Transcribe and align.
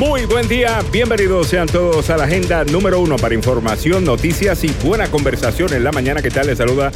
Muy 0.00 0.24
buen 0.24 0.48
día, 0.48 0.80
bienvenidos 0.90 1.48
sean 1.48 1.66
todos 1.68 2.08
a 2.08 2.16
la 2.16 2.24
agenda 2.24 2.64
número 2.64 3.00
uno 3.00 3.16
para 3.16 3.34
información, 3.34 4.02
noticias 4.02 4.64
y 4.64 4.68
buena 4.82 5.10
conversación 5.10 5.74
en 5.74 5.84
la 5.84 5.92
mañana. 5.92 6.22
¿Qué 6.22 6.30
tal? 6.30 6.46
Les 6.46 6.56
saluda 6.56 6.90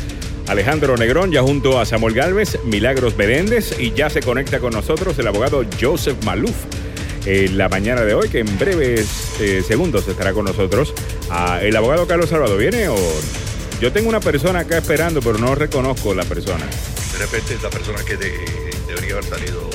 Alejandro 0.46 0.96
Negrón, 0.96 1.30
ya 1.30 1.43
junto 1.43 1.79
a 1.79 1.84
Samuel 1.84 2.14
Galvez, 2.14 2.59
Milagros 2.64 3.14
Beréndez 3.14 3.79
y 3.79 3.93
ya 3.93 4.09
se 4.09 4.23
conecta 4.23 4.59
con 4.59 4.73
nosotros 4.73 5.19
el 5.19 5.27
abogado 5.27 5.66
Joseph 5.79 6.16
Maluf. 6.25 6.55
En 7.27 7.59
la 7.59 7.69
mañana 7.69 8.01
de 8.01 8.14
hoy, 8.14 8.30
que 8.30 8.38
en 8.38 8.59
breves 8.59 9.07
eh, 9.39 9.62
segundos 9.66 10.09
estará 10.09 10.32
con 10.32 10.46
nosotros. 10.46 10.95
El 11.61 11.77
abogado 11.77 12.07
Carlos 12.07 12.30
Salvador, 12.30 12.57
¿viene 12.59 12.89
o...? 12.89 12.96
Yo 13.82 13.93
tengo 13.93 14.09
una 14.09 14.21
persona 14.21 14.60
acá 14.60 14.79
esperando, 14.79 15.21
pero 15.21 15.37
no 15.37 15.55
reconozco 15.55 16.15
la 16.15 16.24
persona. 16.24 16.65
De 17.12 17.18
repente 17.18 17.52
es 17.52 17.62
la 17.62 17.68
persona 17.68 17.98
que 18.02 18.16
de- 18.16 18.32
debería 18.88 19.12
haber 19.12 19.24
salido 19.24 19.68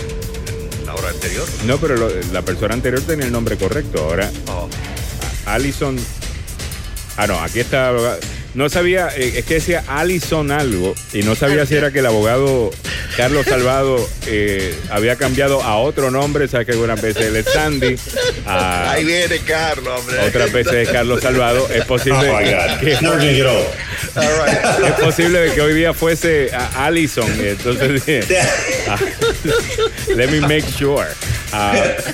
anterior. 1.09 1.47
No, 1.65 1.77
pero 1.77 1.95
lo- 1.97 2.11
la 2.31 2.41
persona 2.41 2.73
anterior 2.73 3.01
tenía 3.01 3.25
el 3.25 3.31
nombre 3.31 3.57
correcto. 3.57 3.99
Ahora, 4.03 4.29
Oh, 4.47 4.69
Allison. 5.45 5.97
Ah, 7.17 7.27
no, 7.27 7.39
aquí 7.39 7.59
está. 7.59 7.91
No 8.55 8.67
sabía, 8.67 9.09
eh, 9.15 9.33
es 9.37 9.45
que 9.45 9.55
decía 9.55 9.83
Allison 9.87 10.51
algo 10.51 10.95
y 11.13 11.21
no 11.21 11.35
sabía 11.35 11.65
si 11.67 11.75
era 11.75 11.91
que 11.91 11.99
el 11.99 12.05
abogado 12.07 12.71
Carlos 13.15 13.45
Salvado 13.45 14.09
eh, 14.25 14.73
había 14.89 15.17
cambiado 15.17 15.61
a 15.61 15.77
otro 15.77 16.09
nombre. 16.09 16.47
Sabes 16.47 16.65
que 16.65 16.71
algunas 16.73 16.99
veces 16.99 17.25
él 17.27 17.35
es 17.35 17.45
Sandy, 17.45 17.95
a- 18.47 18.91
ahí 18.91 19.05
viene 19.05 19.37
Carlos, 19.39 19.99
hombre. 19.99 20.19
otras 20.27 20.51
veces 20.51 20.73
es 20.73 20.89
Carlos 20.89 21.21
Salvado. 21.21 21.69
Es 21.69 21.85
posible 21.85 22.27
Oh 22.29 22.37
que 22.39 22.43
right. 22.45 22.99
es 24.87 24.93
posible 24.99 25.51
que 25.53 25.61
hoy 25.61 25.73
día 25.75 25.93
fuese 25.93 26.49
a 26.53 26.85
Allison. 26.87 27.29
Entonces, 27.39 28.25
let 30.15 30.29
me 30.31 30.39
make 30.41 30.61
sure. 30.63 31.07
Ah, 31.51 31.73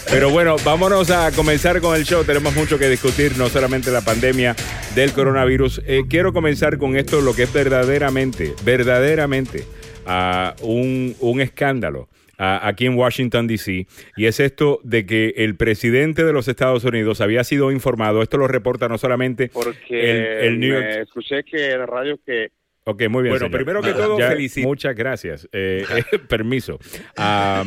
pero 0.10 0.30
bueno, 0.30 0.56
vámonos 0.64 1.10
a 1.12 1.32
comenzar 1.32 1.82
con 1.82 1.96
el 1.96 2.06
show. 2.06 2.24
Tenemos 2.24 2.56
mucho 2.56 2.78
que 2.80 2.90
discutir, 2.90 3.38
no 3.38 3.50
solamente 3.50 3.92
la 3.92 4.02
pandemia 4.02 4.56
del 4.96 5.12
coronavirus. 5.12 5.82
Eh, 5.86 6.04
quiero 6.10 6.34
comenzar 6.34 6.78
con 6.78 6.96
esto, 6.96 7.22
lo 7.22 7.36
que 7.36 7.44
es 7.44 7.54
verdaderamente, 7.54 8.54
verdaderamente 8.64 9.64
ah, 10.06 10.56
un, 10.62 11.16
un 11.20 11.42
escándalo. 11.42 12.08
ah, 12.38 12.62
aquí 12.64 12.86
en 12.86 12.96
Washington, 12.96 13.48
D.C. 13.48 13.88
Y 14.18 14.26
es 14.26 14.40
esto 14.40 14.80
de 14.84 15.06
que 15.06 15.34
el 15.38 15.56
presidente 15.56 16.24
de 16.24 16.34
los 16.34 16.48
Estados 16.48 16.84
Unidos 16.84 17.22
había 17.22 17.44
sido 17.44 17.72
informado, 17.72 18.22
esto 18.22 18.38
lo 18.38 18.48
reporta 18.48 18.88
no 18.88 18.98
solamente 18.98 19.50
porque 19.54 20.12
el, 20.12 20.46
el 20.46 20.60
New 20.60 20.74
York 20.74 20.88
escuché 21.04 21.44
que 21.44 21.72
en 21.72 21.80
la 21.80 21.86
radio 21.86 22.18
que 22.26 22.50
Ok, 22.86 23.04
muy 23.10 23.24
bien. 23.24 23.34
Bueno, 23.34 23.48
señor. 23.48 23.52
primero 23.52 23.82
que 23.82 23.94
todo, 23.94 24.18
Ya, 24.20 24.30
felicito. 24.30 24.68
Muchas 24.68 24.96
gracias. 24.96 25.50
Eh, 25.52 25.86
eh, 26.14 26.20
permiso. 26.30 26.80
A 27.18 27.64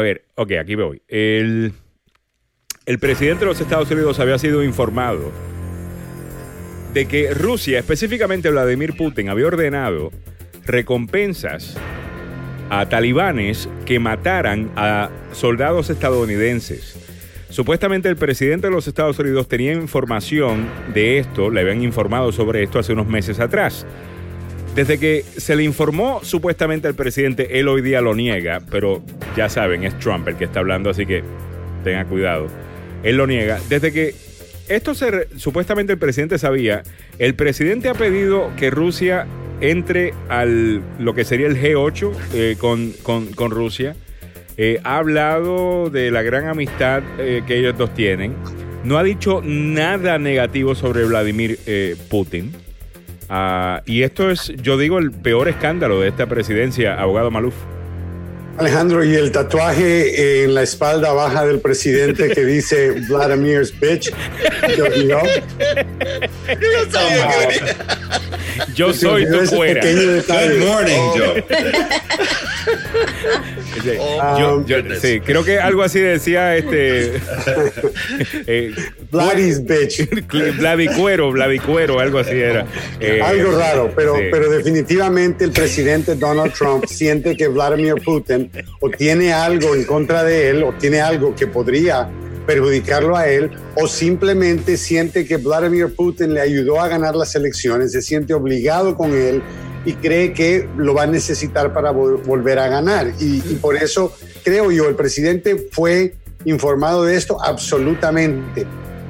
ver, 0.00 0.24
ok, 0.36 0.52
aquí 0.60 0.74
voy. 0.76 1.02
El, 1.08 1.72
el 2.86 2.98
presidente 2.98 3.40
de 3.40 3.46
los 3.46 3.60
Estados 3.60 3.90
Unidos 3.90 4.18
había 4.20 4.38
sido 4.38 4.62
informado 4.64 5.32
de 6.92 7.06
que 7.06 7.34
Rusia, 7.34 7.80
específicamente 7.80 8.50
Vladimir 8.50 8.96
Putin, 8.96 9.28
había 9.28 9.48
ordenado 9.48 10.12
recompensas 10.64 11.76
a 12.70 12.88
talibanes 12.88 13.68
que 13.84 13.98
mataran 13.98 14.70
a 14.76 15.10
soldados 15.32 15.90
estadounidenses. 15.90 16.96
Supuestamente 17.54 18.08
el 18.08 18.16
presidente 18.16 18.66
de 18.66 18.72
los 18.72 18.88
Estados 18.88 19.16
Unidos 19.20 19.46
tenía 19.46 19.72
información 19.74 20.66
de 20.92 21.18
esto, 21.18 21.50
le 21.50 21.60
habían 21.60 21.84
informado 21.84 22.32
sobre 22.32 22.64
esto 22.64 22.80
hace 22.80 22.92
unos 22.92 23.06
meses 23.06 23.38
atrás. 23.38 23.86
Desde 24.74 24.98
que 24.98 25.22
se 25.22 25.54
le 25.54 25.62
informó 25.62 26.18
supuestamente 26.24 26.88
al 26.88 26.94
presidente, 26.96 27.60
él 27.60 27.68
hoy 27.68 27.80
día 27.80 28.00
lo 28.00 28.12
niega, 28.16 28.60
pero 28.72 29.04
ya 29.36 29.48
saben, 29.48 29.84
es 29.84 29.96
Trump 30.00 30.26
el 30.26 30.34
que 30.34 30.46
está 30.46 30.58
hablando, 30.58 30.90
así 30.90 31.06
que 31.06 31.22
tenga 31.84 32.04
cuidado. 32.06 32.48
Él 33.04 33.18
lo 33.18 33.28
niega. 33.28 33.60
Desde 33.68 33.92
que 33.92 34.16
esto 34.68 34.96
se 34.96 35.28
supuestamente 35.36 35.92
el 35.92 35.98
presidente 36.00 36.38
sabía, 36.40 36.82
el 37.20 37.36
presidente 37.36 37.88
ha 37.88 37.94
pedido 37.94 38.50
que 38.56 38.70
Rusia 38.70 39.28
entre 39.60 40.12
al 40.28 40.82
lo 40.98 41.14
que 41.14 41.24
sería 41.24 41.46
el 41.46 41.56
G8 41.56 42.10
eh, 42.34 42.56
con, 42.58 42.90
con- 43.04 43.26
con 43.32 43.52
Rusia. 43.52 43.94
Eh, 44.56 44.80
ha 44.84 44.98
hablado 44.98 45.90
de 45.90 46.10
la 46.10 46.22
gran 46.22 46.46
amistad 46.46 47.02
eh, 47.18 47.42
que 47.46 47.58
ellos 47.58 47.76
dos 47.76 47.92
tienen. 47.94 48.34
No 48.84 48.98
ha 48.98 49.02
dicho 49.02 49.40
nada 49.42 50.18
negativo 50.18 50.74
sobre 50.74 51.04
Vladimir 51.04 51.58
eh, 51.66 51.96
Putin. 52.08 52.52
Ah, 53.28 53.82
y 53.86 54.02
esto 54.02 54.30
es, 54.30 54.52
yo 54.62 54.76
digo, 54.76 54.98
el 54.98 55.10
peor 55.10 55.48
escándalo 55.48 56.00
de 56.00 56.08
esta 56.08 56.26
presidencia, 56.26 57.00
abogado 57.00 57.30
Maluf. 57.30 57.54
Alejandro, 58.58 59.02
y 59.02 59.16
el 59.16 59.32
tatuaje 59.32 60.44
en 60.44 60.54
la 60.54 60.62
espalda 60.62 61.12
baja 61.12 61.44
del 61.44 61.58
presidente 61.58 62.28
que 62.28 62.44
dice 62.44 62.92
Vladimir's 63.08 63.74
bitch. 63.80 64.12
¿Te 64.76 64.80
olvidó? 64.80 65.20
Yo 66.60 66.92
sabía 66.92 67.28
que 67.28 67.46
venía. 67.46 67.76
Yo 68.76 68.92
¿Te 68.92 68.98
soy 68.98 69.28
tu 69.28 69.40
fuera. 69.46 69.84
Good 69.84 70.64
morning, 70.64 71.00
Joe. 71.16 71.44
Sí, 73.84 73.90
Oh, 74.00 74.38
yo- 74.38 74.66
yo- 74.66 74.76
goodness. 74.78 75.00
sí, 75.00 75.20
creo 75.20 75.44
que 75.44 75.58
algo 75.60 75.82
así 75.82 76.00
decía 76.00 76.56
este. 76.56 77.16
eh, 78.46 78.74
bitch. 79.10 80.08
Vladicuero, 81.32 82.00
algo 82.00 82.18
así 82.18 82.32
era. 82.34 82.66
Eh, 83.00 83.20
Algo 83.22 83.58
raro, 83.58 83.92
pero, 83.94 84.16
sí. 84.16 84.22
pero 84.30 84.48
definitivamente 84.50 85.44
el 85.44 85.50
presidente 85.52 86.14
Donald 86.14 86.52
Trump 86.52 86.86
siente 86.86 87.36
que 87.36 87.48
Vladimir 87.48 87.96
Putin 88.04 88.50
o 88.80 88.88
tiene 88.88 89.32
algo 89.32 89.74
en 89.74 89.84
contra 89.84 90.22
de 90.24 90.48
él 90.50 90.62
o 90.62 90.72
tiene 90.72 91.00
algo 91.00 91.34
que 91.34 91.46
podría 91.46 92.08
perjudicarlo 92.46 93.16
a 93.16 93.26
él 93.28 93.50
o 93.74 93.88
simplemente 93.88 94.76
siente 94.76 95.24
que 95.26 95.36
Vladimir 95.38 95.94
Putin 95.94 96.34
le 96.34 96.40
ayudó 96.40 96.80
a 96.80 96.88
ganar 96.88 97.14
las 97.16 97.34
elecciones, 97.34 97.92
se 97.92 98.00
siente 98.02 98.32
obligado 98.34 98.96
con 98.96 99.12
él 99.14 99.42
y 99.84 99.94
cree 99.94 100.32
que 100.32 100.68
lo 100.76 100.94
va 100.94 101.02
a 101.02 101.06
necesitar 101.06 101.72
para 101.72 101.92
vol- 101.92 102.22
volver 102.24 102.58
a 102.58 102.68
ganar. 102.68 103.12
Y, 103.20 103.42
y 103.50 103.58
por 103.60 103.76
eso 103.76 104.14
creo 104.42 104.70
yo, 104.70 104.88
el 104.88 104.94
presidente 104.96 105.68
fue 105.72 106.14
informado 106.44 107.04
de 107.04 107.16
esto 107.16 107.42
absolutamente. 107.42 108.66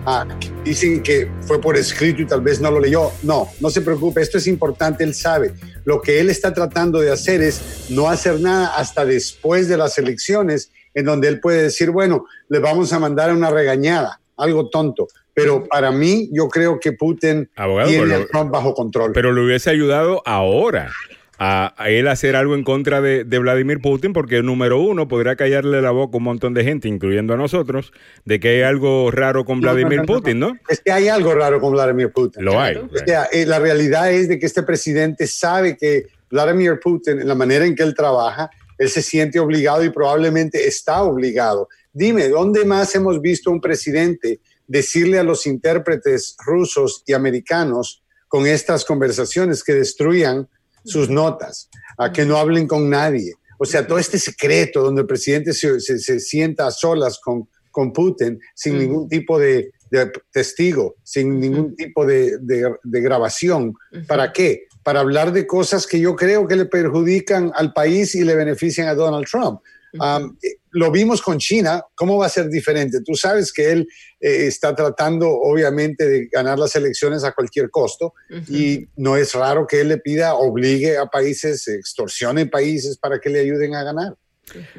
Ah, 0.07 0.27
dicen 0.63 1.03
que 1.03 1.31
fue 1.47 1.59
por 1.61 1.79
escrito 1.79 2.21
y 2.21 2.27
tal 2.27 2.43
vez 2.43 2.61
no 2.61 2.71
lo 2.71 2.79
leyó. 2.79 3.11
No, 3.23 3.49
no 3.61 3.71
se 3.71 3.81
preocupe, 3.81 4.21
esto 4.21 4.37
es 4.37 4.47
importante, 4.47 5.03
él 5.03 5.15
sabe. 5.15 5.55
Lo 5.85 6.03
que 6.03 6.21
él 6.21 6.29
está 6.29 6.53
tratando 6.53 7.01
de 7.01 7.11
hacer 7.11 7.41
es 7.41 7.87
no 7.89 8.09
hacer 8.09 8.41
nada 8.41 8.75
hasta 8.77 9.05
después 9.07 9.67
de 9.69 9.79
las 9.79 9.97
elecciones, 9.97 10.71
en 10.93 11.07
donde 11.07 11.29
él 11.29 11.41
puede 11.41 11.63
decir, 11.63 11.91
bueno, 11.91 12.27
le 12.49 12.59
vamos 12.59 12.93
a 12.93 12.99
mandar 12.99 13.33
una 13.33 13.51
regañada, 13.51 14.21
algo 14.37 14.69
tonto. 14.69 15.07
Pero 15.35 15.65
para 15.67 15.91
mí, 15.91 16.29
yo 16.33 16.49
creo 16.49 16.79
que 16.79 16.93
Putin 16.93 17.51
Abogado, 17.57 17.89
tiene 17.89 18.07
pero- 18.07 18.23
a 18.23 18.27
Trump 18.27 18.51
bajo 18.53 18.75
control. 18.75 19.13
Pero 19.13 19.33
le 19.33 19.45
hubiese 19.45 19.69
ayudado 19.71 20.23
ahora 20.27 20.93
a, 21.39 21.75
a 21.77 21.91
él 21.91 22.07
hacer 22.07 22.37
algo 22.37 22.55
en 22.55 22.63
contra 22.63 23.01
de, 23.01 23.25
de 23.25 23.39
Vladimir 23.41 23.81
Putin, 23.81 24.13
porque 24.13 24.41
número 24.45 24.79
uno 24.79 25.09
podría 25.09 25.35
callarle 25.35 25.83
la 25.83 25.91
boca 25.91 26.15
a 26.15 26.19
un 26.19 26.23
montón 26.23 26.55
de 26.55 26.63
gente, 26.63 26.87
incluyendo 26.87 27.35
a 27.35 27.37
nosotros, 27.37 27.93
de 28.25 28.39
que 28.39 28.49
hay 28.51 28.63
algo 28.63 29.11
raro 29.11 29.45
con 29.45 29.57
no, 29.61 29.63
Vladimir 29.63 29.99
no, 29.99 30.05
no, 30.05 30.07
Putin, 30.07 30.39
¿no? 30.39 30.57
Es 30.69 30.81
que 30.81 30.93
hay 30.93 31.09
algo 31.09 31.35
raro 31.35 31.61
con 31.61 31.73
Vladimir 31.73 32.13
Putin. 32.13 32.45
Lo 32.45 32.61
hay. 32.61 32.77
O 32.77 32.89
sea, 33.05 33.25
eh, 33.33 33.45
la 33.45 33.59
realidad 33.59 34.13
es 34.13 34.29
de 34.29 34.39
que 34.39 34.47
este 34.47 34.63
presidente 34.63 35.27
sabe 35.27 35.77
que 35.77 36.07
Vladimir 36.31 36.79
Putin, 36.81 37.21
en 37.21 37.27
la 37.27 37.35
manera 37.35 37.67
en 37.67 37.75
que 37.75 37.83
él 37.83 37.95
trabaja, 37.97 38.49
él 38.79 38.89
se 38.89 39.03
siente 39.03 39.41
obligado 39.41 39.85
y 39.85 39.91
probablemente 39.91 40.67
está 40.69 41.03
obligado. 41.03 41.69
Dime, 41.95 42.29
¿dónde 42.29 42.65
más 42.65 42.95
hemos 42.95 43.21
visto 43.21 43.51
un 43.51 43.61
presidente 43.61 44.41
decirle 44.67 45.19
a 45.19 45.23
los 45.23 45.47
intérpretes 45.47 46.37
rusos 46.45 47.03
y 47.07 47.13
americanos 47.13 48.03
con 48.29 48.47
estas 48.47 48.85
conversaciones 48.85 49.63
que 49.63 49.75
destruyan 49.75 50.49
sus 50.85 51.09
notas, 51.09 51.71
a 51.97 52.13
que 52.13 52.25
no 52.25 52.37
hablen 52.37 52.67
con 52.67 52.91
nadie? 52.91 53.35
O 53.59 53.65
sea, 53.65 53.87
todo 53.87 53.99
este 53.99 54.19
secreto 54.19 54.83
donde 54.83 55.03
el 55.03 55.07
presidente 55.07 55.53
se, 55.53 55.79
se- 55.81 55.99
se 56.01 56.19
sienta 56.19 56.67
a 56.67 56.71
solas 56.73 57.21
con, 57.23 57.49
con 57.71 57.93
Putin 57.93 58.39
sin 58.55 58.77
ningún 58.79 59.09
tipo 59.09 59.39
de, 59.39 59.71
de 59.93 60.11
testigo, 60.33 60.97
sin 61.05 61.39
ningún 61.39 61.77
tipo 61.77 62.05
de, 62.05 62.39
de- 62.41 62.75
de 62.83 63.01
grabación. 63.01 63.73
¿Para 64.09 64.33
qué? 64.33 64.67
Para 64.83 65.01
hablar 65.01 65.33
de 65.33 65.47
cosas 65.47 65.87
que 65.87 66.01
yo 66.01 66.17
creo 66.17 66.49
que 66.49 66.57
le 66.57 66.67
perjudican 66.67 67.53
al 67.55 67.73
país 67.73 68.15
y 68.17 68.25
le 68.25 68.35
benefician 68.35 68.89
a 68.89 68.95
Donald 68.95 69.27
Trump. 69.31 69.61
Um, 69.95 70.37
lo 70.75 70.91
vimos 70.91 71.23
con 71.23 71.39
China, 71.39 71.83
¿cómo 71.95 72.19
va 72.19 72.27
a 72.27 72.29
ser 72.29 72.49
diferente? 72.49 72.99
Tú 73.05 73.15
sabes 73.15 73.53
que 73.53 73.73
él 73.73 73.89
eh, 74.21 74.47
está 74.47 74.75
tratando 74.75 75.31
obviamente 75.31 76.07
de 76.07 76.27
ganar 76.31 76.59
las 76.59 76.77
elecciones 76.77 77.25
a 77.25 77.33
cualquier 77.33 77.71
costo 77.71 78.13
y 78.49 78.87
no 78.97 79.17
es 79.17 79.35
raro 79.35 79.67
que 79.67 79.81
él 79.81 79.89
le 79.89 79.99
pida, 79.99 80.35
obligue 80.35 80.97
a 80.99 81.07
países, 81.07 81.67
extorsione 81.69 82.47
países 82.47 82.99
para 82.99 83.19
que 83.21 83.31
le 83.31 83.41
ayuden 83.41 83.75
a 83.75 83.83
ganar. 83.85 84.15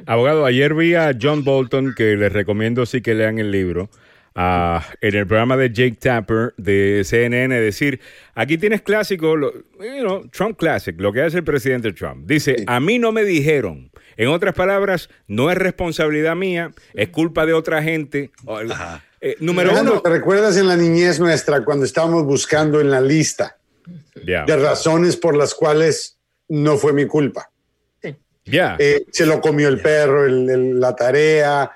Abogado, 0.06 0.45
ayer 0.45 0.74
vi 0.75 0.94
a 0.95 1.18
John 1.19 1.44
Bolton, 1.44 1.94
que 1.95 2.15
les 2.15 2.31
recomiendo 2.31 2.86
sí 2.86 3.01
que 3.01 3.15
lean 3.15 3.39
el 3.39 3.50
libro, 3.51 3.89
ah, 4.36 4.86
en 5.01 5.15
el 5.15 5.25
programa 5.25 5.57
de 5.57 5.69
Jake 5.69 5.97
Tapper 6.00 6.53
de 6.57 7.01
CNN, 7.03 7.59
decir, 7.59 8.00
aquí 8.36 8.57
tienes 8.57 8.81
clásico, 8.81 9.36
lo- 9.36 9.53
you 9.80 10.01
know, 10.01 10.27
Trump 10.30 10.57
Classic, 10.57 10.95
lo 11.00 11.12
que 11.12 11.21
hace 11.21 11.38
el 11.38 11.44
presidente 11.44 11.94
Trump. 11.94 12.27
Dice, 12.27 12.63
a 12.68 12.80
mí 12.80 13.00
no 13.00 13.12
me 13.12 13.24
dijeron, 13.24 13.89
En 14.18 14.30
otras 14.30 14.56
palabras, 14.56 15.10
no 15.28 15.52
es 15.52 15.58
responsabilidad 15.58 16.36
mía, 16.36 16.72
es 16.94 17.10
culpa 17.10 17.46
de 17.46 17.54
otra 17.54 17.82
gente. 17.84 18.32
Eh, 19.22 19.36
número 19.40 19.80
uno. 19.80 20.02
¿Te 20.02 20.10
recuerdas 20.10 20.58
en 20.58 20.68
la 20.68 20.76
niñez 20.76 21.20
nuestra 21.20 21.64
cuando 21.64 21.86
estábamos 21.86 22.24
buscando 22.26 22.80
en 22.80 22.92
la 22.92 23.02
lista 23.02 23.58
de 24.16 24.58
razones 24.58 25.18
por 25.18 25.36
las 25.36 25.54
cuales 25.54 26.18
no 26.48 26.78
fue 26.78 26.94
mi 26.94 27.08
culpa? 27.08 27.50
Ya. 28.46 28.76
Eh, 28.78 29.06
se 29.12 29.26
lo 29.26 29.42
comió 29.42 29.68
el 29.68 29.82
perro, 29.82 30.28
la 30.28 30.96
tarea, 30.96 31.72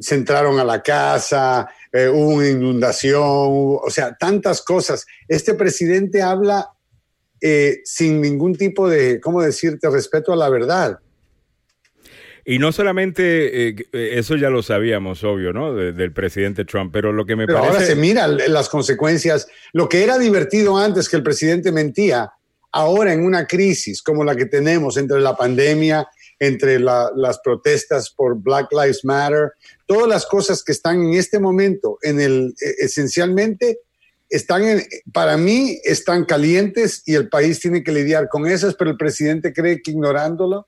se 0.00 0.14
entraron 0.14 0.58
a 0.58 0.64
la 0.64 0.82
casa, 0.82 1.68
eh, 1.92 2.08
hubo 2.08 2.30
una 2.30 2.48
inundación, 2.48 3.22
o 3.22 3.88
sea, 3.88 4.16
tantas 4.16 4.62
cosas. 4.62 5.06
Este 5.28 5.54
presidente 5.54 6.22
habla 6.22 6.70
eh, 7.40 7.82
sin 7.84 8.20
ningún 8.20 8.56
tipo 8.56 8.88
de, 8.88 9.20
¿cómo 9.20 9.42
decirte?, 9.42 9.88
respeto 9.90 10.32
a 10.32 10.36
la 10.36 10.48
verdad. 10.48 10.98
Y 12.44 12.58
no 12.58 12.72
solamente, 12.72 13.68
eh, 13.68 13.76
eso 13.92 14.36
ya 14.36 14.50
lo 14.50 14.62
sabíamos, 14.62 15.24
obvio, 15.24 15.52
¿no? 15.52 15.74
del 15.74 16.12
presidente 16.12 16.64
Trump, 16.64 16.92
pero 16.92 17.12
lo 17.12 17.24
que 17.24 17.36
me 17.36 17.46
pero 17.46 17.60
parece... 17.60 17.76
Ahora 17.76 17.86
se 17.86 17.96
mira 17.96 18.28
las 18.28 18.68
consecuencias. 18.68 19.48
Lo 19.72 19.88
que 19.88 20.04
era 20.04 20.18
divertido 20.18 20.76
antes 20.76 21.08
que 21.08 21.16
el 21.16 21.22
presidente 21.22 21.72
mentía, 21.72 22.30
ahora 22.72 23.12
en 23.12 23.24
una 23.24 23.46
crisis 23.46 24.02
como 24.02 24.24
la 24.24 24.36
que 24.36 24.46
tenemos 24.46 24.96
entre 24.96 25.20
la 25.20 25.36
pandemia, 25.36 26.06
entre 26.38 26.78
las 26.80 27.38
protestas 27.42 28.10
por 28.10 28.36
Black 28.36 28.68
Lives 28.72 29.04
Matter, 29.04 29.52
todas 29.86 30.08
las 30.08 30.26
cosas 30.26 30.62
que 30.62 30.72
están 30.72 31.02
en 31.02 31.14
este 31.14 31.38
momento, 31.38 31.98
en 32.02 32.20
el, 32.20 32.54
e, 32.60 32.84
esencialmente, 32.84 33.78
están 34.28 34.82
para 35.12 35.36
mí 35.36 35.78
están 35.84 36.24
calientes 36.24 37.02
y 37.06 37.14
el 37.14 37.28
país 37.28 37.60
tiene 37.60 37.84
que 37.84 37.92
lidiar 37.92 38.28
con 38.28 38.46
esas, 38.46 38.74
pero 38.74 38.90
el 38.90 38.96
presidente 38.96 39.52
cree 39.52 39.80
que 39.80 39.92
ignorándolo. 39.92 40.66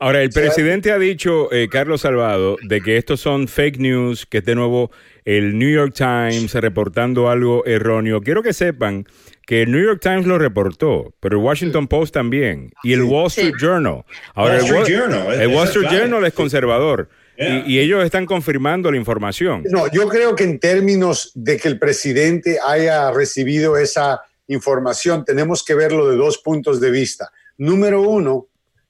Ahora, 0.00 0.22
el 0.22 0.30
presidente 0.30 0.92
ha 0.92 0.98
dicho, 0.98 1.52
eh, 1.52 1.68
Carlos 1.68 2.02
Salvado, 2.02 2.56
de 2.62 2.80
que 2.80 2.96
estos 2.96 3.20
son 3.20 3.48
fake 3.48 3.78
news, 3.78 4.26
que 4.26 4.38
es 4.38 4.44
de 4.44 4.54
nuevo 4.54 4.90
el 5.24 5.58
New 5.58 5.70
York 5.70 5.92
Times 5.94 6.54
reportando 6.54 7.28
algo 7.28 7.64
erróneo. 7.66 8.20
Quiero 8.20 8.42
que 8.42 8.52
sepan 8.52 9.06
que 9.44 9.62
el 9.62 9.72
New 9.72 9.82
York 9.82 10.00
Times 10.00 10.26
lo 10.26 10.38
reportó, 10.38 11.14
pero 11.20 11.38
el 11.38 11.44
Washington 11.44 11.88
Post 11.88 12.14
también, 12.14 12.70
y 12.84 12.92
el 12.92 13.02
Wall 13.02 13.26
Street 13.26 13.54
Journal. 13.58 14.04
Ahora, 14.34 14.58
el, 14.58 14.72
Wall 14.72 15.66
Street 15.68 15.88
Journal 15.90 16.24
es 16.24 16.32
conservador. 16.32 17.08
Y, 17.38 17.78
ellos 17.78 18.04
están 18.04 18.26
confirmando 18.26 18.90
la 18.90 18.96
información. 18.96 19.62
No, 19.70 19.88
yo 19.92 20.08
creo 20.08 20.34
que 20.34 20.42
en 20.42 20.58
términos 20.58 21.30
de 21.34 21.56
que 21.56 21.68
el 21.68 21.78
presidente 21.78 22.58
haya 22.66 23.12
recibido 23.12 23.76
esa 23.76 24.22
información, 24.48 25.24
tenemos 25.24 25.64
que 25.64 25.74
verlo 25.74 26.10
de 26.10 26.16
dos 26.16 26.38
puntos 26.38 26.80
de 26.80 26.90
vista. 26.90 27.30
Número 27.56 28.02
uno, 28.02 28.48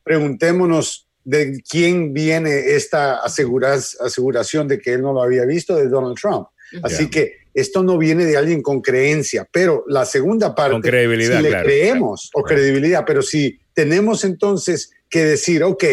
preguntémonos 0.09 1.07
de 1.23 1.61
quién 1.69 2.15
viene 2.15 2.71
esta 2.75 3.19
aseguración 3.19 4.67
de 4.67 4.79
que 4.79 4.95
él 4.95 5.03
no 5.03 5.13
lo 5.13 5.23
había 5.23 5.45
visto, 5.45 5.77
de 5.77 5.87
Donald 5.87 6.17
Trump. 6.19 6.47
Así 6.83 7.11
que 7.11 7.41
esto 7.53 7.83
no 7.83 7.99
viene 7.99 8.25
de 8.25 8.39
alguien 8.39 8.63
con 8.63 8.81
creencia, 8.81 9.47
pero 9.53 9.85
la 9.87 10.07
segunda 10.07 10.55
parte, 10.55 10.73
con 10.73 10.81
credibilidad, 10.81 11.37
si 11.37 11.43
le 11.43 11.63
creemos 11.63 12.31
o 12.33 12.43
credibilidad, 12.43 13.05
pero 13.07 13.21
si 13.21 13.61
tenemos 13.75 14.25
entonces 14.25 14.91
que 15.11 15.27
decir, 15.27 15.63
ok, 15.63 15.85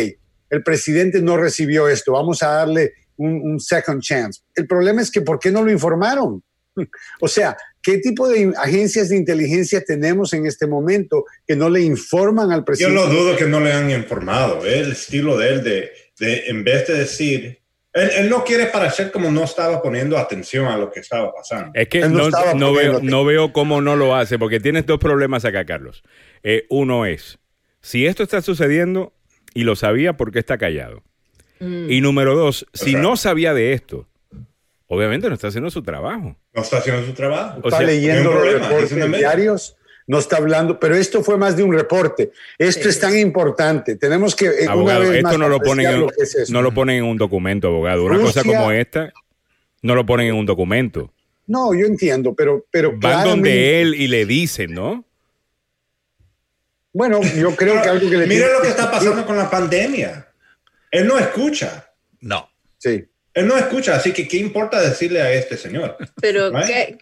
el 0.50 0.64
presidente 0.64 1.22
no 1.22 1.36
recibió 1.36 1.90
esto, 1.90 2.14
vamos 2.14 2.42
a 2.42 2.52
darle 2.52 2.94
un, 3.18 3.60
second 3.60 4.02
chance. 4.02 4.44
El 4.56 4.66
problema 4.66 5.02
es 5.02 5.12
que 5.12 5.20
¿por 5.20 5.40
qué 5.40 5.52
no 5.52 5.62
lo 5.62 5.72
informaron? 5.72 6.42
O 7.20 7.28
sea, 7.28 7.58
¿qué 7.86 8.00
tipo 8.00 8.28
de 8.28 8.52
agencias 8.58 9.10
de 9.10 9.16
inteligencia 9.16 9.84
tenemos 9.86 10.34
en 10.34 10.48
este 10.48 10.66
momento 10.66 11.26
que 11.48 11.56
no 11.56 11.70
le 11.70 11.82
informan 11.82 12.52
al 12.52 12.64
presidente? 12.64 13.00
Yo 13.00 13.08
no 13.08 13.14
dudo 13.14 13.36
que 13.38 13.46
no 13.46 13.60
le 13.60 13.72
han 13.72 13.92
informado. 13.92 14.66
¿eh? 14.66 14.80
El 14.80 14.94
estilo 14.94 15.38
de 15.38 15.50
él 15.50 15.64
de, 15.64 15.92
de 16.20 16.48
en 16.48 16.64
vez 16.64 16.88
de 16.88 16.98
decir, 16.98 17.60
él, 17.94 18.28
no 18.28 18.44
quiere 18.44 18.66
parecer 18.66 19.12
como 19.12 19.30
no 19.30 19.44
estaba 19.44 19.84
poniendo 19.84 20.18
atención 20.18 20.66
a 20.66 20.78
lo 20.78 20.92
que 20.92 21.00
estaba 21.00 21.32
pasando. 21.32 21.72
Es 21.76 21.88
que 21.88 22.00
no, 22.10 22.74
veo, 22.74 23.00
no, 23.02 23.24
veo, 23.24 23.54
cómo 23.54 23.82
no 23.82 23.96
lo 23.96 24.16
hace, 24.16 24.40
porque 24.40 24.60
tienes 24.60 24.88
dos 24.88 24.98
problemas 24.98 25.46
acá, 25.46 25.64
Carlos. 25.64 26.04
Eh, 26.42 26.66
uno 26.70 27.06
es, 27.06 27.38
si 27.82 28.08
esto 28.08 28.24
está 28.24 28.42
sucediendo 28.42 29.14
y 29.54 29.64
lo 29.64 29.76
sabía, 29.76 30.18
¿por 30.18 30.32
qué 30.32 30.40
está 30.40 30.58
callado? 30.58 31.04
Mm. 31.60 31.90
Y 31.92 32.02
número 32.02 32.36
dos, 32.36 32.66
si 32.74 32.96
no 32.96 33.16
sabía 33.16 33.54
de 33.54 33.74
esto, 33.74 34.08
obviamente 34.88 35.28
no 35.28 35.36
está 35.36 35.48
haciendo 35.48 35.70
su 35.70 35.84
trabajo. 35.84 36.36
No 36.54 36.62
está 36.62 36.78
haciendo 36.78 37.06
su 37.06 37.14
trabajo. 37.14 37.62
Está 37.64 37.82
leyendo 37.82 38.34
los 38.34 38.54
reportes 38.54 39.12
diarios 39.12 39.78
no 40.08 40.20
está 40.20 40.38
hablando, 40.38 40.80
pero 40.80 40.96
esto 40.96 41.24
fue 41.24 41.38
más 41.38 41.58
de 41.58 41.64
un 41.64 41.74
reporte. 41.74 42.32
Esto 42.58 42.90
es 42.90 43.00
tan 43.00 43.18
importante. 43.18 43.96
Tenemos 43.96 44.36
que 44.36 44.46
eh, 44.46 44.68
abogado, 44.68 45.12
esto 45.12 45.38
no 45.38 45.50
lo 45.50 45.60
ponen 45.60 45.88
en, 45.88 46.08
no 46.50 46.62
lo 46.62 46.74
ponen 46.74 46.98
en 46.98 47.04
un 47.06 47.18
documento, 47.18 47.68
abogado. 47.68 48.06
Una 48.06 48.20
cosa 48.20 48.44
como 48.44 48.72
esta 48.72 49.12
no 49.82 49.96
lo 49.96 50.06
ponen 50.06 50.28
en 50.28 50.36
un 50.36 50.46
documento. 50.46 51.12
No, 51.48 51.74
yo 51.74 51.86
entiendo, 51.86 52.34
pero 52.34 52.66
pero 52.72 52.94
van 52.98 53.28
donde 53.28 53.82
él 53.82 53.96
y 53.96 54.08
le 54.08 54.26
dicen, 54.26 54.74
¿no? 54.74 55.06
Bueno, 56.94 57.22
yo 57.36 57.56
creo 57.56 57.82
que 57.82 57.90
algo 57.90 58.10
que 58.10 58.18
le 58.18 58.26
Mira 58.26 58.52
lo 58.54 58.62
que 58.62 58.70
está 58.70 58.90
pasando 58.90 59.26
con 59.26 59.38
la 59.38 59.50
pandemia. 59.50 60.28
Él 60.92 61.08
no 61.08 61.18
escucha. 61.18 61.92
No. 62.22 62.50
Sí. 62.78 63.06
Él 63.36 63.48
no 63.48 63.58
escucha, 63.58 63.98
así 63.98 64.14
que 64.14 64.30
¿qué 64.30 64.38
importa 64.38 64.80
decirle 64.80 65.22
a 65.22 65.30
este 65.34 65.58
señor? 65.58 65.98
Pero 66.22 66.54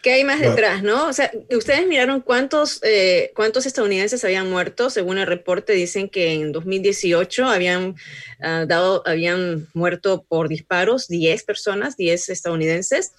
¿qué, 0.01 0.11
hay 0.11 0.23
más 0.23 0.41
detrás, 0.41 0.81
no? 0.81 1.07
O 1.07 1.13
sea, 1.13 1.31
ustedes 1.51 1.85
miraron 1.85 2.21
cuántos, 2.21 2.79
eh, 2.81 3.31
cuántos 3.35 3.67
estadounidenses 3.67 4.25
habían 4.25 4.49
muerto. 4.49 4.89
Según 4.89 5.19
el 5.19 5.27
reporte, 5.27 5.73
dicen 5.73 6.09
que 6.09 6.33
en 6.33 6.51
2018 6.51 7.45
habían, 7.45 7.95
ah, 8.41 8.65
dado, 8.67 9.03
habían 9.05 9.67
muerto 9.75 10.25
por 10.27 10.49
disparos 10.49 11.07
10 11.07 11.43
personas, 11.43 11.97
10 11.97 12.29
estadounidenses. 12.29 13.11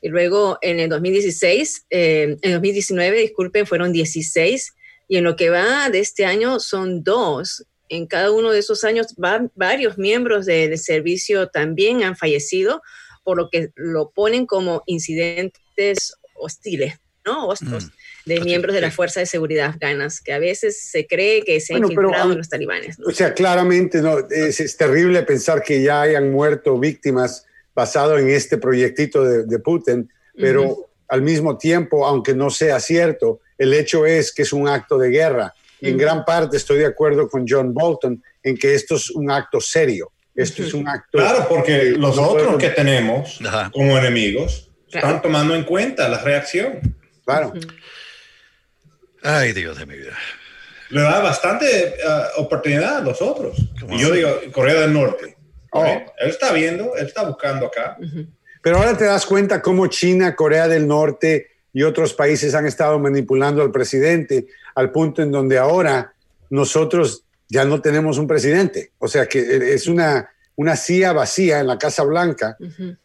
Y 0.00 0.08
luego 0.08 0.58
en 0.62 0.80
el 0.80 0.88
2016, 0.88 1.84
eh, 1.90 2.38
en 2.40 2.52
2019, 2.52 3.18
disculpen, 3.18 3.66
fueron 3.66 3.92
16. 3.92 4.72
Y 5.08 5.18
en 5.18 5.24
lo 5.24 5.36
que 5.36 5.50
va 5.50 5.90
de 5.90 5.98
este 5.98 6.24
año 6.24 6.58
son 6.58 7.04
dos 7.04 7.66
en 7.88 8.06
cada 8.06 8.30
uno 8.30 8.52
de 8.52 8.58
esos 8.58 8.84
años 8.84 9.14
varios 9.54 9.98
miembros 9.98 10.46
del 10.46 10.78
servicio 10.78 11.48
también 11.48 12.02
han 12.02 12.16
fallecido, 12.16 12.82
por 13.24 13.36
lo 13.36 13.50
que 13.50 13.70
lo 13.74 14.10
ponen 14.10 14.46
como 14.46 14.82
incidentes 14.86 16.14
hostiles, 16.34 16.94
¿no? 17.24 17.48
Hostos, 17.48 17.86
mm. 17.86 17.90
de 18.26 18.40
miembros 18.40 18.74
de 18.74 18.80
la 18.80 18.90
Fuerza 18.90 19.20
de 19.20 19.26
Seguridad 19.26 19.66
afganas, 19.66 20.20
que 20.20 20.32
a 20.32 20.38
veces 20.38 20.80
se 20.80 21.06
cree 21.06 21.42
que 21.42 21.60
se 21.60 21.74
han 21.74 21.82
infiltrado 21.82 22.32
en 22.32 22.38
los 22.38 22.48
talibanes. 22.48 22.98
O 23.04 23.10
sea, 23.10 23.34
claramente 23.34 24.00
no, 24.00 24.18
es, 24.30 24.76
terrible 24.76 25.22
pensar 25.22 25.62
que 25.62 25.82
ya 25.82 26.02
hayan 26.02 26.30
muerto 26.30 26.78
víctimas 26.78 27.46
basado 27.74 28.18
en 28.18 28.30
este 28.30 28.58
proyectito 28.58 29.24
de, 29.24 29.58
Putin, 29.58 30.10
pero 30.34 30.88
al 31.08 31.22
mismo 31.22 31.58
tiempo, 31.58 32.06
aunque 32.06 32.34
no 32.34 32.50
sea 32.50 32.80
cierto, 32.80 33.40
el 33.58 33.74
hecho 33.74 34.06
es 34.06 34.32
que 34.32 34.42
es 34.42 34.52
un 34.52 34.68
acto 34.68 34.98
de 34.98 35.10
guerra 35.10 35.54
en 35.80 35.96
gran 35.96 36.24
parte 36.24 36.56
estoy 36.56 36.78
de 36.78 36.86
acuerdo 36.86 37.28
con 37.28 37.44
John 37.46 37.72
Bolton 37.72 38.22
en 38.42 38.56
que 38.56 38.74
esto 38.74 38.96
es 38.96 39.10
un 39.10 39.30
acto 39.30 39.60
serio. 39.60 40.12
Esto 40.34 40.62
es 40.62 40.74
un 40.74 40.86
acto. 40.86 41.18
Claro, 41.18 41.46
porque 41.48 41.92
los 41.92 42.18
otros 42.18 42.58
que 42.58 42.68
tenemos 42.68 43.40
como 43.72 43.96
enemigos 43.96 44.70
están 44.92 45.22
tomando 45.22 45.54
en 45.54 45.64
cuenta 45.64 46.08
la 46.08 46.18
reacción. 46.18 46.96
Claro. 47.24 47.52
Ay, 49.22 49.52
Dios 49.52 49.78
de 49.78 49.86
mi 49.86 49.96
vida. 49.96 50.16
Le 50.90 51.00
da 51.00 51.20
bastante 51.20 51.96
uh, 52.06 52.40
oportunidad 52.42 52.98
a 52.98 53.00
los 53.00 53.20
otros. 53.20 53.56
Y 53.88 53.98
yo 53.98 54.12
digo, 54.12 54.28
Corea 54.52 54.82
del 54.82 54.92
Norte. 54.92 55.36
Oh. 55.72 55.84
Él 55.84 56.30
está 56.30 56.52
viendo, 56.52 56.94
él 56.96 57.06
está 57.06 57.24
buscando 57.24 57.66
acá. 57.66 57.96
Pero 58.62 58.76
ahora 58.76 58.96
te 58.96 59.04
das 59.04 59.26
cuenta 59.26 59.60
cómo 59.60 59.88
China, 59.88 60.36
Corea 60.36 60.68
del 60.68 60.86
Norte 60.86 61.55
y 61.76 61.82
otros 61.82 62.14
países 62.14 62.54
han 62.54 62.64
estado 62.64 62.98
manipulando 62.98 63.60
al 63.60 63.70
presidente 63.70 64.46
al 64.74 64.90
punto 64.90 65.20
en 65.20 65.30
donde 65.30 65.58
ahora 65.58 66.14
nosotros 66.48 67.24
ya 67.50 67.66
no 67.66 67.82
tenemos 67.82 68.16
un 68.16 68.26
presidente. 68.26 68.92
O 68.96 69.06
sea 69.06 69.26
que 69.26 69.74
es 69.74 69.86
una, 69.86 70.26
una 70.54 70.74
silla 70.74 71.12
vacía 71.12 71.60
en 71.60 71.66
la 71.66 71.76
Casa 71.76 72.02
Blanca, 72.04 72.56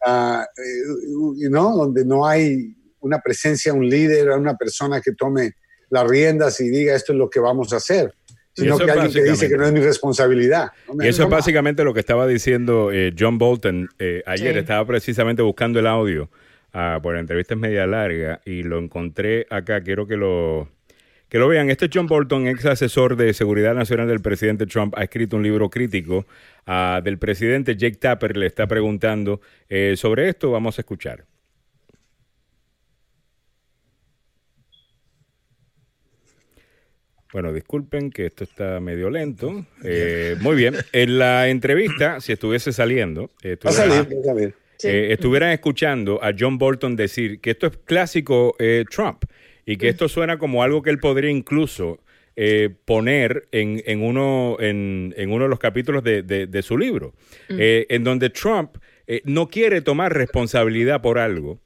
ah, 0.06 0.48
eh, 0.56 1.50
¿no? 1.50 1.76
donde 1.76 2.06
no 2.06 2.26
hay 2.26 2.74
una 3.02 3.20
presencia, 3.20 3.74
un 3.74 3.90
líder, 3.90 4.30
una 4.30 4.56
persona 4.56 5.02
que 5.02 5.12
tome 5.16 5.56
las 5.90 6.08
riendas 6.08 6.62
y 6.62 6.70
diga 6.70 6.96
esto 6.96 7.12
es 7.12 7.20
lo 7.20 7.30
que 7.30 7.42
vamos 7.42 7.74
a 7.74 7.76
hacer 7.76 8.16
sino 8.54 8.78
que 8.78 8.92
alguien 8.92 9.12
que 9.12 9.24
dice 9.24 9.48
que 9.48 9.58
no 9.58 9.66
es 9.66 9.72
mi 9.72 9.80
responsabilidad. 9.80 10.72
y 11.00 11.08
eso 11.08 11.24
es 11.24 11.30
básicamente 11.30 11.84
lo 11.84 11.94
que 11.94 12.02
estaba 12.02 12.28
diciendo 12.28 12.92
eh, 12.92 13.14
John 13.18 13.38
Bolton 13.38 13.90
eh, 13.98 14.24
ayer. 14.26 14.58
Estaba 14.58 14.86
precisamente 14.86 15.42
buscando 15.42 15.80
el 15.80 15.88
audio 15.88 16.30
uh, 16.74 17.02
por 17.02 17.16
entrevistas 17.18 17.58
media 17.58 17.86
larga 17.88 18.42
y 18.46 18.64
lo 18.64 18.80
encontré 18.80 19.46
acá. 19.50 19.82
Quiero 19.82 20.08
que 20.08 20.18
lo, 20.18 20.70
que 21.30 21.38
lo 21.40 21.48
vean, 21.48 21.70
este 21.70 21.90
John 21.94 22.08
Bolton, 22.08 22.48
ex 22.48 22.66
asesor 22.66 23.16
de 23.16 23.34
seguridad 23.34 23.74
nacional 23.76 24.08
del 24.08 24.22
presidente 24.22 24.66
Trump, 24.66 24.94
ha 24.98 25.04
escrito 25.04 25.36
un 25.38 25.44
libro 25.44 25.70
crítico 25.70 26.26
ah, 26.66 27.02
del 27.04 27.18
presidente 27.18 27.76
Jake 27.76 27.98
Tapper, 27.98 28.36
le 28.38 28.48
está 28.48 28.68
preguntando 28.68 29.42
eh, 29.70 29.96
sobre 29.98 30.30
esto, 30.30 30.52
vamos 30.52 30.78
a 30.78 30.82
escuchar. 30.82 31.26
Bueno, 37.34 37.54
disculpen 37.54 38.10
que 38.12 38.26
esto 38.26 38.44
está 38.44 38.80
medio 38.82 39.10
lento. 39.10 39.66
Eh, 39.86 40.36
muy 40.42 40.56
bien. 40.56 40.76
En 40.92 41.18
la 41.18 41.48
entrevista, 41.48 42.20
si 42.20 42.34
estuviese 42.34 42.74
saliendo, 42.74 43.30
Va 43.44 43.50
a 43.50 43.54
estuviera- 43.54 43.88
salir, 43.88 44.18
va 44.18 44.20
a 44.22 44.24
salir. 44.36 44.56
Sí. 44.82 44.88
eh, 44.90 45.14
estuvieran 45.14 45.52
escuchando 45.52 46.24
a 46.24 46.32
John 46.38 46.58
Bolton 46.58 46.96
decir 46.96 47.40
que 47.40 47.52
esto 47.52 47.68
es 47.68 47.78
clásico 47.86 48.56
eh, 48.60 48.84
Trump 48.90 49.24
y 49.66 49.78
que 49.78 49.88
esto 49.90 50.08
suena 50.10 50.38
como 50.38 50.64
algo 50.64 50.82
que 50.82 50.90
él 50.90 51.00
podría 51.00 51.30
incluso 51.30 52.00
eh, 52.36 52.70
poner 52.86 53.48
en, 53.52 53.84
en 53.86 54.02
uno, 54.02 54.58
en, 54.60 55.14
en 55.18 55.32
uno 55.32 55.44
de 55.46 55.50
los 55.50 55.60
capítulos 55.60 56.04
de, 56.04 56.24
de- 56.24 56.48
de 56.48 56.62
su 56.62 56.78
libro, 56.78 57.14
eh, 57.50 57.86
en 57.90 58.04
donde 58.04 58.30
Trump 58.30 58.78
eh, 59.08 59.22
no 59.26 59.48
quiere 59.50 59.82
tomar 59.82 60.14
responsabilidad 60.14 61.02
por 61.02 61.20
algo. 61.20 61.60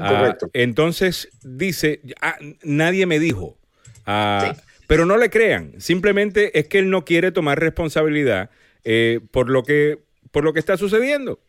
Ah, 0.00 0.08
Correcto. 0.20 0.50
entonces 0.52 1.28
dice, 1.42 2.00
"Ah, 2.20 2.36
nadie 2.62 3.06
me 3.06 3.18
dijo. 3.18 3.58
Ah, 4.06 4.52
Sí. 4.54 4.60
Pero 4.86 5.06
no 5.06 5.16
le 5.16 5.30
crean, 5.30 5.72
simplemente 5.78 6.58
es 6.58 6.68
que 6.68 6.78
él 6.78 6.90
no 6.90 7.04
quiere 7.04 7.32
tomar 7.32 7.58
responsabilidad 7.58 8.50
eh, 8.84 9.20
por, 9.30 9.48
lo 9.48 9.62
que, 9.62 9.98
por 10.30 10.44
lo 10.44 10.52
que 10.52 10.58
está 10.58 10.76
sucediendo. 10.76 11.40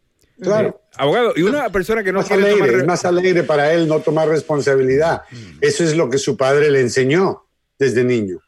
Claro. 0.42 0.82
Abogado, 0.96 1.34
y 1.36 1.42
una 1.44 1.70
persona 1.70 2.04
que 2.04 2.12
no 2.12 2.20
más 2.20 2.28
quiere 2.28 2.44
alegre, 2.52 2.72
re- 2.72 2.78
es 2.80 2.86
más 2.86 3.06
alegre 3.06 3.44
para 3.44 3.72
él 3.74 3.88
no 3.88 4.00
tomar 4.00 4.28
responsabilidad. 4.28 5.24
Eso 5.62 5.84
es 5.84 5.96
lo 5.96 6.10
que 6.10 6.18
su 6.18 6.38
padre 6.38 6.70
le 6.72 6.82
enseñó 6.82 7.46
desde 7.80 8.04
niño. 8.04 8.40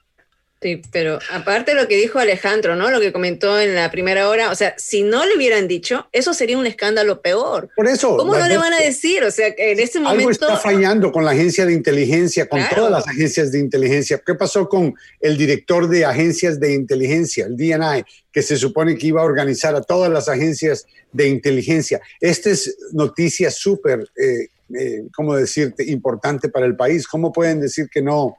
Sí, 0.66 0.82
pero 0.92 1.20
aparte 1.32 1.76
de 1.76 1.80
lo 1.80 1.88
que 1.88 1.96
dijo 1.96 2.18
Alejandro, 2.18 2.76
¿no? 2.76 2.90
Lo 2.90 3.00
que 3.00 3.14
comentó 3.14 3.60
en 3.60 3.76
la 3.76 3.92
primera 3.92 4.28
hora, 4.30 4.50
o 4.50 4.56
sea, 4.56 4.74
si 4.80 5.04
no 5.04 5.24
le 5.24 5.36
hubieran 5.36 5.68
dicho, 5.68 6.08
eso 6.12 6.34
sería 6.34 6.58
un 6.58 6.66
escándalo 6.66 7.22
peor. 7.22 7.70
Por 7.76 7.88
eso. 7.88 8.18
¿Cómo 8.18 8.36
no 8.36 8.48
le 8.48 8.58
van 8.58 8.74
a 8.74 8.80
decir? 8.80 9.24
O 9.26 9.30
sea, 9.30 9.54
que 9.54 9.74
en 9.74 9.80
este 9.80 10.00
Algo 10.00 10.10
momento... 10.10 10.32
está 10.32 10.58
fallando 10.58 11.12
con 11.12 11.24
la 11.24 11.34
agencia 11.34 11.68
de 11.68 11.74
inteligencia, 11.74 12.50
con 12.50 12.62
Claro. 12.62 12.78
todas 12.78 12.92
las 12.94 13.08
agencias 13.08 13.52
de 13.52 13.60
inteligencia. 13.60 14.20
¿Qué 14.26 14.34
pasó 14.34 14.68
con 14.68 14.96
el 15.22 15.38
director 15.38 15.88
de 15.88 16.04
agencias 16.04 16.60
de 16.60 16.74
inteligencia, 16.74 17.46
el 17.46 17.56
DNI, 17.56 18.04
que 18.32 18.42
se 18.42 18.58
supone 18.58 18.98
que 18.98 19.06
iba 19.06 19.22
a 19.22 19.26
organizar 19.26 19.76
a 19.76 19.84
todas 19.84 20.12
las 20.12 20.28
agencias 20.28 20.88
de 21.12 21.28
inteligencia? 21.28 22.02
Esta 22.20 22.50
es 22.50 22.76
noticia 22.92 23.52
súper, 23.52 24.00
eh, 24.18 24.48
eh, 24.76 25.04
¿cómo 25.16 25.36
decirte?, 25.36 25.84
importante 25.84 26.50
para 26.50 26.66
el 26.66 26.76
país. 26.76 27.06
¿Cómo 27.06 27.32
pueden 27.32 27.62
decir 27.62 27.88
que 27.88 28.02
no. 28.02 28.36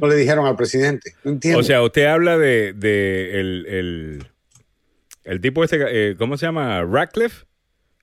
No 0.00 0.06
le 0.08 0.16
dijeron 0.16 0.46
al 0.46 0.56
presidente? 0.56 1.14
No 1.24 1.32
entiendo. 1.32 1.60
O 1.60 1.62
sea, 1.62 1.82
usted 1.82 2.06
habla 2.06 2.38
de, 2.38 2.72
de 2.74 3.40
el, 3.40 3.66
el, 3.66 4.26
el 5.24 5.40
tipo 5.40 5.64
este, 5.64 5.78
eh, 6.10 6.16
¿cómo 6.16 6.36
se 6.36 6.46
llama? 6.46 6.82
Ratcliffe, 6.82 7.44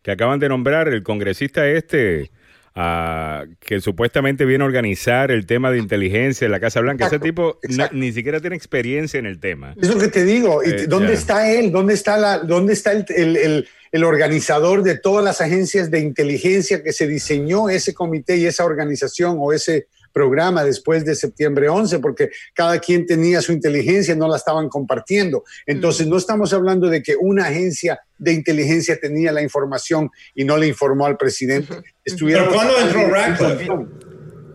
que 0.02 0.12
acaban 0.12 0.40
de 0.40 0.50
nombrar, 0.50 0.88
el 0.90 1.02
congresista 1.04 1.68
este, 1.68 2.32
ah, 2.76 3.46
que 3.60 3.80
supuestamente 3.80 4.46
viene 4.46 4.64
a 4.64 4.68
organizar 4.68 5.32
el 5.32 5.46
tema 5.46 5.72
de 5.72 5.78
inteligencia 5.80 6.46
en 6.46 6.52
la 6.52 6.60
Casa 6.60 6.82
Blanca. 6.82 7.08
Ese 7.08 7.20
tipo 7.20 7.60
ni 7.92 8.12
siquiera 8.12 8.40
tiene 8.42 8.56
experiencia 8.56 9.18
en 9.20 9.26
el 9.26 9.40
tema. 9.40 9.76
Es 9.82 9.88
lo 9.90 9.98
que 10.00 10.10
te 10.10 10.26
digo. 10.26 10.62
¿Y 10.64 10.70
Eh, 10.70 10.88
¿Dónde 10.88 11.10
ya. 11.14 11.20
está 11.20 11.52
él? 11.52 11.72
¿Dónde 11.72 11.94
está, 11.94 12.18
la, 12.18 12.40
dónde 12.40 12.74
está 12.74 12.92
el, 12.92 13.06
el- 13.16 13.38
el- 13.38 13.68
el 13.94 14.04
organizador 14.04 14.82
de 14.82 14.98
todas 14.98 15.24
las 15.24 15.40
agencias 15.40 15.92
de 15.92 16.00
inteligencia 16.00 16.82
que 16.82 16.92
se 16.94 17.06
diseñó 17.08 17.70
ese 17.70 17.94
comité 17.94 18.38
y 18.38 18.48
esa 18.48 18.66
organización 18.66 19.36
o 19.40 19.54
ese 19.54 19.86
programa 20.14 20.64
después 20.64 21.04
de 21.04 21.16
septiembre 21.16 21.68
11? 21.68 22.00
Porque 22.00 22.30
cada 22.54 22.80
quien 22.80 23.06
tenía 23.06 23.42
su 23.42 23.52
inteligencia, 23.52 24.16
no 24.16 24.28
la 24.28 24.38
estaban 24.38 24.70
compartiendo. 24.70 25.44
Entonces, 25.66 26.08
no 26.08 26.18
estamos 26.18 26.54
hablando 26.54 26.88
de 26.88 27.02
que 27.04 27.16
una 27.20 27.48
agencia 27.48 28.00
de 28.18 28.34
inteligencia 28.34 28.98
tenía 29.00 29.32
la 29.32 29.42
información 29.42 30.10
y 30.34 30.46
no 30.46 30.56
le 30.58 30.68
informó 30.68 31.06
al 31.06 31.18
presidente. 31.18 31.74
Estuvieron 32.06 32.46
Pero 32.46 32.56
¿cuándo 32.56 32.80
entró 32.80 33.10
Ratcliffe? 33.10 33.68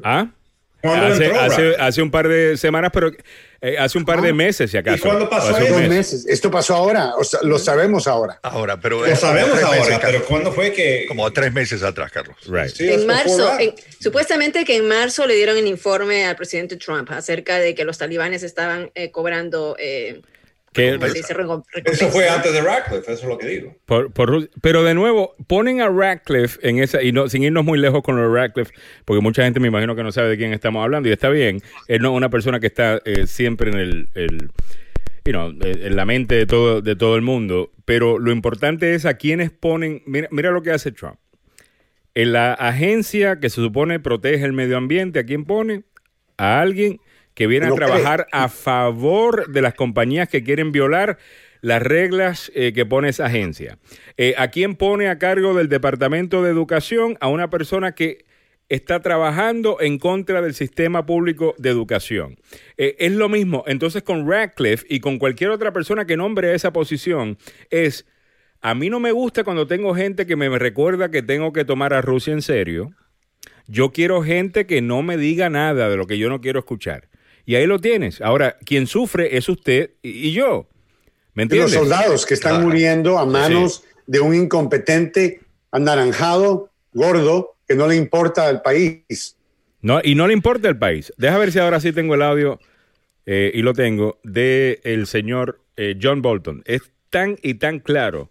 ¿Ah? 0.03 0.31
¿Cuándo 0.81 1.07
Hace, 1.07 1.25
entró 1.27 1.41
hace, 1.41 1.49
Ratcliffe? 1.49 1.83
hace 1.83 2.03
un 2.03 2.11
par 2.11 2.29
de 2.29 2.57
semanas, 2.57 2.91
pero 2.95 3.11
eh, 3.61 3.77
hace 3.79 3.99
un 3.99 4.05
par 4.05 4.21
de 4.23 4.33
meses, 4.33 4.71
si 4.71 4.77
acaso. 4.77 5.03
cuándo 5.03 5.29
pasó 5.29 5.55
hace 5.55 5.65
eso? 5.67 5.79
Mes. 5.79 5.89
meses. 5.89 6.27
Esto 6.29 6.51
pasó 6.51 6.75
ahora, 6.77 7.15
o 7.17 7.25
sea, 7.25 7.41
lo 7.43 7.59
sabemos 7.59 8.07
ahora. 8.07 8.39
Ahora, 8.43 8.79
pero 8.81 8.99
Lo 9.01 9.05
como 9.05 9.17
sabemos 9.17 9.51
meses, 9.61 9.65
ahora, 9.65 10.01
pero. 10.01 10.25
¿cuándo 10.25 10.53
fue 10.53 10.73
que...? 10.73 11.07
como 11.09 11.31
tres 11.33 11.53
meses 11.53 11.83
atrás, 11.83 12.13
Carlos. 12.13 12.37
Right. 12.47 12.69
Sí, 12.75 12.89
En 12.89 13.07
marzo, 13.07 13.59
en- 13.59 13.75
supuestamente 14.01 14.65
que 14.65 14.77
en 14.77 14.87
marzo 14.89 15.27
le 15.27 15.35
dieron 15.35 15.57
el 15.57 15.67
informe 15.67 16.25
al 16.27 16.37
presidente 16.37 16.77
Trump 16.77 17.11
acerca 17.11 17.59
de 17.59 17.75
que 17.75 17.85
los 17.85 17.99
talibanes 17.99 18.43
estaban 18.43 18.91
eh, 18.95 19.11
cobrando, 19.11 19.77
eh, 19.79 20.21
Eso 21.85 22.09
fue 22.11 22.29
antes 22.29 22.53
de 22.53 22.61
Ratcliffe, 22.61 23.13
eso 23.13 23.23
es 23.23 23.29
lo 23.29 23.39
que 23.39 23.47
digo. 23.49 23.77
Por- 23.87 24.13
por 24.13 24.31
Ru- 24.31 24.51
pero 24.63 24.83
de 24.85 24.95
nuevo, 24.95 25.35
ponen 25.47 25.81
a 25.81 25.89
Radcliffe 25.89 26.59
en 26.69 26.79
esa, 26.79 27.03
y 27.03 27.13
no, 27.13 27.29
sin 27.29 27.43
irnos 27.43 27.65
muy 27.65 27.79
lejos 27.79 28.03
con 28.03 28.17
lo 28.17 28.29
de 28.29 28.35
Radcliffe, 28.41 28.73
porque 29.05 29.21
mucha 29.23 29.43
gente 29.45 29.61
me 29.61 29.69
imagino 29.69 29.95
que 29.97 30.03
no 30.03 30.13
sabe 30.13 30.29
de 30.31 30.37
quién 30.37 30.53
estamos 30.53 30.83
hablando, 30.85 31.09
y 31.09 31.13
está 31.13 31.29
bien, 31.29 31.61
él 31.89 32.03
no 32.03 32.11
es 32.11 32.17
una 32.17 32.31
persona 32.31 32.61
que 32.61 32.67
está 32.69 33.01
eh, 33.05 33.27
siempre 33.27 33.71
en 33.71 33.79
el, 33.79 34.09
el- 34.15 34.51
you 35.25 35.33
know, 35.33 35.51
eh, 35.63 35.81
en 35.87 35.97
la 35.97 36.05
mente 36.07 36.35
de 36.37 36.47
todo, 36.47 36.81
de 36.81 36.97
todo 36.97 37.17
el 37.17 37.23
mundo, 37.23 37.71
pero 37.85 38.19
lo 38.19 38.31
importante 38.33 38.95
es 38.95 39.05
a 39.05 39.15
quienes 39.15 39.51
ponen, 39.51 40.03
mira, 40.07 40.29
mira 40.31 40.51
lo 40.51 40.63
que 40.63 40.71
hace 40.71 40.93
Trump. 40.93 41.17
En 42.15 42.33
la 42.33 42.53
agencia 42.55 43.39
que 43.39 43.49
se 43.51 43.57
supone 43.57 44.01
protege 44.01 44.45
el 44.45 44.53
medio 44.53 44.77
ambiente, 44.77 45.19
¿a 45.21 45.25
quién 45.25 45.45
pone? 45.45 45.83
A 46.37 46.61
alguien 46.61 46.99
que 47.39 47.47
viene 47.47 47.67
a 47.67 47.71
cree. 47.71 47.87
trabajar 47.87 48.27
a 48.33 48.49
favor 48.49 49.49
de 49.53 49.63
las 49.63 49.75
compañías 49.75 50.29
que 50.29 50.43
quieren 50.43 50.73
violar 50.73 51.19
las 51.61 51.81
reglas 51.81 52.51
eh, 52.53 52.73
que 52.73 52.85
pone 52.85 53.11
esa 53.11 53.27
agencia. 53.27 53.79
Eh, 54.17 54.35
¿A 54.37 54.49
quién 54.49 54.75
pone 54.75 55.07
a 55.09 55.21
cargo 55.21 55.55
del 55.55 55.69
Departamento 55.69 56.43
de 56.43 56.51
Educación? 56.51 57.17
A 57.21 57.29
una 57.29 57.49
persona 57.49 57.93
que 57.93 58.25
está 58.69 59.03
trabajando 59.03 59.81
en 59.81 60.01
contra 60.01 60.43
del 60.43 60.53
sistema 60.53 61.07
público 61.07 61.55
de 61.59 61.71
educación. 61.71 62.41
Eh, 62.77 62.97
es 62.99 63.13
lo 63.13 63.29
mismo, 63.29 63.63
entonces 63.69 64.03
con 64.03 64.29
Radcliffe 64.29 64.85
y 64.89 64.99
con 64.99 65.21
cualquier 65.21 65.51
otra 65.51 65.73
persona 65.73 66.07
que 66.07 66.17
nombre 66.17 66.53
esa 66.55 66.73
posición, 66.73 67.39
es, 67.71 68.05
a 68.61 68.75
mí 68.75 68.91
no 68.91 68.99
me 68.99 69.13
gusta 69.13 69.45
cuando 69.45 69.69
tengo 69.69 69.95
gente 69.95 70.27
que 70.27 70.35
me 70.35 70.49
recuerda 70.59 71.13
que 71.13 71.23
tengo 71.23 71.53
que 71.53 71.65
tomar 71.65 71.95
a 71.95 72.03
Rusia 72.03 72.33
en 72.33 72.43
serio. 72.43 72.91
Yo 73.69 73.93
quiero 73.93 74.25
gente 74.25 74.67
que 74.67 74.83
no 74.83 75.05
me 75.05 75.17
diga 75.17 75.49
nada 75.51 75.89
de 75.89 75.97
lo 75.97 76.09
que 76.09 76.19
yo 76.19 76.29
no 76.29 76.41
quiero 76.41 76.59
escuchar. 76.59 77.09
Y 77.49 77.55
ahí 77.57 77.65
lo 77.65 77.79
tienes. 77.79 78.21
Ahora, 78.21 78.59
quien 78.63 78.87
sufre 78.87 79.39
es 79.39 79.49
usted 79.49 79.93
y, 80.03 80.29
y 80.29 80.33
yo. 80.33 80.69
¿Me 81.33 81.47
los 81.47 81.73
soldados 81.73 82.27
que 82.27 82.35
están 82.35 82.57
Claro. 82.57 82.67
muriendo 82.67 83.19
a 83.19 83.25
manos 83.25 83.85
de 84.07 84.21
un 84.21 84.35
incompetente, 84.35 85.41
anaranjado, 85.71 86.71
gordo, 86.93 87.57
que 87.67 87.75
no 87.75 87.89
le 87.89 87.97
importa 87.97 88.47
al 88.47 88.61
país. 88.61 89.39
No, 89.81 89.99
y 90.05 90.15
no 90.15 90.27
le 90.27 90.35
importa 90.35 90.69
el 90.69 90.77
país. 90.77 91.11
Deja 91.17 91.39
ver 91.39 91.51
si 91.51 91.59
ahora 91.59 91.81
sí 91.81 91.91
tengo 91.91 92.17
el 92.17 92.21
audio, 92.21 92.61
eh, 93.25 93.51
y 93.55 93.63
lo 93.63 93.73
tengo, 93.73 94.19
de 94.25 94.83
el 94.85 95.07
señor 95.07 95.63
eh, 95.79 95.97
John 96.03 96.21
Bolton. 96.21 96.63
Es 96.67 96.83
tan 97.09 97.39
y 97.43 97.55
tan 97.55 97.79
claro. 97.79 98.29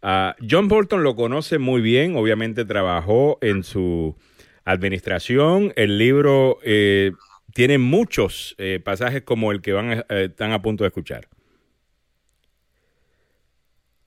Ah, 0.00 0.36
John 0.40 0.68
Bolton 0.68 1.02
lo 1.02 1.16
conoce 1.16 1.58
muy 1.58 1.82
bien, 1.82 2.16
obviamente 2.16 2.64
trabajó 2.64 3.36
en 3.42 3.62
su 3.62 4.16
administración. 4.64 5.74
El 5.76 5.98
libro 5.98 6.60
eh, 6.62 7.12
tiene 7.54 7.78
muchos 7.78 8.54
eh, 8.58 8.80
pasajes 8.84 9.22
como 9.22 9.50
el 9.52 9.62
que 9.62 9.72
van 9.72 9.90
a- 9.90 10.06
eh, 10.10 10.26
están 10.28 10.52
a 10.52 10.60
punto 10.60 10.84
de 10.84 10.88
escuchar. 10.88 11.26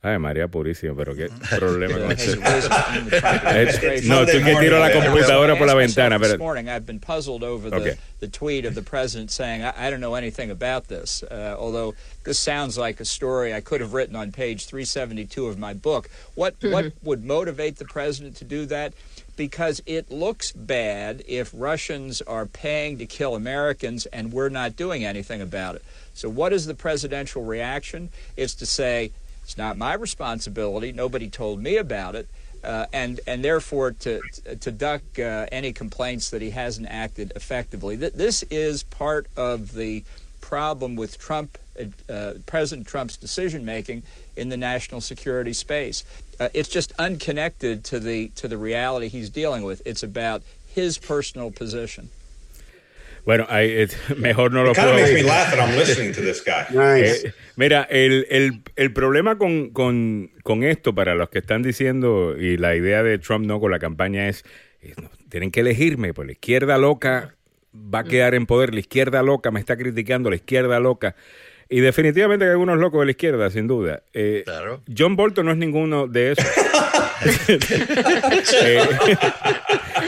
Ay, 0.03 0.19
María 0.19 0.47
Purísima, 0.47 0.95
pero 0.95 1.15
qué 1.15 1.27
problema 1.57 1.97
con 1.97 2.11
eso. 2.11 2.37
Eh, 3.09 4.01
no, 4.05 4.25
tú 4.25 4.31
que 4.43 4.55
tiro 4.59 4.79
la 4.79 4.91
computadora 4.93 5.57
por 5.57 5.65
la 5.67 5.73
ventana. 5.73 6.19
Pero, 6.19 6.33
This 6.33 6.39
morning, 6.39 6.69
I've 6.69 6.85
been 6.85 6.99
puzzled 6.99 7.43
over 7.43 7.69
the, 7.69 7.75
Okay. 7.77 7.95
the 8.19 8.27
tweet 8.27 8.65
of 8.65 8.75
the 8.75 8.83
president 8.83 9.31
saying, 9.31 9.63
I, 9.63 9.87
I 9.87 9.89
don't 9.89 9.99
know 9.99 10.15
anything 10.15 10.51
about 10.51 10.87
this, 10.87 11.23
uh, 11.23 11.55
although 11.57 11.95
this 12.25 12.37
sounds 12.37 12.77
like 12.77 12.99
a 13.01 13.05
story 13.05 13.53
I 13.53 13.59
could 13.61 13.81
have 13.81 13.93
written 13.93 14.15
on 14.15 14.31
page 14.31 14.67
372 14.67 15.47
of 15.47 15.57
my 15.57 15.73
book. 15.73 16.09
What, 16.35 16.55
what 16.61 16.93
would 17.03 17.25
motivate 17.25 17.77
the 17.77 17.85
president 17.85 18.35
to 18.37 18.45
do 18.45 18.65
that? 18.67 18.93
Because 19.37 19.81
it 19.85 20.11
looks 20.11 20.51
bad 20.51 21.23
if 21.27 21.51
Russians 21.53 22.21
are 22.23 22.45
paying 22.45 22.97
to 22.97 23.05
kill 23.05 23.35
Americans 23.35 24.05
and 24.07 24.33
we're 24.33 24.49
not 24.49 24.75
doing 24.75 25.05
anything 25.05 25.41
about 25.41 25.75
it. 25.75 25.85
So, 26.13 26.27
what 26.27 26.51
is 26.51 26.65
the 26.65 26.73
presidential 26.73 27.45
reaction? 27.45 28.09
It's 28.35 28.55
to 28.55 28.65
say, 28.65 29.11
it's 29.43 29.57
not 29.57 29.77
my 29.77 29.93
responsibility. 29.93 30.91
Nobody 30.91 31.29
told 31.29 31.63
me 31.63 31.77
about 31.77 32.15
it. 32.15 32.27
Uh, 32.63 32.87
and 32.91 33.21
and 33.25 33.45
therefore 33.45 33.91
to 33.91 34.19
to 34.59 34.71
duck 34.71 35.01
uh, 35.19 35.45
any 35.51 35.71
complaints 35.71 36.31
that 36.31 36.41
he 36.41 36.49
hasn't 36.49 36.87
acted 36.89 37.31
effectively. 37.35 37.95
Th- 37.95 38.11
this 38.11 38.43
is 38.49 38.83
part 38.83 39.27
of 39.37 39.73
the 39.73 40.03
problem 40.47 40.95
with 40.95 41.17
Trump, 41.17 41.57
uh, 42.09 42.33
President 42.45 42.87
Trump's 42.87 43.17
decision 43.17 43.65
making 43.65 44.03
in 44.35 44.49
the 44.49 44.57
national 44.57 45.01
security 45.01 45.53
space. 45.53 46.03
Uh, 46.39 46.47
it's 46.53 46.69
just 46.69 46.91
unconnected 46.99 47.83
to 47.83 47.99
the 47.99 48.29
to 48.41 48.47
the 48.47 48.57
reality 48.57 49.07
he's 49.09 49.29
dealing 49.29 49.63
with. 49.65 49.81
It's 49.85 50.03
about 50.03 50.41
his 50.75 50.97
personal 50.97 51.51
position. 51.51 52.09
bueno, 53.25 53.45
ahí, 53.49 53.69
eh, 53.81 53.87
mejor 54.15 54.51
no 54.53 54.63
lo 54.63 54.71
It 54.71 54.75
kind 54.77 54.87
of 54.89 54.95
puedo 54.95 55.03
makes 55.03 55.13
me 55.21 55.23
laugh 55.27 55.51
that 55.51 55.59
I'm 55.59 55.75
listening 55.75 56.13
to 56.13 56.21
this 56.21 56.41
guy. 56.41 56.65
Nice. 56.73 57.25
Eh, 57.25 57.33
mira, 57.57 57.85
el, 57.89 58.25
el- 58.29 58.61
el 58.77 58.93
problema 58.93 59.37
con, 59.37 59.71
con- 59.71 60.29
con 60.43 60.63
esto, 60.63 60.93
para 60.95 61.13
los 61.15 61.29
que 61.29 61.39
están 61.39 61.61
diciendo, 61.61 62.37
y 62.39 62.55
la 62.57 62.73
idea 62.75 63.03
de 63.03 63.17
Trump 63.19 63.45
no 63.45 63.59
con 63.59 63.69
la 63.71 63.79
campaña 63.79 64.29
es, 64.29 64.45
eh, 64.81 64.93
no, 65.01 65.09
tienen 65.29 65.51
que 65.51 65.59
elegirme, 65.59 66.13
por 66.13 66.25
la 66.25 66.31
izquierda 66.31 66.77
loca 66.77 67.35
va 67.93 67.99
a 67.99 68.03
quedar 68.03 68.33
en 68.35 68.45
poder. 68.45 68.73
La 68.73 68.79
izquierda 68.79 69.21
loca 69.23 69.51
me 69.51 69.59
está 69.59 69.77
criticando, 69.77 70.29
la 70.29 70.35
izquierda 70.37 70.79
loca. 70.79 71.15
Y 71.69 71.81
definitivamente 71.81 72.45
hay 72.45 72.51
algunos 72.51 72.77
locos 72.77 73.01
de 73.01 73.05
la 73.05 73.11
izquierda, 73.11 73.49
sin 73.49 73.67
duda. 73.67 74.01
Eh, 74.13 74.43
Claro. 74.45 74.81
John 74.97 75.15
Bolton 75.17 75.45
no 75.47 75.51
es 75.51 75.57
ninguno 75.57 76.07
de 76.07 76.31
esos. 76.31 76.45
Eh, 78.63 78.79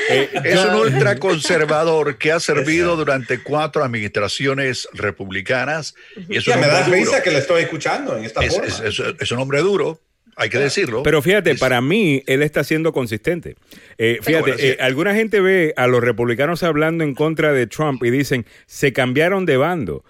eh, 0.10 0.30
Es 0.44 0.60
un 0.66 0.76
ultraconservador 0.76 2.18
que 2.18 2.32
ha 2.32 2.40
servido 2.40 2.96
durante 2.96 3.42
cuatro 3.42 3.84
administraciones 3.84 4.88
republicanas 4.94 5.96
y 6.28 6.38
es 6.38 6.46
Ya 6.46 6.58
me 6.58 6.68
da 6.68 6.84
risa 6.84 7.22
que 7.24 7.32
le 7.32 7.40
estoy 7.40 7.64
escuchando 7.64 8.16
en 8.18 8.26
esta 8.26 8.42
Es, 8.44 8.54
forma. 8.54 8.68
es- 8.68 8.80
es- 9.00 9.02
es 9.20 9.32
un 9.32 9.40
hombre 9.40 9.60
duro, 9.62 10.00
hay 10.40 10.50
que 10.50 10.58
decirlo. 10.58 11.04
Pero 11.04 11.22
fíjate, 11.22 11.52
Es- 11.52 11.60
para 11.60 11.82
mí 11.82 12.24
él 12.26 12.42
está 12.42 12.64
siendo 12.64 12.92
consistente. 12.94 13.56
Eh, 13.98 14.20
fíjate, 14.22 14.42
bueno, 14.42 14.58
sí. 14.58 14.66
eh, 14.68 14.78
alguna 14.80 15.14
gente 15.14 15.42
ve 15.42 15.74
a 15.78 15.86
los 15.88 16.02
republicanos 16.04 16.64
hablando 16.64 17.04
en 17.04 17.14
contra 17.14 17.54
de 17.54 17.68
Trump 17.68 18.04
y 18.04 18.10
dicen, 18.10 18.46
se 18.66 18.94
cambiaron 18.94 19.46
de 19.46 19.58
bando. 19.58 20.04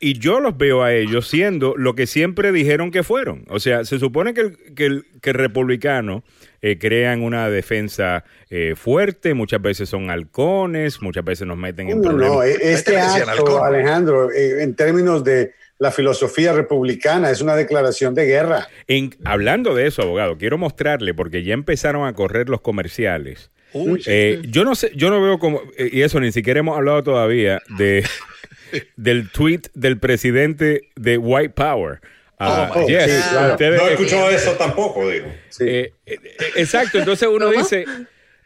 Y 0.00 0.16
yo 0.20 0.38
los 0.38 0.56
veo 0.56 0.84
a 0.84 0.94
ellos 0.94 1.26
siendo 1.28 1.74
lo 1.76 1.96
que 1.96 2.06
siempre 2.06 2.52
dijeron 2.52 2.92
que 2.92 3.02
fueron. 3.02 3.44
O 3.48 3.58
sea, 3.58 3.84
se 3.84 3.98
supone 3.98 4.32
que 4.32 4.42
el, 4.42 4.74
que 4.76 4.86
el, 4.86 5.04
que 5.20 5.30
el 5.30 5.34
republicano 5.34 6.22
eh, 6.62 6.78
crean 6.78 7.20
una 7.22 7.50
defensa 7.50 8.24
eh, 8.48 8.74
fuerte, 8.76 9.34
muchas 9.34 9.60
veces 9.60 9.88
son 9.88 10.08
halcones, 10.10 11.02
muchas 11.02 11.24
veces 11.24 11.48
nos 11.48 11.56
meten 11.58 11.88
en 11.90 11.96
No, 12.00 12.10
problemas. 12.10 12.36
no, 12.36 12.42
e- 12.44 12.58
este 12.72 12.96
acto. 13.00 13.64
Alejandro, 13.64 14.30
eh, 14.30 14.62
en 14.62 14.76
términos 14.76 15.24
de 15.24 15.50
la 15.78 15.90
filosofía 15.92 16.52
republicana, 16.52 17.30
es 17.30 17.40
una 17.40 17.54
declaración 17.56 18.14
de 18.14 18.26
guerra. 18.26 18.68
En- 18.86 19.14
hablando 19.24 19.74
de 19.74 19.86
eso, 19.86 20.02
abogado, 20.02 20.36
quiero 20.38 20.58
mostrarle, 20.58 21.14
porque 21.14 21.42
ya 21.44 21.54
empezaron 21.54 22.06
a 22.06 22.12
correr 22.14 22.48
los 22.48 22.60
comerciales. 22.60 23.50
Uy, 23.72 24.02
sí. 24.02 24.10
Eh, 24.12 24.42
yo 24.48 24.64
no 24.64 24.74
sé, 24.74 24.90
yo 24.96 25.10
no 25.10 25.20
veo 25.22 25.38
como, 25.38 25.60
eh, 25.76 25.90
y 25.92 26.02
eso 26.02 26.18
ni 26.20 26.32
siquiera 26.32 26.60
hemos 26.60 26.76
hablado 26.76 27.02
todavía 27.02 27.60
de 27.78 28.04
del 28.96 29.30
tweet 29.30 29.62
del 29.74 29.98
presidente 29.98 30.82
de 30.96 31.18
White 31.18 31.54
Power. 31.54 32.00
Ah, 32.40 32.70
Oh, 32.74 32.86
yes, 32.86 33.04
sí, 33.04 33.30
claro. 33.32 33.52
ustedes- 33.52 33.82
No 33.82 33.88
escuchó 33.88 34.30
eso 34.30 34.52
tampoco, 34.52 35.08
digo. 35.08 35.26
Sí. 35.48 35.64
eh, 35.66 35.92
eh, 36.06 36.18
eh, 36.24 36.36
exacto, 36.56 36.98
entonces 36.98 37.28
uno 37.28 37.50
dice 37.50 37.84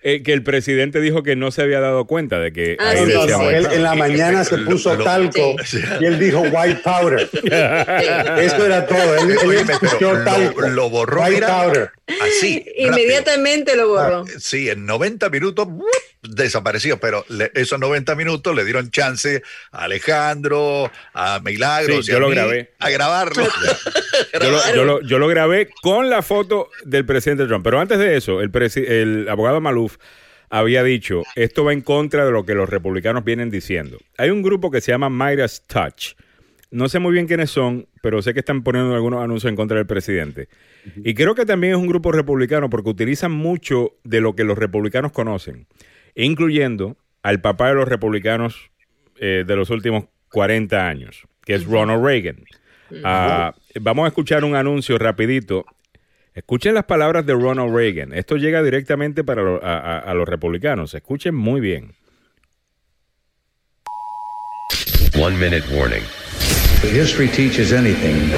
eh, 0.03 0.23
que 0.23 0.33
el 0.33 0.43
presidente 0.43 1.01
dijo 1.01 1.23
que 1.23 1.37
no 1.37 1.51
se 1.51 1.63
había 1.63 1.81
dado 1.81 2.07
cuenta 2.07 2.39
de 2.39 2.53
que 2.53 2.77
Ah, 2.81 2.91
ahí 2.91 2.99
sí, 3.07 3.13
No, 3.15 3.21
decía 3.23 3.37
no, 3.39 3.45
White 3.45 3.59
él 3.59 3.67
en 3.73 3.83
la 3.83 3.95
mañana 3.95 4.45
se 4.45 4.59
puso 4.59 4.95
lo- 4.97 5.05
talco 5.05 5.57
Sí. 5.65 5.79
y 6.01 6.05
él 6.05 6.19
dijo 6.19 6.41
white 6.41 6.81
powder. 6.83 7.29
Eso 8.41 8.67
era 8.67 8.87
todo. 8.87 9.17
Él, 9.17 9.31
él 9.31 9.65
pero 10.55 10.69
lo- 10.69 10.91
borró, 10.91 11.23
White 11.23 11.47
powder. 11.47 11.91
Así. 12.21 12.65
Inmediatamente 12.77 13.77
lo 13.77 13.89
borró. 13.89 14.19
rápido. 14.21 14.41
Sí, 14.41 14.69
en 14.69 14.87
90 14.87 15.31
minutos. 15.31 15.69
Desapareció, 16.23 16.99
pero 16.99 17.25
le- 17.29 17.51
esos 17.55 17.79
90 17.81 18.15
minutos 18.15 18.55
le 18.55 18.65
dieron 18.65 18.91
chance 18.91 19.43
a 19.73 19.85
Alejandro, 19.85 20.91
a 21.15 21.41
Milagros, 21.45 22.07
Sí, 22.07 22.11
y 22.11 22.13
yo 22.13 22.19
a 22.19 22.21
lo 22.21 22.29
mí 22.29 22.35
grabé. 22.35 22.73
a 22.79 22.91
grabarlo. 22.91 23.45
Yo 24.41 24.51
lo, 24.51 24.75
yo 24.75 24.85
lo- 24.85 25.01
yo 25.03 25.19
lo 25.19 25.27
grabé 25.29 25.69
con 25.83 26.09
la 26.09 26.23
foto 26.23 26.71
del 26.85 27.05
presidente 27.05 27.47
Trump. 27.47 27.65
Pero 27.65 27.81
antes 27.81 27.99
de 27.99 28.17
eso, 28.17 28.41
el, 28.41 28.51
presi- 28.53 28.87
el 28.89 29.29
abogado 29.29 29.61
Maluf 29.61 29.97
había 30.49 30.83
dicho, 30.83 31.23
esto 31.35 31.65
va 31.65 31.73
en 31.73 31.81
contra 31.81 32.25
de 32.25 32.31
lo 32.31 32.45
que 32.47 32.55
los 32.55 32.69
republicanos 32.69 33.25
vienen 33.25 33.51
diciendo. 33.51 33.99
Hay 34.19 34.31
un 34.31 34.43
grupo 34.43 34.71
que 34.71 34.81
se 34.81 34.93
llama 34.93 35.11
Midas 35.11 35.65
Touch. 35.67 36.15
No 36.71 36.89
sé 36.89 36.99
muy 36.99 37.13
bien 37.13 37.27
quiénes 37.27 37.51
son, 37.51 37.87
pero 38.03 38.23
sé 38.23 38.33
que 38.33 38.41
están 38.41 38.63
poniendo 38.63 38.95
algunos 38.95 39.23
anuncios 39.23 39.51
en 39.51 39.57
contra 39.57 39.77
del 39.77 39.87
presidente. 39.87 40.49
Y 41.05 41.15
creo 41.15 41.35
que 41.35 41.45
también 41.47 41.75
es 41.75 41.79
un 41.79 41.87
grupo 41.89 42.13
republicano 42.13 42.71
porque 42.71 42.91
utilizan 42.91 43.33
mucho 43.33 43.97
de 44.05 44.21
lo 44.21 44.35
que 44.35 44.45
los 44.45 44.57
republicanos 44.59 45.13
conocen, 45.13 45.67
incluyendo 46.15 46.97
al 47.23 47.41
papá 47.41 47.69
de 47.69 47.75
los 47.75 47.89
republicanos 47.89 48.71
eh, 49.17 49.45
de 49.47 49.57
los 49.57 49.71
últimos 49.71 50.05
40 50.31 50.89
años, 50.89 51.23
que 51.45 51.55
es 51.55 51.65
Ronald 51.67 52.05
Reagan. 52.05 52.45
Ah, 53.05 53.55
vamos 53.81 54.05
a 54.05 54.09
escuchar 54.09 54.45
un 54.45 54.55
anuncio 54.57 54.99
rapidito. 54.99 55.65
Escuchen 56.35 56.75
las 56.75 56.85
palabras 56.85 57.25
de 57.27 57.35
Ronald 57.35 57.75
Reagan. 57.75 58.13
Esto 58.13 58.37
llega 58.37 58.63
directamente 58.63 59.23
para 59.25 59.43
lo- 59.43 59.63
a, 59.65 59.79
a- 59.79 59.99
a 59.99 60.15
los 60.15 60.29
republicanos. 60.29 60.95
Escuchen 60.95 61.35
muy 61.35 61.61
bien. 61.61 61.93
One 65.19 65.37
minute 65.37 65.65
warning. 65.75 66.03
If 66.83 66.93
history 66.95 67.29
teaches 67.29 67.73
anything, 67.73 68.31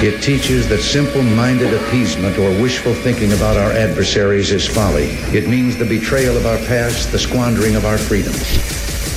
it 0.00 0.22
teaches 0.22 0.68
that 0.68 0.78
simple 0.78 1.22
minded 1.22 1.74
appeasement 1.74 2.38
or 2.38 2.50
wishful 2.62 2.94
thinking 2.94 3.32
about 3.32 3.56
our 3.56 3.72
adversaries 3.72 4.52
is 4.52 4.66
folly. 4.66 5.10
It 5.36 5.48
means 5.48 5.76
the 5.76 5.84
betrayal 5.84 6.36
of 6.36 6.46
our 6.46 6.58
past, 6.66 7.10
the 7.10 7.18
squandering 7.18 7.74
of 7.74 7.84
our 7.84 7.98
freedom. 7.98 8.34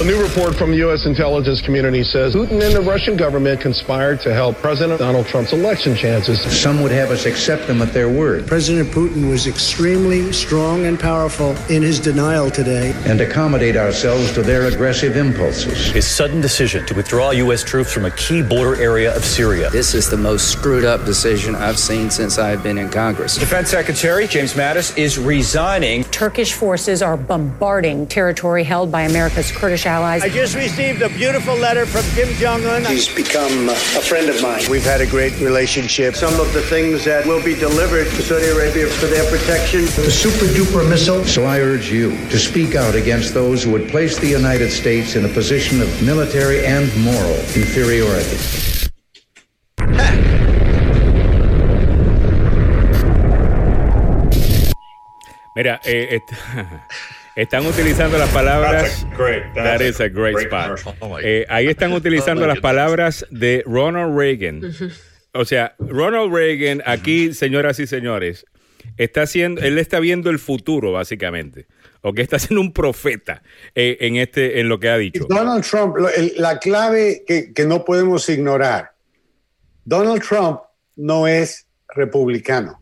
A 0.02 0.04
new 0.04 0.20
report 0.20 0.56
from 0.56 0.72
the 0.72 0.78
U.S. 0.78 1.06
intelligence 1.06 1.62
community 1.62 2.04
says 2.04 2.34
Putin 2.34 2.60
and 2.66 2.74
the 2.74 2.82
Russian 2.82 3.16
government 3.16 3.62
conspired 3.62 4.20
to 4.22 4.34
help 4.34 4.56
President 4.56 4.98
Donald 4.98 5.28
Trump's 5.28 5.54
election 5.54 5.96
chances. 5.96 6.42
Some 6.60 6.82
would 6.82 6.92
have 6.92 7.12
us 7.12 7.28
accept 7.28 7.68
them 7.68 7.84
at 7.84 7.94
their 7.94 8.10
word 8.10 8.48
President 8.48 8.90
Putin 8.90 9.30
was 9.30 9.46
extremely 9.46 10.34
strong 10.34 10.88
and 10.88 11.00
powerful 11.00 11.56
in 11.70 11.84
his 11.84 12.00
denial 12.00 12.50
today. 12.50 12.96
and 13.06 13.22
accommodate 13.22 13.78
ourselves 13.78 14.32
to 14.34 14.42
their 14.42 14.66
aggressive 14.66 15.18
impulses. 15.18 15.92
His 15.92 16.08
sudden 16.08 16.42
decision 16.42 16.84
to 16.88 16.96
withdraw 16.96 17.30
U.S. 17.30 17.64
troops 17.64 17.94
from 17.94 18.06
a 18.06 18.12
key 18.12 18.42
border 18.42 18.82
area 18.82 19.16
of 19.16 19.24
Syria. 19.24 19.70
This 19.70 19.94
is 19.94 20.10
the 20.10 20.18
most 20.18 20.52
screwed 20.52 20.84
up 20.84 21.06
decision 21.06 21.54
I've 21.54 21.78
seen 21.78 22.10
since 22.10 22.40
I've 22.40 22.64
been 22.64 22.80
in 22.80 22.90
Congress. 22.90 23.38
Defense 23.38 23.70
Secretary 23.70 24.26
James 24.26 24.56
Mattis 24.56 24.98
is 24.98 25.20
resigning. 25.20 26.06
Turkish 26.06 26.54
forces 26.54 27.04
are 27.04 27.18
bombarding 27.18 28.08
territory 28.08 28.64
held 28.64 28.92
by 28.92 29.04
America's 29.04 29.52
Kurdish 29.52 29.86
allies. 29.92 30.24
I 30.24 30.30
just 30.30 30.56
received 30.56 31.02
a 31.02 31.10
beautiful 31.10 31.56
letter 31.56 31.86
from 31.86 32.04
Kim 32.16 32.30
Jong 32.40 32.66
un. 32.66 32.86
He's 32.86 33.14
become 33.14 33.70
a 33.70 33.76
friend 34.10 34.30
of 34.30 34.42
mine. 34.42 34.64
We've 34.70 34.84
had 34.94 35.02
a 35.02 35.06
great 35.06 35.38
relationship. 35.40 36.16
Some 36.16 36.40
of 36.40 36.54
the 36.54 36.62
things 36.62 37.04
that 37.06 37.26
will 37.26 37.44
be 37.44 37.56
delivered 37.56 38.06
to 38.16 38.22
Saudi 38.22 38.48
Arabia 38.48 38.88
for 38.88 39.08
their 39.08 39.30
protection 39.30 39.82
the 40.10 40.12
super 40.26 40.46
duper 40.58 40.88
missile. 40.90 41.24
So 41.26 41.44
I 41.44 41.60
urge 41.60 41.92
you 41.92 42.12
to 42.30 42.38
speak 42.40 42.76
out 42.76 42.96
against 42.96 43.34
those 43.34 43.64
who 43.64 43.72
would 43.72 43.90
place 43.90 44.18
the 44.18 44.28
United 44.42 44.72
States 44.72 45.16
in 45.18 45.26
a 45.26 45.30
position 45.30 45.82
of 45.82 45.90
military 46.02 46.66
and 46.66 46.88
moral 47.04 47.36
inferiority. 47.62 48.38
Mira, 55.56 55.80
eh, 55.84 56.16
est- 56.18 56.34
están 57.36 57.66
utilizando 57.66 58.18
las 58.18 58.30
palabras. 58.30 58.84
That's 58.84 59.04
a 59.04 59.16
great- 59.18 59.44
that's 59.54 59.56
That 59.56 59.82
is 59.82 60.00
a 60.02 60.10
great, 60.10 60.36
great 60.36 60.48
spot. 60.48 60.96
Oh 61.00 61.18
Eh, 61.20 61.46
ahí 61.50 61.68
están 61.68 61.94
utilizando 61.94 62.44
Oh 62.44 62.48
las 62.48 62.60
palabras 62.60 63.26
de 63.30 63.64
Ronald 63.66 64.18
Reagan. 64.18 64.62
O 65.34 65.46
sea, 65.46 65.76
Ronald 65.80 66.34
Reagan, 66.34 66.82
aquí, 66.86 67.34
señoras 67.34 67.80
y 67.80 67.88
señores, 67.88 68.46
está 68.98 69.22
haciendo, 69.22 69.62
él 69.62 69.78
está 69.78 70.00
viendo 70.00 70.30
el 70.30 70.40
futuro, 70.40 70.92
básicamente. 70.92 71.68
O 72.02 72.14
que 72.14 72.22
está 72.24 72.40
siendo 72.40 72.62
un 72.62 72.74
profeta 72.74 73.44
eh, 73.76 73.98
en 74.02 74.16
este, 74.16 74.60
en 74.60 74.68
lo 74.70 74.80
que 74.80 74.90
ha 74.90 74.98
dicho. 74.98 75.26
Donald 75.30 75.64
Trump, 75.64 75.96
lo- 75.98 76.10
el- 76.10 76.34
la 76.38 76.58
clave 76.60 77.24
que, 77.28 77.54
que 77.54 77.66
no 77.66 77.86
podemos 77.86 78.28
ignorar, 78.28 78.92
Donald 79.86 80.22
Trump 80.22 80.60
no 80.96 81.28
es 81.28 81.68
republicano. 81.96 82.82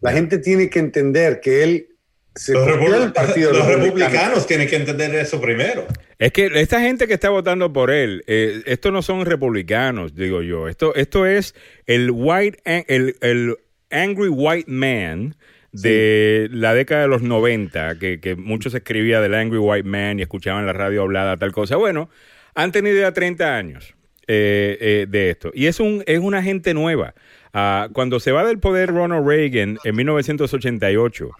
La 0.00 0.12
gente 0.12 0.38
tiene 0.38 0.70
que 0.70 0.78
entender 0.78 1.40
que 1.40 1.62
él 1.64 1.88
se 2.34 2.52
Los, 2.52 2.66
del 2.66 3.12
partido 3.12 3.52
los 3.52 3.66
republicano. 3.66 3.84
republicanos 3.84 4.46
tienen 4.46 4.68
que 4.68 4.76
entender 4.76 5.14
eso 5.14 5.40
primero. 5.40 5.86
Es 6.18 6.32
que 6.32 6.46
esta 6.54 6.80
gente 6.80 7.06
que 7.06 7.14
está 7.14 7.28
votando 7.30 7.72
por 7.72 7.90
él, 7.90 8.24
eh, 8.26 8.62
estos 8.66 8.92
no 8.92 9.02
son 9.02 9.24
republicanos, 9.24 10.14
digo 10.14 10.42
yo. 10.42 10.68
Esto, 10.68 10.94
esto 10.94 11.26
es 11.26 11.54
el 11.86 12.10
white, 12.12 12.58
an- 12.64 12.84
el, 12.88 13.16
el 13.20 13.56
angry 13.90 14.28
white 14.28 14.70
man 14.70 15.36
de 15.72 16.48
la 16.52 16.72
década 16.74 17.02
de 17.02 17.08
los 17.08 17.22
90, 17.22 17.98
que, 17.98 18.20
que 18.20 18.36
muchos 18.36 18.74
escribía 18.74 19.20
del 19.20 19.34
angry 19.34 19.58
white 19.58 19.88
man 19.88 20.18
y 20.18 20.22
escuchaban 20.22 20.66
la 20.66 20.72
radio 20.72 21.02
hablada, 21.02 21.36
tal 21.36 21.52
cosa. 21.52 21.76
Bueno, 21.76 22.08
han 22.54 22.70
tenido 22.72 23.00
ya 23.00 23.12
30 23.12 23.56
años 23.56 23.94
eh, 24.28 24.78
eh, 24.80 25.06
de 25.08 25.30
esto. 25.30 25.50
Y 25.52 25.66
es, 25.66 25.80
un, 25.80 26.02
es 26.06 26.20
una 26.20 26.42
gente 26.42 26.74
nueva. 26.74 27.14
Ah, 27.52 27.88
cuando 27.92 28.18
se 28.20 28.32
va 28.32 28.44
del 28.44 28.58
poder 28.58 28.90
Ronald 28.90 29.26
Reagan 29.26 29.78
en 29.84 29.96
1988, 29.96 31.30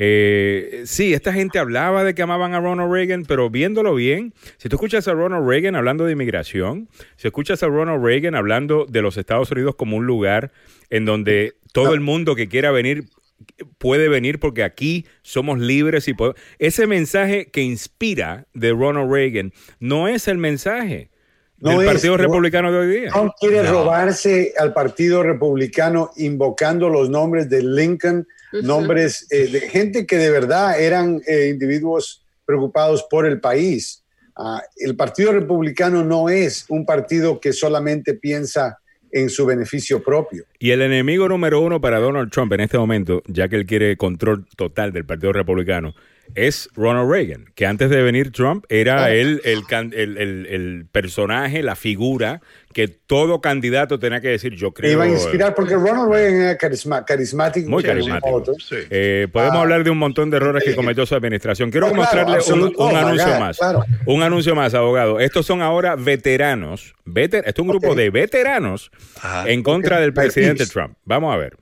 eh, 0.00 0.82
sí, 0.86 1.12
esta 1.12 1.32
gente 1.32 1.58
hablaba 1.58 2.04
de 2.04 2.14
que 2.14 2.22
amaban 2.22 2.54
a 2.54 2.60
Ronald 2.60 2.92
Reagan, 2.92 3.24
pero 3.24 3.50
viéndolo 3.50 3.94
bien, 3.96 4.32
si 4.56 4.68
tú 4.68 4.76
escuchas 4.76 5.08
a 5.08 5.12
Ronald 5.12 5.46
Reagan 5.46 5.74
hablando 5.74 6.04
de 6.04 6.12
inmigración, 6.12 6.88
si 7.16 7.26
escuchas 7.26 7.62
a 7.64 7.66
Ronald 7.66 8.04
Reagan 8.04 8.36
hablando 8.36 8.86
de 8.88 9.02
los 9.02 9.16
Estados 9.16 9.50
Unidos 9.50 9.74
como 9.74 9.96
un 9.96 10.06
lugar 10.06 10.52
en 10.90 11.04
donde 11.04 11.54
todo 11.72 11.94
el 11.94 12.00
mundo 12.00 12.34
que 12.36 12.48
quiera 12.48 12.70
venir 12.70 13.04
puede 13.78 14.08
venir 14.08 14.38
porque 14.40 14.62
aquí 14.64 15.04
somos 15.22 15.58
libres 15.58 16.06
y 16.08 16.14
podemos- 16.14 16.40
ese 16.58 16.86
mensaje 16.86 17.46
que 17.50 17.62
inspira 17.62 18.46
de 18.54 18.70
Ronald 18.72 19.12
Reagan 19.12 19.52
no 19.80 20.08
es 20.08 20.28
el 20.28 20.38
mensaje 20.38 21.10
No 21.58 21.70
del 21.70 21.80
es, 21.82 21.86
Partido 21.86 22.16
no- 22.16 22.22
Republicano 22.22 22.70
de 22.72 22.78
hoy 22.78 23.00
día. 23.00 23.10
Trump 23.10 23.32
quiere 23.40 23.62
No. 23.64 23.72
robarse 23.72 24.52
al 24.58 24.72
Partido 24.72 25.22
Republicano 25.24 26.10
invocando 26.16 26.88
los 26.88 27.10
nombres 27.10 27.48
de 27.50 27.62
Lincoln, 27.62 28.26
nombres 28.62 29.26
eh, 29.30 29.48
de 29.48 29.60
gente 29.60 30.06
que 30.06 30.16
de 30.16 30.30
verdad 30.30 30.80
eran 30.80 31.20
eh, 31.26 31.48
individuos 31.50 32.24
preocupados 32.44 33.06
por 33.10 33.26
el 33.26 33.40
país. 33.40 34.04
Ah, 34.36 34.62
el 34.76 34.96
Partido 34.96 35.32
Republicano 35.32 36.04
no 36.04 36.28
es 36.28 36.64
un 36.68 36.86
partido 36.86 37.40
que 37.40 37.52
solamente 37.52 38.14
piensa 38.14 38.78
en 39.10 39.30
su 39.30 39.46
beneficio 39.46 40.02
propio. 40.02 40.44
Y 40.58 40.70
el 40.70 40.82
enemigo 40.82 41.28
número 41.28 41.60
uno 41.60 41.80
para 41.80 41.98
Donald 41.98 42.30
Trump 42.30 42.52
en 42.52 42.60
este 42.60 42.78
momento, 42.78 43.22
ya 43.26 43.48
que 43.48 43.56
él 43.56 43.66
quiere 43.66 43.96
control 43.96 44.46
total 44.56 44.92
del 44.92 45.04
Partido 45.04 45.32
Republicano, 45.32 45.94
es 46.34 46.68
Ronald 46.74 47.10
Reagan, 47.10 47.46
que 47.54 47.66
antes 47.66 47.90
de 47.90 48.02
venir 48.02 48.32
Trump 48.32 48.64
era 48.68 49.10
él 49.10 49.40
el, 49.44 49.64
el, 49.94 50.46
el, 50.46 50.86
personaje, 50.90 51.62
la 51.62 51.76
figura 51.76 52.40
que 52.72 52.88
todo 52.88 53.40
candidato 53.40 53.98
tenía 53.98 54.20
que 54.20 54.28
decir, 54.28 54.54
yo 54.54 54.72
creo... 54.72 54.92
Iba 54.92 55.04
a 55.04 55.08
inspirar, 55.08 55.54
porque 55.54 55.74
Ronald 55.74 56.12
Reagan 56.12 56.40
era 56.42 56.56
carismático. 56.56 57.68
Muy 57.68 57.82
carismático. 57.82 58.42
Eh, 58.90 59.26
podemos 59.32 59.56
ah. 59.56 59.62
hablar 59.62 59.84
de 59.84 59.90
un 59.90 59.98
montón 59.98 60.30
de 60.30 60.36
errores 60.36 60.62
que 60.62 60.76
cometió 60.76 61.04
su 61.06 61.14
administración. 61.14 61.70
Quiero 61.70 61.92
mostrarle 61.92 62.38
un, 62.52 62.72
oh, 62.76 62.88
anuncio 62.88 63.40
más. 63.40 63.58
Un 64.06 64.22
anuncio 64.22 64.54
más, 64.54 64.74
abogado. 64.74 65.18
Estos 65.18 65.46
son 65.46 65.62
ahora 65.62 65.96
veteranos. 65.96 66.94
Veter 67.04 67.44
esto 67.46 67.62
es 67.62 67.66
un 67.66 67.68
grupo 67.68 67.94
de 67.94 68.10
veteranos 68.10 68.90
en 69.46 69.62
contra 69.62 70.00
del 70.00 70.12
presidente 70.12 70.66
Trump. 70.66 70.94
Vamos 71.04 71.34
a 71.34 71.38
ver. 71.38 71.56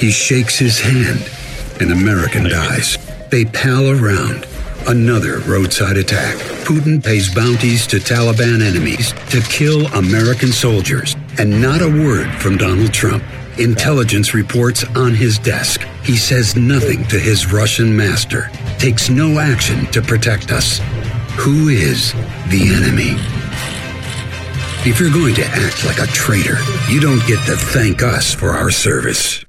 He 0.00 0.10
shakes 0.10 0.60
his 0.60 0.80
hand. 0.80 1.49
An 1.80 1.92
American 1.92 2.46
dies. 2.46 2.98
They 3.30 3.46
pal 3.46 3.88
around. 3.88 4.46
Another 4.86 5.38
roadside 5.38 5.96
attack. 5.96 6.36
Putin 6.66 7.02
pays 7.02 7.34
bounties 7.34 7.86
to 7.86 7.96
Taliban 7.96 8.60
enemies 8.60 9.12
to 9.30 9.40
kill 9.40 9.86
American 9.94 10.52
soldiers. 10.52 11.16
And 11.38 11.62
not 11.62 11.80
a 11.80 11.88
word 11.88 12.30
from 12.34 12.58
Donald 12.58 12.92
Trump. 12.92 13.24
Intelligence 13.58 14.34
reports 14.34 14.84
on 14.94 15.14
his 15.14 15.38
desk. 15.38 15.80
He 16.04 16.16
says 16.16 16.54
nothing 16.54 17.02
to 17.08 17.18
his 17.18 17.50
Russian 17.50 17.96
master, 17.96 18.50
takes 18.78 19.08
no 19.08 19.38
action 19.38 19.86
to 19.86 20.02
protect 20.02 20.52
us. 20.52 20.80
Who 21.38 21.68
is 21.68 22.12
the 22.50 22.74
enemy? 22.74 23.16
If 24.86 25.00
you're 25.00 25.10
going 25.10 25.34
to 25.36 25.46
act 25.46 25.86
like 25.86 25.98
a 25.98 26.12
traitor, 26.12 26.58
you 26.90 27.00
don't 27.00 27.26
get 27.26 27.42
to 27.46 27.56
thank 27.56 28.02
us 28.02 28.34
for 28.34 28.50
our 28.50 28.70
service. 28.70 29.46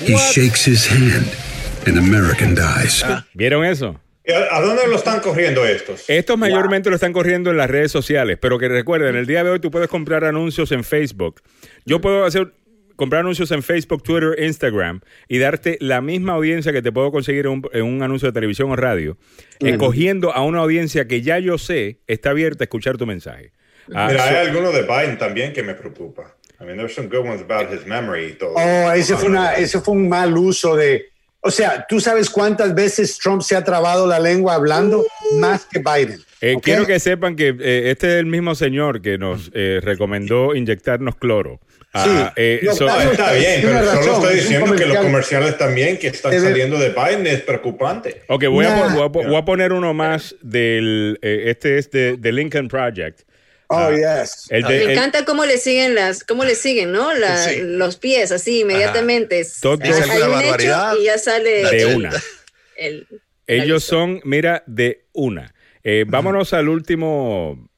He 0.00 0.18
shakes 0.18 0.62
his 0.62 0.84
hand 0.84 1.34
American 1.86 2.54
Dies. 2.54 3.04
Ah. 3.04 3.26
¿Vieron 3.34 3.64
eso? 3.64 4.00
¿A 4.50 4.60
dónde 4.60 4.86
lo 4.88 4.96
están 4.96 5.20
corriendo 5.20 5.66
estos? 5.66 6.08
Estos 6.08 6.38
mayormente 6.38 6.88
lo 6.88 6.94
están 6.94 7.12
corriendo 7.12 7.50
en 7.50 7.58
las 7.58 7.68
redes 7.68 7.92
sociales, 7.92 8.38
pero 8.40 8.58
que 8.58 8.68
recuerden, 8.68 9.16
el 9.16 9.26
día 9.26 9.44
de 9.44 9.50
hoy 9.50 9.60
tú 9.60 9.70
puedes 9.70 9.88
comprar 9.88 10.24
anuncios 10.24 10.72
en 10.72 10.82
Facebook. 10.82 11.42
Yo 11.84 12.00
puedo 12.00 12.24
hacer 12.24 12.54
comprar 12.96 13.20
anuncios 13.20 13.50
en 13.50 13.62
Facebook, 13.62 14.02
Twitter, 14.02 14.36
Instagram 14.42 15.00
y 15.28 15.38
darte 15.38 15.76
la 15.80 16.00
misma 16.00 16.34
audiencia 16.34 16.72
que 16.72 16.80
te 16.80 16.90
puedo 16.90 17.10
conseguir 17.10 17.46
en 17.46 17.82
un, 17.82 18.02
anuncio 18.02 18.28
de 18.28 18.32
televisión 18.32 18.70
o 18.70 18.76
radio, 18.76 19.18
escogiendo 19.60 20.32
a 20.32 20.42
una 20.42 20.60
audiencia 20.60 21.06
que 21.06 21.20
ya 21.20 21.38
yo 21.38 21.58
sé 21.58 22.00
está 22.06 22.30
abierta 22.30 22.64
a 22.64 22.66
escuchar 22.66 22.96
tu 22.96 23.06
mensaje. 23.06 23.52
Ah, 23.92 24.08
Mira, 24.10 24.24
hay 24.24 24.46
alguno 24.46 24.72
de 24.72 24.82
Biden 24.82 25.18
también 25.18 25.52
que 25.52 25.62
me 25.62 25.74
preocupa. 25.74 26.34
I 26.60 26.64
mean, 26.64 26.78
there's 26.78 26.94
some 26.94 27.08
good 27.08 27.26
ones 27.26 27.42
about 27.42 27.70
his 27.70 27.84
memory 27.84 28.26
y 28.26 28.32
todo. 28.34 28.54
Oh, 28.54 28.92
ese 28.92 29.16
fue, 29.16 29.28
una, 29.28 29.54
ese 29.54 29.80
fue 29.80 29.92
un 29.92 30.08
mal 30.08 30.36
uso 30.38 30.76
de 30.76 31.13
o 31.46 31.50
sea, 31.50 31.84
¿tú 31.86 32.00
sabes 32.00 32.30
cuántas 32.30 32.74
veces 32.74 33.18
Trump 33.18 33.42
se 33.42 33.54
ha 33.54 33.62
trabado 33.62 34.06
la 34.06 34.18
lengua 34.18 34.54
hablando? 34.54 35.04
Más 35.38 35.66
que 35.66 35.78
Biden. 35.78 36.18
Eh, 36.40 36.56
quiero 36.62 36.86
que 36.86 36.98
sepan 36.98 37.36
que 37.36 37.48
eh, 37.60 37.90
este 37.90 38.06
es 38.06 38.14
el 38.14 38.24
mismo 38.24 38.54
señor 38.54 39.02
que 39.02 39.18
nos 39.18 39.50
eh, 39.52 39.80
recomendó 39.82 40.54
inyectarnos 40.54 41.16
cloro. 41.16 41.60
Ah, 41.92 42.32
sí, 42.34 42.66
está 42.66 43.32
bien, 43.34 43.60
pero 43.62 43.84
solo 43.84 44.12
estoy 44.14 44.34
diciendo 44.36 44.74
que 44.74 44.86
los 44.86 44.96
comerciales 44.96 45.58
también 45.58 45.98
que 45.98 46.08
están 46.08 46.32
saliendo 46.40 46.78
de 46.78 46.88
Biden 46.88 47.26
es 47.26 47.42
preocupante. 47.42 48.22
Ok, 48.28 48.46
voy, 48.46 48.64
a, 48.64 49.44
poner 49.44 49.72
uno 49.72 49.92
más 49.92 50.34
del, 50.40 51.18
este 51.20 51.76
es 51.78 51.90
de, 51.90 52.16
de 52.16 52.32
Lincoln 52.32 52.68
Project. 52.68 53.20
Oh, 53.76 53.90
yes. 53.90 54.48
Me 54.50 54.92
encanta 54.92 55.24
cómo 55.24 55.44
le 55.44 55.58
siguen 55.58 55.94
las, 55.94 56.24
cómo 56.24 56.44
le 56.44 56.54
siguen, 56.54 56.92
¿no? 56.92 57.10
Los 57.14 57.96
pies, 57.96 58.32
así, 58.32 58.60
inmediatamente. 58.60 59.46
Todo 59.60 59.78
hay 59.82 59.90
un 59.90 60.40
hecho 60.42 60.98
y 61.00 61.04
ya 61.04 61.18
sale 61.18 61.64
de 61.70 61.94
una. 61.94 62.10
Ellos 63.46 63.84
son, 63.84 64.20
mira, 64.24 64.62
de 64.66 65.06
una. 65.12 65.54
Eh, 65.82 66.04
vámonos 66.06 66.52
al 66.54 66.68
último. 66.68 67.68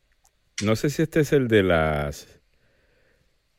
No 0.63 0.77
sé 0.77 0.91
si 0.91 1.03
este 1.03 1.21
es 1.21 1.33
el 1.33 1.49
de 1.49 1.63
las. 1.63 2.29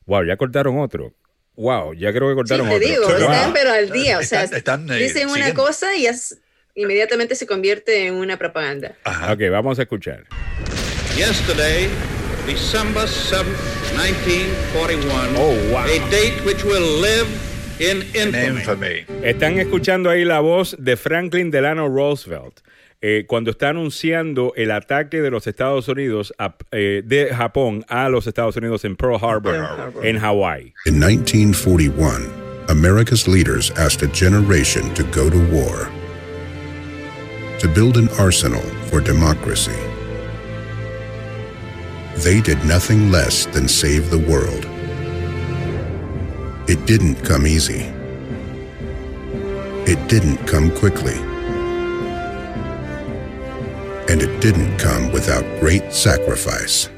Wow, 0.06 0.24
ya 0.24 0.36
cortaron 0.36 0.78
otro. 0.78 1.14
Wow, 1.54 1.92
ya 1.92 2.12
creo 2.12 2.28
que 2.28 2.34
cortaron 2.36 2.68
sí, 2.68 2.78
te 2.78 2.86
digo, 2.86 3.10
están 3.10 3.52
pero 3.52 3.72
al 3.72 3.90
día. 3.90 4.18
O 4.18 4.22
sea, 4.22 4.44
están, 4.44 4.88
eh, 4.90 4.96
dicen 4.96 5.28
una 5.28 5.52
cosa 5.54 5.94
y 5.96 6.08
inmediatamente 6.74 7.34
se 7.34 7.46
convierte 7.46 8.06
en 8.06 8.14
una 8.14 8.38
propaganda. 8.38 8.96
Ajá. 9.04 9.32
Ok, 9.32 9.40
vamos 9.50 9.78
a 9.78 9.82
escuchar. 9.82 10.24
Yesterday, 11.16 11.88
December 12.48 13.04
7th, 13.04 13.44
1941. 13.92 15.36
Oh, 15.36 15.52
wow. 15.70 15.84
A 15.84 15.98
date 16.10 16.42
which 16.46 16.64
will 16.64 16.98
live 16.98 17.28
in 17.78 18.02
infamy. 18.14 19.04
Están 19.22 19.58
escuchando 19.58 20.08
ahí 20.08 20.24
la 20.24 20.40
voz 20.40 20.74
de 20.78 20.96
Franklin 20.96 21.50
Delano 21.50 21.88
Roosevelt. 21.88 22.62
Eh, 23.02 23.26
cuando 23.28 23.50
está 23.50 23.68
anunciando 23.68 24.54
el 24.56 24.70
ataque 24.70 25.20
de 25.20 25.30
los 25.30 25.46
Estados 25.46 25.88
Unidos 25.88 26.32
a, 26.38 26.56
eh, 26.72 27.02
de 27.04 27.34
Japón 27.34 27.84
a 27.86 28.08
los 28.08 28.26
Estados 28.26 28.56
Unidos 28.56 28.82
en 28.86 28.96
Pearl 28.96 29.16
Harbor, 29.22 29.52
Pearl 29.52 29.80
Harbor. 29.80 30.06
en 30.06 30.16
Hawaii. 30.16 30.72
In 30.86 30.98
1941, 30.98 32.32
America's 32.68 33.28
leaders 33.28 33.70
asked 33.72 34.02
a 34.02 34.10
generation 34.12 34.92
to 34.94 35.04
go 35.12 35.28
to 35.28 35.38
war, 35.52 35.90
to 37.58 37.68
build 37.68 37.98
an 37.98 38.08
arsenal 38.18 38.62
for 38.90 39.00
democracy. 39.02 39.76
They 42.18 42.40
did 42.40 42.62
nothing 42.64 43.10
less 43.10 43.46
than 43.46 43.68
save 43.68 44.10
the 44.10 44.18
world. 44.18 44.66
It 46.68 46.84
didn't 46.84 47.16
come 47.24 47.46
easy. 47.46 47.86
It 49.90 50.08
didn't 50.08 50.38
come 50.46 50.70
quickly. 50.76 51.16
And 54.10 54.20
it 54.20 54.40
didn't 54.40 54.76
come 54.78 55.12
without 55.12 55.44
great 55.60 55.92
sacrifice. 55.92 56.90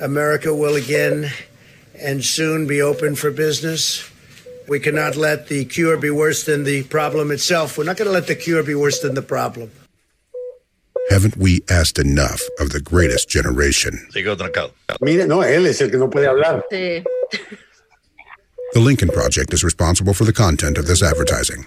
America 0.00 0.54
will 0.54 0.76
again 0.76 1.30
and 2.00 2.24
soon 2.24 2.66
be 2.66 2.82
open 2.82 3.14
for 3.14 3.30
business. 3.30 4.10
We 4.68 4.80
cannot 4.80 5.16
let 5.16 5.48
the 5.48 5.64
cure 5.64 5.96
be 5.96 6.10
worse 6.10 6.44
than 6.44 6.64
the 6.64 6.82
problem 6.84 7.30
itself. 7.30 7.78
We're 7.78 7.84
not 7.84 7.96
going 7.96 8.08
to 8.08 8.12
let 8.12 8.26
the 8.26 8.34
cure 8.34 8.62
be 8.62 8.74
worse 8.74 9.00
than 9.00 9.14
the 9.14 9.22
problem. 9.22 9.70
Haven't 11.10 11.36
we 11.36 11.62
asked 11.68 11.98
enough 11.98 12.42
of 12.58 12.70
the 12.70 12.80
greatest 12.80 13.28
generation? 13.30 14.08
Mire, 15.00 15.26
no, 15.26 15.42
él 15.42 15.66
es 15.66 15.80
el 15.80 15.90
que 15.90 15.98
no 15.98 16.10
puede 16.10 16.26
hablar. 16.26 16.64
Sí. 16.70 17.04
The 18.72 18.80
Lincoln 18.80 19.08
Project 19.08 19.54
is 19.54 19.62
responsible 19.62 20.12
for 20.12 20.24
the 20.24 20.32
content 20.32 20.78
of 20.78 20.86
this 20.86 21.02
advertising. 21.02 21.64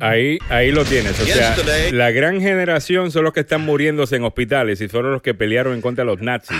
Ahí, 0.00 0.38
ahí 0.48 0.70
lo 0.72 0.84
tienes. 0.84 1.18
O 1.20 1.24
sea, 1.24 1.56
la 1.92 2.10
gran 2.10 2.40
generación 2.40 3.10
son 3.10 3.24
los 3.24 3.32
que 3.32 3.40
están 3.40 3.62
muriéndose 3.62 4.16
en 4.16 4.24
hospitales 4.24 4.80
y 4.80 4.88
fueron 4.88 5.12
los 5.12 5.22
que 5.22 5.34
pelearon 5.34 5.74
en 5.74 5.80
contra 5.80 6.04
de 6.04 6.10
los 6.10 6.20
nazis. 6.20 6.58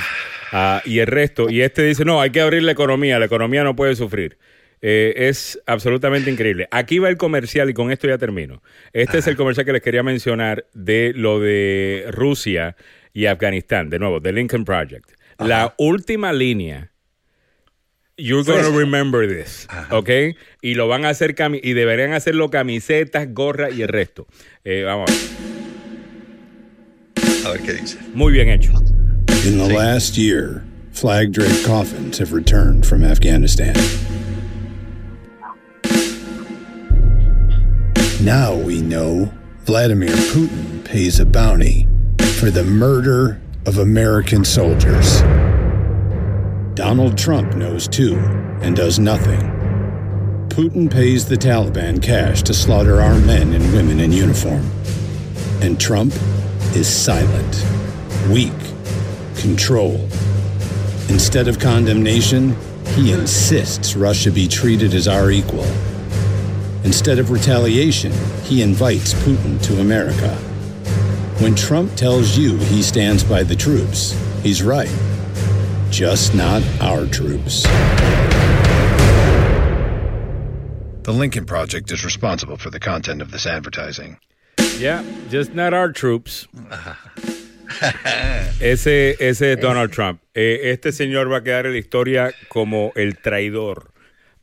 Uh, 0.52 0.78
y 0.84 1.00
el 1.00 1.06
resto. 1.06 1.50
Y 1.50 1.62
este 1.62 1.82
dice, 1.82 2.04
no, 2.04 2.20
hay 2.20 2.30
que 2.30 2.40
abrir 2.40 2.62
la 2.62 2.72
economía. 2.72 3.18
La 3.18 3.26
economía 3.26 3.62
no 3.64 3.76
puede 3.76 3.94
sufrir. 3.94 4.38
Eh, 4.81 5.14
es 5.17 5.61
absolutamente 5.67 6.31
increíble. 6.31 6.69
Aquí 6.71 6.99
va 6.99 7.09
el 7.09 7.17
comercial 7.17 7.69
y 7.71 7.75
con 7.75 7.91
esto 7.91 8.07
ya 8.07 8.19
termino. 8.19 8.62
Este 8.93 9.19
es 9.19 9.27
el 9.27 9.37
comercial 9.37 9.67
que 9.67 9.73
les 9.73 9.83
quería 9.83 10.03
mencionar 10.03 10.67
de 10.75 11.12
lo 11.14 11.41
de 11.41 12.07
Rusia 12.11 12.77
y 13.12 13.27
Afganistán, 13.27 13.91
de 13.91 13.99
nuevo, 13.99 14.23
The 14.23 14.33
Lincoln 14.33 14.64
Project. 14.64 15.11
La 15.38 15.75
última 15.79 16.33
línea. 16.33 16.93
You're 18.17 18.43
gonna 18.43 18.77
remember 18.77 19.29
this, 19.29 19.69
¿ok? 19.91 20.11
Y 20.61 20.75
lo 20.75 20.88
van 20.88 21.05
a 21.05 21.11
hacer 21.11 21.37
y 21.62 21.73
deberían 21.73 22.12
hacerlo 22.14 22.51
camisetas, 22.51 23.33
gorras 23.33 23.73
y 23.77 23.83
el 23.83 23.88
resto. 23.88 24.27
Eh, 24.64 24.83
vamos 24.85 25.09
a 25.09 25.12
ver. 25.12 25.21
A 27.47 27.51
ver 27.53 27.61
qué 27.62 27.75
dice. 27.75 27.99
Muy 28.14 28.33
bien 28.33 28.49
hecho. 28.49 28.73
In 29.45 29.57
the 29.57 29.73
last 29.73 30.17
year, 30.17 30.64
flag 30.91 31.31
draped 31.31 31.64
coffins 31.64 32.19
have 32.19 32.33
returned 32.33 32.85
from 32.85 33.05
Afghanistan. 33.05 33.75
Now 38.22 38.52
we 38.57 38.83
know 38.83 39.33
Vladimir 39.61 40.09
Putin 40.09 40.85
pays 40.85 41.20
a 41.20 41.24
bounty 41.24 41.87
for 42.40 42.50
the 42.50 42.64
murder 42.64 43.40
of 43.64 43.78
American 43.78 44.44
soldiers. 44.44 45.20
Donald 46.74 47.16
Trump 47.16 47.54
knows 47.54 47.87
too 47.87 48.16
and 48.61 48.74
does 48.74 48.98
nothing. 48.98 49.38
Putin 50.48 50.90
pays 50.90 51.26
the 51.26 51.37
Taliban 51.37 52.02
cash 52.02 52.42
to 52.42 52.52
slaughter 52.52 53.00
our 53.00 53.20
men 53.20 53.52
and 53.52 53.72
women 53.72 54.00
in 54.00 54.11
uniform. 54.11 54.68
And 55.61 55.81
Trump 55.81 56.12
is 56.74 56.88
silent, 56.88 57.64
weak, 58.28 58.52
control. 59.37 59.94
Instead 61.09 61.46
of 61.46 61.61
condemnation, 61.61 62.57
he 62.96 63.12
insists 63.12 63.94
Russia 63.94 64.33
be 64.33 64.48
treated 64.48 64.92
as 64.92 65.07
our 65.07 65.31
equal 65.31 65.68
Instead 66.88 67.18
of 67.18 67.31
retaliation, 67.31 68.11
he 68.44 68.62
invites 68.62 69.12
Putin 69.12 69.62
to 69.62 69.79
America. 69.83 70.35
When 71.42 71.55
Trump 71.55 71.94
tells 71.96 72.38
you 72.38 72.57
he 72.57 72.83
stands 72.83 73.22
by 73.22 73.42
the 73.42 73.55
troops, 73.55 74.16
he's 74.42 74.62
right. 74.62 74.90
Just 75.90 76.35
not 76.35 76.62
our 76.81 77.05
troops. 77.05 77.64
The 81.03 81.12
Lincoln 81.12 81.44
Project 81.44 81.90
is 81.92 82.07
responsible 82.07 82.57
for 82.57 82.70
the 82.70 82.81
content 82.81 83.20
of 83.20 83.33
this 83.33 83.44
advertising. 83.44 84.16
Yeah, 84.79 85.05
just 85.29 85.53
not 85.53 85.74
our 85.74 85.92
troops. 85.92 86.48
ese, 88.62 89.14
ese 89.20 89.42
es 89.42 89.61
Donald 89.61 89.92
Trump. 89.92 90.22
Eh, 90.35 90.72
este 90.72 90.90
señor 90.92 91.31
va 91.31 91.37
a 91.37 91.42
quedar 91.42 91.66
en 91.66 91.72
la 91.72 91.79
historia 91.79 92.33
como 92.48 92.92
el 92.96 93.18
traidor 93.18 93.92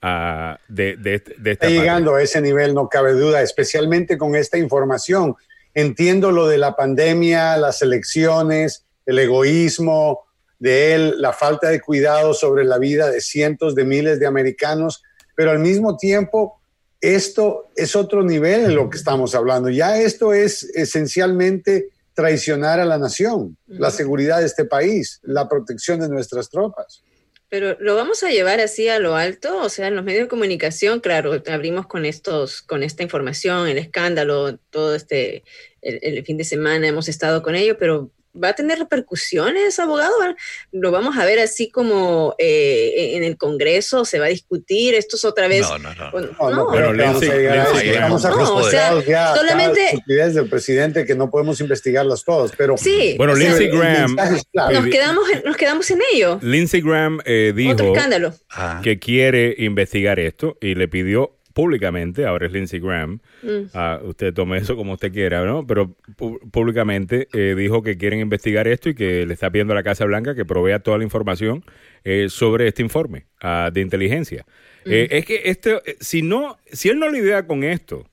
uh, 0.05 0.57
de, 0.67 0.95
de, 0.97 1.19
de, 1.37 1.51
esta 1.51 1.67
Está 1.67 1.69
llegando 1.69 2.15
a 2.15 2.21
ese 2.21 2.41
nivel, 2.41 2.73
no 2.73 2.87
cabe 2.89 3.13
duda, 3.13 3.41
especialmente 3.41 4.17
con 4.17 4.35
esta 4.35 4.57
información. 4.57 5.35
Entiendo 5.73 6.31
lo 6.31 6.47
de 6.47 6.57
la 6.57 6.75
pandemia, 6.75 7.57
las 7.57 7.81
elecciones, 7.81 8.85
el 9.05 9.19
egoísmo 9.19 10.21
de 10.59 10.93
él, 10.93 11.21
la 11.21 11.33
falta 11.33 11.69
de 11.69 11.81
cuidado 11.81 12.33
sobre 12.33 12.63
la 12.63 12.77
vida 12.77 13.09
de 13.09 13.21
cientos 13.21 13.75
de 13.75 13.83
miles 13.83 14.19
de 14.19 14.27
americanos, 14.27 15.03
pero 15.35 15.51
al 15.51 15.59
mismo 15.59 15.97
tiempo 15.97 16.59
esto 17.01 17.69
es 17.75 17.95
otro 17.95 18.23
nivel 18.23 18.65
en 18.65 18.75
lo 18.75 18.89
que 18.89 18.97
estamos 18.97 19.35
hablando. 19.35 19.69
Ya 19.69 19.99
esto 19.99 20.33
es 20.33 20.63
esencialmente 20.75 21.89
traicionar 22.13 22.79
a 22.79 22.85
la 22.85 22.97
nación, 22.97 23.57
la 23.67 23.91
seguridad 23.91 24.39
de 24.39 24.45
este 24.45 24.65
país, 24.65 25.19
la 25.23 25.47
protección 25.49 25.99
de 25.99 26.09
nuestras 26.09 26.49
tropas. 26.49 27.03
Pero 27.55 27.77
lo 27.79 27.95
vamos 27.95 28.21
a 28.21 28.31
llevar 28.31 28.59
así 28.59 28.89
a 28.89 28.99
lo 28.99 29.15
alto, 29.15 29.61
o 29.61 29.69
sea, 29.69 29.87
en 29.87 29.95
los 29.95 30.03
medios 30.03 30.23
de 30.23 30.27
comunicación, 30.27 30.99
claro, 30.99 31.41
abrimos 31.47 31.87
con 31.87 32.03
estos, 32.03 32.61
con 32.61 32.83
esta 32.83 33.01
información, 33.01 33.69
el 33.69 33.77
escándalo, 33.77 34.57
todo 34.57 34.93
este, 34.93 35.45
el, 35.81 35.99
el 36.01 36.25
fin 36.25 36.35
de 36.35 36.43
semana 36.43 36.85
hemos 36.85 37.07
estado 37.07 37.41
con 37.41 37.55
ello, 37.55 37.77
pero 37.77 38.11
¿Va 38.41 38.49
a 38.49 38.53
tener 38.53 38.79
repercusiones, 38.79 39.79
abogado? 39.79 40.13
¿Lo 40.71 40.91
vamos 40.91 41.17
a 41.17 41.25
ver 41.25 41.39
así 41.39 41.69
como 41.69 42.35
eh, 42.37 43.15
en 43.15 43.23
el 43.23 43.37
Congreso? 43.37 44.05
¿Se 44.05 44.19
va 44.19 44.25
a 44.25 44.29
discutir? 44.29 44.93
¿Esto 44.95 45.15
es 45.15 45.25
otra 45.25 45.47
vez? 45.47 45.61
No, 45.61 45.77
no, 45.77 45.93
no. 45.95 46.11
No, 46.11 46.49
no, 46.51 46.71
pero 46.71 46.93
Lindsay, 46.93 47.45
estamos 47.85 48.25
acostumbrados 48.25 49.05
ya 49.05 49.33
a 49.33 49.35
solamente... 49.35 49.85
estupidez 49.85 50.33
del 50.33 50.49
presidente 50.49 51.05
que 51.05 51.15
no 51.15 51.29
podemos 51.29 51.59
investigarlas 51.61 52.23
todas, 52.23 52.51
pero... 52.57 52.77
Sí. 52.77 53.15
Bueno, 53.17 53.35
Lindsey 53.35 53.69
Graham... 53.69 54.15
Nos 54.53 54.85
quedamos, 54.87 55.23
nos 55.43 55.57
quedamos 55.57 55.89
en 55.91 55.99
ello. 56.13 56.39
Lindsey 56.41 56.81
Graham 56.81 57.19
eh, 57.25 57.53
dijo 57.55 57.73
Otro 57.73 57.93
escándalo. 57.93 58.33
que 58.83 58.99
quiere 58.99 59.55
investigar 59.59 60.19
esto 60.19 60.57
y 60.61 60.75
le 60.75 60.87
pidió 60.87 61.37
públicamente, 61.55 62.25
ahora 62.25 62.47
es 62.47 62.51
Lindsey 62.51 62.81
Graham, 62.81 63.21
uh, 63.41 64.05
usted 64.05 64.33
tome 64.33 64.57
eso 64.57 64.75
como 64.75 64.91
usted 64.91 65.13
quiera, 65.13 65.45
¿no? 65.45 65.65
Pero 65.65 65.95
públicamente 66.51 67.29
eh, 67.31 67.55
dijo 67.57 67.81
que 67.81 67.97
quieren 67.97 68.19
investigar 68.19 68.67
esto 68.67 68.89
y 68.89 68.93
que 68.93 69.25
le 69.25 69.33
está 69.33 69.49
pidiendo 69.49 69.71
a 69.71 69.75
la 69.75 69.83
Casa 69.83 70.03
Blanca 70.03 70.35
que 70.35 70.43
provea 70.43 70.79
toda 70.79 70.97
la 70.97 71.05
información 71.05 71.63
eh, 72.03 72.27
sobre 72.27 72.67
este 72.67 72.81
informe 72.81 73.27
uh, 73.41 73.71
de 73.71 73.79
inteligencia. 73.79 74.45
Eh, 74.83 75.07
es 75.11 75.25
que 75.25 75.43
este, 75.45 75.81
si 76.01 76.21
no, 76.21 76.57
si 76.65 76.89
él 76.89 76.99
no 76.99 77.09
lidia 77.09 77.47
con 77.47 77.63
esto, 77.63 78.05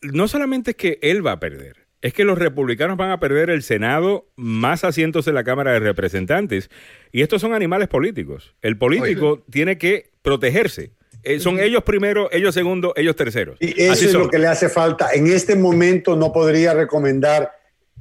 no 0.00 0.28
solamente 0.28 0.70
es 0.70 0.76
que 0.76 1.00
él 1.02 1.26
va 1.26 1.32
a 1.32 1.40
perder, 1.40 1.88
es 2.02 2.14
que 2.14 2.22
los 2.22 2.38
republicanos 2.38 2.96
van 2.96 3.10
a 3.10 3.18
perder 3.18 3.50
el 3.50 3.64
Senado 3.64 4.28
más 4.36 4.84
asientos 4.84 5.26
en 5.26 5.34
la 5.34 5.42
Cámara 5.42 5.72
de 5.72 5.80
Representantes. 5.80 6.70
Y 7.10 7.22
estos 7.22 7.40
son 7.40 7.52
animales 7.52 7.88
políticos. 7.88 8.54
El 8.62 8.78
político 8.78 9.32
Oye. 9.32 9.42
tiene 9.50 9.76
que 9.76 10.12
protegerse. 10.22 10.92
Eh, 11.28 11.40
son 11.40 11.60
ellos 11.60 11.82
primero, 11.84 12.30
ellos 12.32 12.54
segundo, 12.54 12.94
ellos 12.96 13.14
terceros. 13.14 13.58
Y 13.60 13.82
eso 13.82 13.92
Así 13.92 14.06
es 14.06 14.12
son. 14.12 14.22
lo 14.22 14.30
que 14.30 14.38
le 14.38 14.46
hace 14.46 14.70
falta. 14.70 15.10
En 15.12 15.26
este 15.26 15.56
momento 15.56 16.16
no 16.16 16.32
podría 16.32 16.72
recomendar 16.72 17.52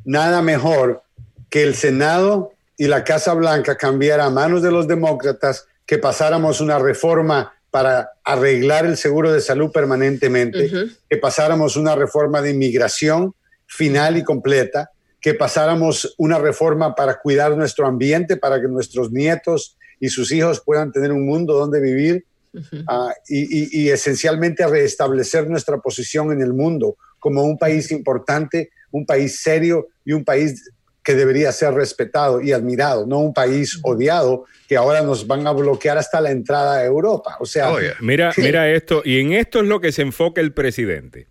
nada 0.06 0.42
mejor 0.42 1.04
que 1.50 1.64
el 1.64 1.76
Senado 1.76 2.54
y 2.78 2.88
la 2.88 3.04
Casa 3.04 3.34
Blanca 3.34 3.76
cambiara 3.76 4.26
a 4.26 4.30
manos 4.30 4.62
de 4.62 4.72
los 4.72 4.88
demócratas, 4.88 5.68
que 5.86 5.98
pasáramos 5.98 6.62
una 6.62 6.80
reforma 6.80 7.54
para 7.70 8.12
arreglar 8.24 8.86
el 8.86 8.96
seguro 8.96 9.34
de 9.34 9.42
salud 9.42 9.72
permanentemente, 9.74 10.66
uh 10.66 10.70
-huh. 10.70 10.98
que 11.10 11.18
pasáramos 11.18 11.76
una 11.76 11.96
reforma 11.96 12.42
de 12.42 12.52
inmigración 12.52 13.34
final 13.66 14.16
y 14.16 14.24
completa, 14.24 14.92
que 15.20 15.34
pasáramos 15.34 16.16
una 16.18 16.40
reforma 16.40 16.96
para 16.96 17.20
cuidar 17.20 17.58
nuestro 17.58 17.88
ambiente, 17.88 18.38
para 18.38 18.62
que 18.62 18.70
nuestros 18.70 19.12
nietos 19.12 19.76
y 20.00 20.08
sus 20.10 20.32
hijos 20.32 20.62
puedan 20.66 20.94
tener 20.94 21.12
un 21.12 21.26
mundo 21.26 21.54
donde 21.54 21.82
vivir 21.82 22.26
Uh 22.54 22.60
-huh. 22.60 23.10
uh, 23.10 23.14
y, 23.28 23.40
y, 23.40 23.84
y, 23.84 23.90
esencialmente 23.90 24.64
a 24.64 24.68
restablecer 24.68 25.50
nuestra 25.50 25.78
posición 25.78 26.32
en 26.32 26.42
el 26.42 26.54
mundo 26.54 26.98
como 27.20 27.44
un 27.44 27.58
país 27.58 27.92
importante, 27.92 28.70
un 28.92 29.06
país 29.06 29.42
serio 29.42 29.88
y 30.06 30.14
un 30.14 30.24
país 30.24 30.72
que 31.08 31.16
debería 31.16 31.54
ser 31.54 31.74
respetado 31.74 32.42
y 32.42 32.52
admirado, 32.52 33.08
no 33.08 33.20
un 33.20 33.34
país 33.34 33.80
odiado 33.84 34.44
que 34.68 34.76
ahora 34.76 35.02
nos 35.02 35.26
van 35.26 35.48
a 35.48 35.54
bloquear 35.54 35.98
hasta 35.98 36.20
la 36.20 36.32
entrada 36.32 36.80
a 36.80 36.86
Europa. 36.86 37.38
O 37.40 37.46
sea, 37.46 37.72
oh, 37.72 37.80
yeah. 37.80 37.96
mira, 38.02 38.34
mira 38.36 38.70
esto, 38.70 39.02
y 39.06 39.22
en 39.22 39.32
esto 39.32 39.62
es 39.62 39.68
lo 39.68 39.80
que 39.80 39.94
se 39.94 40.02
enfoca 40.02 40.42
el 40.42 40.52
presidente. 40.52 41.28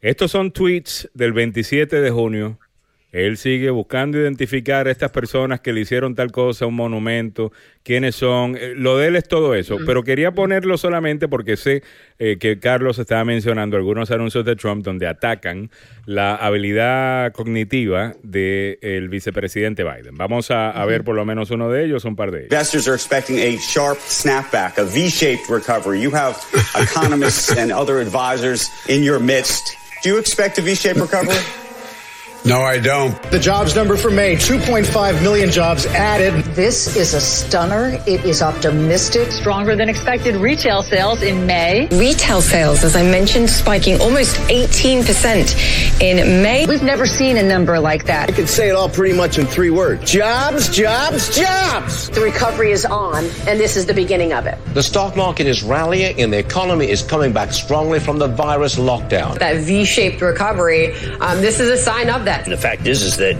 Estos 0.00 0.32
son 0.32 0.50
tweets 0.50 1.08
del 1.14 1.32
27 1.32 2.00
de 2.00 2.10
junio 2.10 2.58
él 3.12 3.36
sigue 3.36 3.68
buscando 3.68 4.18
identificar 4.18 4.88
a 4.88 4.90
estas 4.90 5.10
personas 5.10 5.60
que 5.60 5.74
le 5.74 5.82
hicieron 5.82 6.14
tal 6.14 6.32
cosa, 6.32 6.64
un 6.64 6.74
monumento, 6.74 7.52
quiénes 7.82 8.14
son. 8.16 8.58
Lo 8.76 8.96
de 8.96 9.08
él 9.08 9.16
es 9.16 9.28
todo 9.28 9.54
eso. 9.54 9.76
Pero 9.84 10.02
quería 10.02 10.32
ponerlo 10.32 10.78
solamente 10.78 11.28
porque 11.28 11.58
sé 11.58 11.82
eh, 12.18 12.38
que 12.40 12.58
Carlos 12.58 12.98
estaba 12.98 13.22
mencionando 13.26 13.76
algunos 13.76 14.10
anuncios 14.10 14.46
de 14.46 14.56
Trump 14.56 14.82
donde 14.82 15.06
atacan 15.06 15.70
la 16.06 16.34
habilidad 16.34 17.32
cognitiva 17.32 18.14
del 18.22 18.78
de 18.80 19.08
vicepresidente 19.10 19.84
Biden. 19.84 20.14
Vamos 20.14 20.50
a, 20.50 20.70
a, 20.70 20.86
ver 20.86 21.04
por 21.04 21.14
lo 21.14 21.26
menos 21.26 21.50
uno 21.50 21.70
de 21.70 21.84
ellos, 21.84 22.06
un 22.06 22.16
par 22.16 22.30
de 22.30 22.46
ellos. 22.46 22.52
Investors 22.52 22.88
are 22.88 22.96
expecting 22.96 23.38
a 23.38 23.58
sharp 23.58 23.98
snapback, 23.98 24.78
a 24.78 24.84
V-shaped 24.84 25.50
recovery. 25.50 26.00
You 26.00 26.10
have 26.12 26.36
economists 26.80 27.50
and 27.50 27.70
other 27.70 28.00
advisors 28.00 28.70
in 28.88 29.02
your 29.04 29.20
midst. 29.20 29.76
Do 30.02 30.08
you 30.08 30.18
expect 30.18 30.58
a 30.58 30.62
V-shaped 30.62 30.98
recovery? 30.98 31.36
No, 32.44 32.62
I 32.62 32.80
don't. 32.80 33.22
The 33.30 33.38
jobs 33.38 33.76
number 33.76 33.96
for 33.96 34.10
May 34.10 34.34
2.5 34.34 35.22
million 35.22 35.48
jobs 35.48 35.86
added. 35.86 36.42
This 36.56 36.96
is 36.96 37.14
a 37.14 37.20
stunner. 37.20 38.02
It 38.04 38.24
is 38.24 38.42
optimistic. 38.42 39.30
Stronger 39.30 39.76
than 39.76 39.88
expected 39.88 40.34
retail 40.34 40.82
sales 40.82 41.22
in 41.22 41.46
May. 41.46 41.86
Retail 41.92 42.40
sales, 42.40 42.82
as 42.82 42.96
I 42.96 43.04
mentioned, 43.04 43.48
spiking 43.48 44.00
almost 44.00 44.38
18% 44.48 46.02
in 46.02 46.42
May. 46.42 46.66
We've 46.66 46.82
never 46.82 47.06
seen 47.06 47.36
a 47.36 47.44
number 47.44 47.78
like 47.78 48.06
that. 48.06 48.28
I 48.28 48.32
can 48.32 48.48
say 48.48 48.68
it 48.70 48.72
all 48.72 48.88
pretty 48.88 49.16
much 49.16 49.38
in 49.38 49.46
three 49.46 49.70
words 49.70 50.10
jobs, 50.10 50.68
jobs, 50.68 51.36
jobs. 51.36 52.10
The 52.10 52.22
recovery 52.22 52.72
is 52.72 52.84
on, 52.84 53.24
and 53.46 53.60
this 53.60 53.76
is 53.76 53.86
the 53.86 53.94
beginning 53.94 54.32
of 54.32 54.46
it. 54.46 54.58
The 54.74 54.82
stock 54.82 55.14
market 55.14 55.46
is 55.46 55.62
rallying, 55.62 56.20
and 56.20 56.32
the 56.32 56.38
economy 56.38 56.90
is 56.90 57.02
coming 57.02 57.32
back 57.32 57.52
strongly 57.52 58.00
from 58.00 58.18
the 58.18 58.26
virus 58.26 58.74
lockdown. 58.74 59.38
That 59.38 59.58
V 59.58 59.84
shaped 59.84 60.20
recovery, 60.20 60.92
um, 61.20 61.40
this 61.40 61.60
is 61.60 61.68
a 61.70 61.78
sign 61.78 62.10
of 62.10 62.24
that. 62.24 62.31
And 62.40 62.52
the 62.52 62.56
fact 62.56 62.86
is, 62.86 63.02
is 63.02 63.16
that 63.18 63.36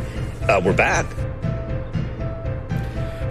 uh, 0.48 0.60
we're 0.62 0.76
back. 0.76 1.06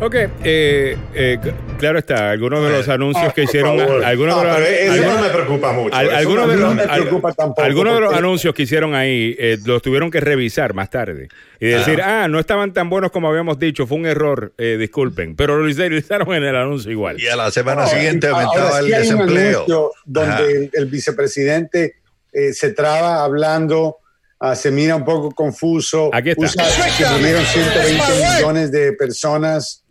Ok, 0.02 0.16
eh, 0.16 0.98
eh, 1.14 1.40
claro 1.78 2.00
está, 2.00 2.32
algunos 2.32 2.64
de 2.64 2.72
los 2.72 2.90
anuncios 2.90 3.28
oh, 3.30 3.34
que 3.36 3.44
hicieron, 3.44 3.80
algunos 4.04 4.36
no, 4.36 4.42
de 4.42 4.60
los, 4.60 4.60
eso 4.68 4.94
algunos, 4.94 5.16
no 5.16 5.22
me 5.22 5.30
preocupa 5.30 5.72
mucho. 5.74 5.96
Al, 5.96 6.10
algunos 6.10 6.48
no, 6.48 6.52
de 6.52 6.58
los, 6.58 6.74
me 6.76 6.88
preocupa 6.88 7.34
tampoco 7.34 7.62
algunos 7.62 7.94
de 7.94 8.00
los 8.02 8.14
anuncios 8.16 8.56
que 8.56 8.64
hicieron 8.64 8.96
ahí 8.96 9.36
eh, 9.38 9.60
los 9.64 9.84
tuvieron 9.84 10.10
que 10.10 10.20
revisar 10.20 10.74
más 10.74 10.90
tarde 10.90 11.28
y 11.60 11.68
decir, 11.68 12.02
ah, 12.02 12.24
ah 12.24 12.28
no 12.28 12.40
estaban 12.40 12.74
tan 12.74 12.90
buenos 12.90 13.12
como 13.12 13.30
habíamos 13.30 13.60
dicho, 13.60 13.86
fue 13.86 14.00
un 14.00 14.08
error, 14.08 14.54
eh, 14.58 14.78
disculpen, 14.80 15.36
pero 15.36 15.58
lo 15.58 15.70
hicieron 15.70 16.34
en 16.34 16.46
el 16.46 16.56
anuncio 16.56 16.90
igual. 16.90 17.22
Y 17.22 17.28
a 17.28 17.36
la 17.36 17.52
semana 17.52 17.86
siguiente 17.86 18.28
aumentaba 18.28 18.80
sí 18.80 18.88
el 18.88 18.94
hay 18.96 19.02
desempleo. 19.02 19.66
Un 19.68 19.92
donde 20.06 20.52
el, 20.52 20.72
el, 20.74 20.86
vicepresidente 20.88 21.98
eh, 22.34 22.54
se 22.54 22.74
traba 22.74 23.24
hablando. 23.24 23.98
Uh, 24.42 24.56
se 24.56 24.72
mira 24.72 24.96
un 24.96 25.06
poco 25.06 25.30
confuso. 25.32 26.10
Aquí 26.12 26.32
está. 26.32 26.42
Usa, 26.42 26.98
que 26.98 27.06
murieron 27.06 27.46
120 27.46 28.04
millones 28.38 28.72
de 28.72 28.94
personas. 28.94 29.84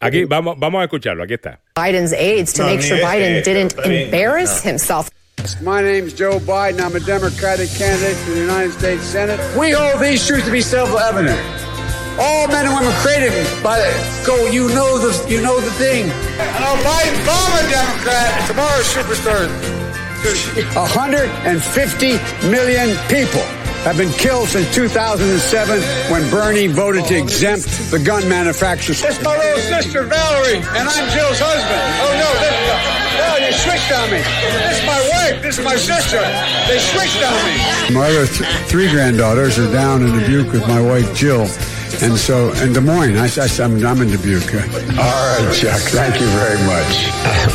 Aquí 0.00 0.24
vamos, 0.24 0.56
vamos 0.58 0.80
a 0.80 0.84
escucharlo. 0.84 1.24
Aquí 1.24 1.34
está. 1.34 1.60
Biden's 1.76 2.14
aides 2.14 2.54
to 2.54 2.62
no, 2.62 2.68
make 2.70 2.80
sure 2.80 2.98
Biden 2.98 3.42
didn't 3.44 3.74
embarrass 3.84 4.64
no. 4.64 4.70
himself. 4.70 5.10
My 5.60 5.82
name's 5.82 6.14
Joe 6.14 6.40
Biden. 6.40 6.80
I'm 6.80 6.96
a 6.96 7.00
Democratic 7.00 7.68
candidate 7.76 8.16
for 8.24 8.30
the 8.30 8.40
United 8.40 8.72
States 8.72 9.04
Senate. 9.04 9.38
We 9.58 9.72
hold 9.72 10.00
these 10.00 10.26
truths 10.26 10.46
to 10.46 10.52
be 10.52 10.62
self-evident. 10.62 11.38
All 12.18 12.48
men 12.48 12.64
and 12.64 12.74
women 12.74 12.92
created 13.04 13.30
by 13.62 13.78
the 13.78 13.92
go. 14.24 14.46
You 14.46 14.68
know 14.68 14.98
the 14.98 15.12
you 15.28 15.42
know 15.42 15.60
the 15.60 15.70
thing. 15.72 16.08
Hello, 16.56 16.80
Biden, 16.80 17.14
bomb 17.28 17.52
a 17.60 17.62
Democrat. 17.68 18.48
Tomorrow's 18.48 18.86
Super 18.86 19.14
superstar. 19.14 19.48
150 20.74 22.48
million 22.48 22.96
people 23.06 23.57
have 23.84 23.96
been 23.96 24.10
killed 24.10 24.48
since 24.48 24.72
2007 24.74 25.80
when 26.10 26.28
Bernie 26.30 26.66
voted 26.66 27.04
to 27.06 27.16
exempt 27.16 27.68
the 27.90 27.98
gun 27.98 28.28
manufacturers. 28.28 29.02
It's 29.04 29.22
my 29.22 29.36
little 29.36 29.58
sister, 29.58 30.04
Valerie, 30.04 30.56
and 30.56 30.88
I'm 30.88 31.10
Jill's 31.10 31.38
husband. 31.40 31.82
Oh, 32.02 33.02
no, 33.02 33.07
this, 33.18 33.26
no, 33.26 33.46
you 33.46 33.52
switched 33.52 33.90
on 33.92 34.10
me. 34.10 34.22
This 34.22 34.78
is 34.78 34.86
my 34.86 35.00
wife. 35.10 35.42
This 35.42 35.58
is 35.58 35.64
my 35.64 35.76
sister. 35.76 36.22
They 36.70 36.78
switched 36.78 37.22
on 37.22 37.34
me. 37.44 37.94
My 37.94 38.08
other 38.08 38.26
th- 38.26 38.48
three 38.70 38.90
granddaughters 38.90 39.58
are 39.58 39.70
down 39.72 40.02
in 40.02 40.12
Dubuque 40.18 40.52
with 40.52 40.66
my 40.68 40.80
wife, 40.80 41.14
Jill. 41.14 41.48
And 42.00 42.16
so, 42.16 42.52
in 42.62 42.72
Des 42.72 42.80
Moines, 42.80 43.16
I, 43.16 43.26
I, 43.26 43.48
I'm, 43.64 43.84
I'm 43.84 44.00
in 44.02 44.08
Dubuque. 44.08 44.54
All 44.54 44.60
right, 44.62 45.50
Chuck. 45.56 45.80
Thank 45.90 46.20
you 46.20 46.28
very 46.28 46.60
much. 46.62 47.10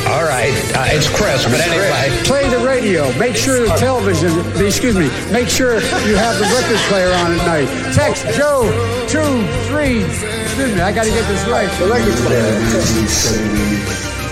All 0.09 0.25
right. 0.25 0.51
Uh, 0.75 0.89
it's 0.89 1.07
Chris, 1.07 1.45
but 1.45 1.61
anyway. 1.61 2.11
Play 2.25 2.49
the 2.49 2.59
radio. 2.65 3.15
Make 3.17 3.35
sure 3.37 3.59
the 3.61 3.73
television, 3.75 4.31
excuse 4.61 4.97
me, 4.97 5.07
make 5.31 5.47
sure 5.47 5.75
you 6.03 6.17
have 6.17 6.39
the 6.39 6.45
record 6.59 6.77
player 6.89 7.13
on 7.13 7.39
at 7.39 7.45
night. 7.45 7.93
Text 7.93 8.25
Joe, 8.35 8.67
two, 9.07 9.45
three, 9.69 10.03
excuse 10.03 10.73
me, 10.75 10.81
I 10.81 10.91
got 10.91 11.05
to 11.05 11.11
get 11.11 11.25
this 11.27 11.45
right. 11.47 11.69
The 11.79 11.87
record 11.87 12.15
player. 12.25 14.12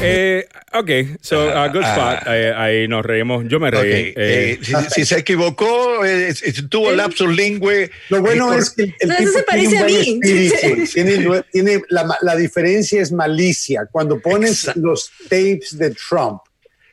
Eh, 0.00 0.46
ok, 0.74 1.18
so 1.20 1.48
uh, 1.48 1.68
good 1.72 1.82
spot. 1.82 2.22
Eh, 2.28 2.52
ahí 2.54 2.86
nos 2.88 3.04
reímos. 3.04 3.44
Yo 3.48 3.58
me 3.58 3.70
reí. 3.70 4.10
Ok, 4.10 4.14
eh, 4.16 4.58
si, 4.62 4.72
si 4.94 5.04
se 5.04 5.18
equivocó, 5.18 6.04
eh, 6.04 6.32
si 6.34 6.68
tuvo 6.68 6.92
lapsus 6.92 7.28
lingüe. 7.34 7.90
Lo 8.08 8.20
bueno 8.20 8.54
eh, 8.54 8.58
es 8.58 8.70
que 8.70 8.82
el 9.00 9.08
No, 9.08 9.16
tipo 9.16 9.28
eso 9.30 9.38
se 9.38 9.42
tiene 9.44 9.68
un 9.68 9.74
parece 9.74 9.78
a 9.78 9.82
buen 9.82 9.94
mí. 9.94 10.20
espíritu. 10.52 10.92
tiene, 10.94 11.42
tiene 11.50 11.82
la, 11.88 12.18
la 12.22 12.36
diferencia 12.36 13.02
es 13.02 13.10
malicia. 13.10 13.88
Cuando 13.90 14.20
pones 14.20 14.60
Exacto. 14.60 14.80
los 14.80 15.10
tapes 15.28 15.76
de 15.76 15.90
Trump, 15.90 16.42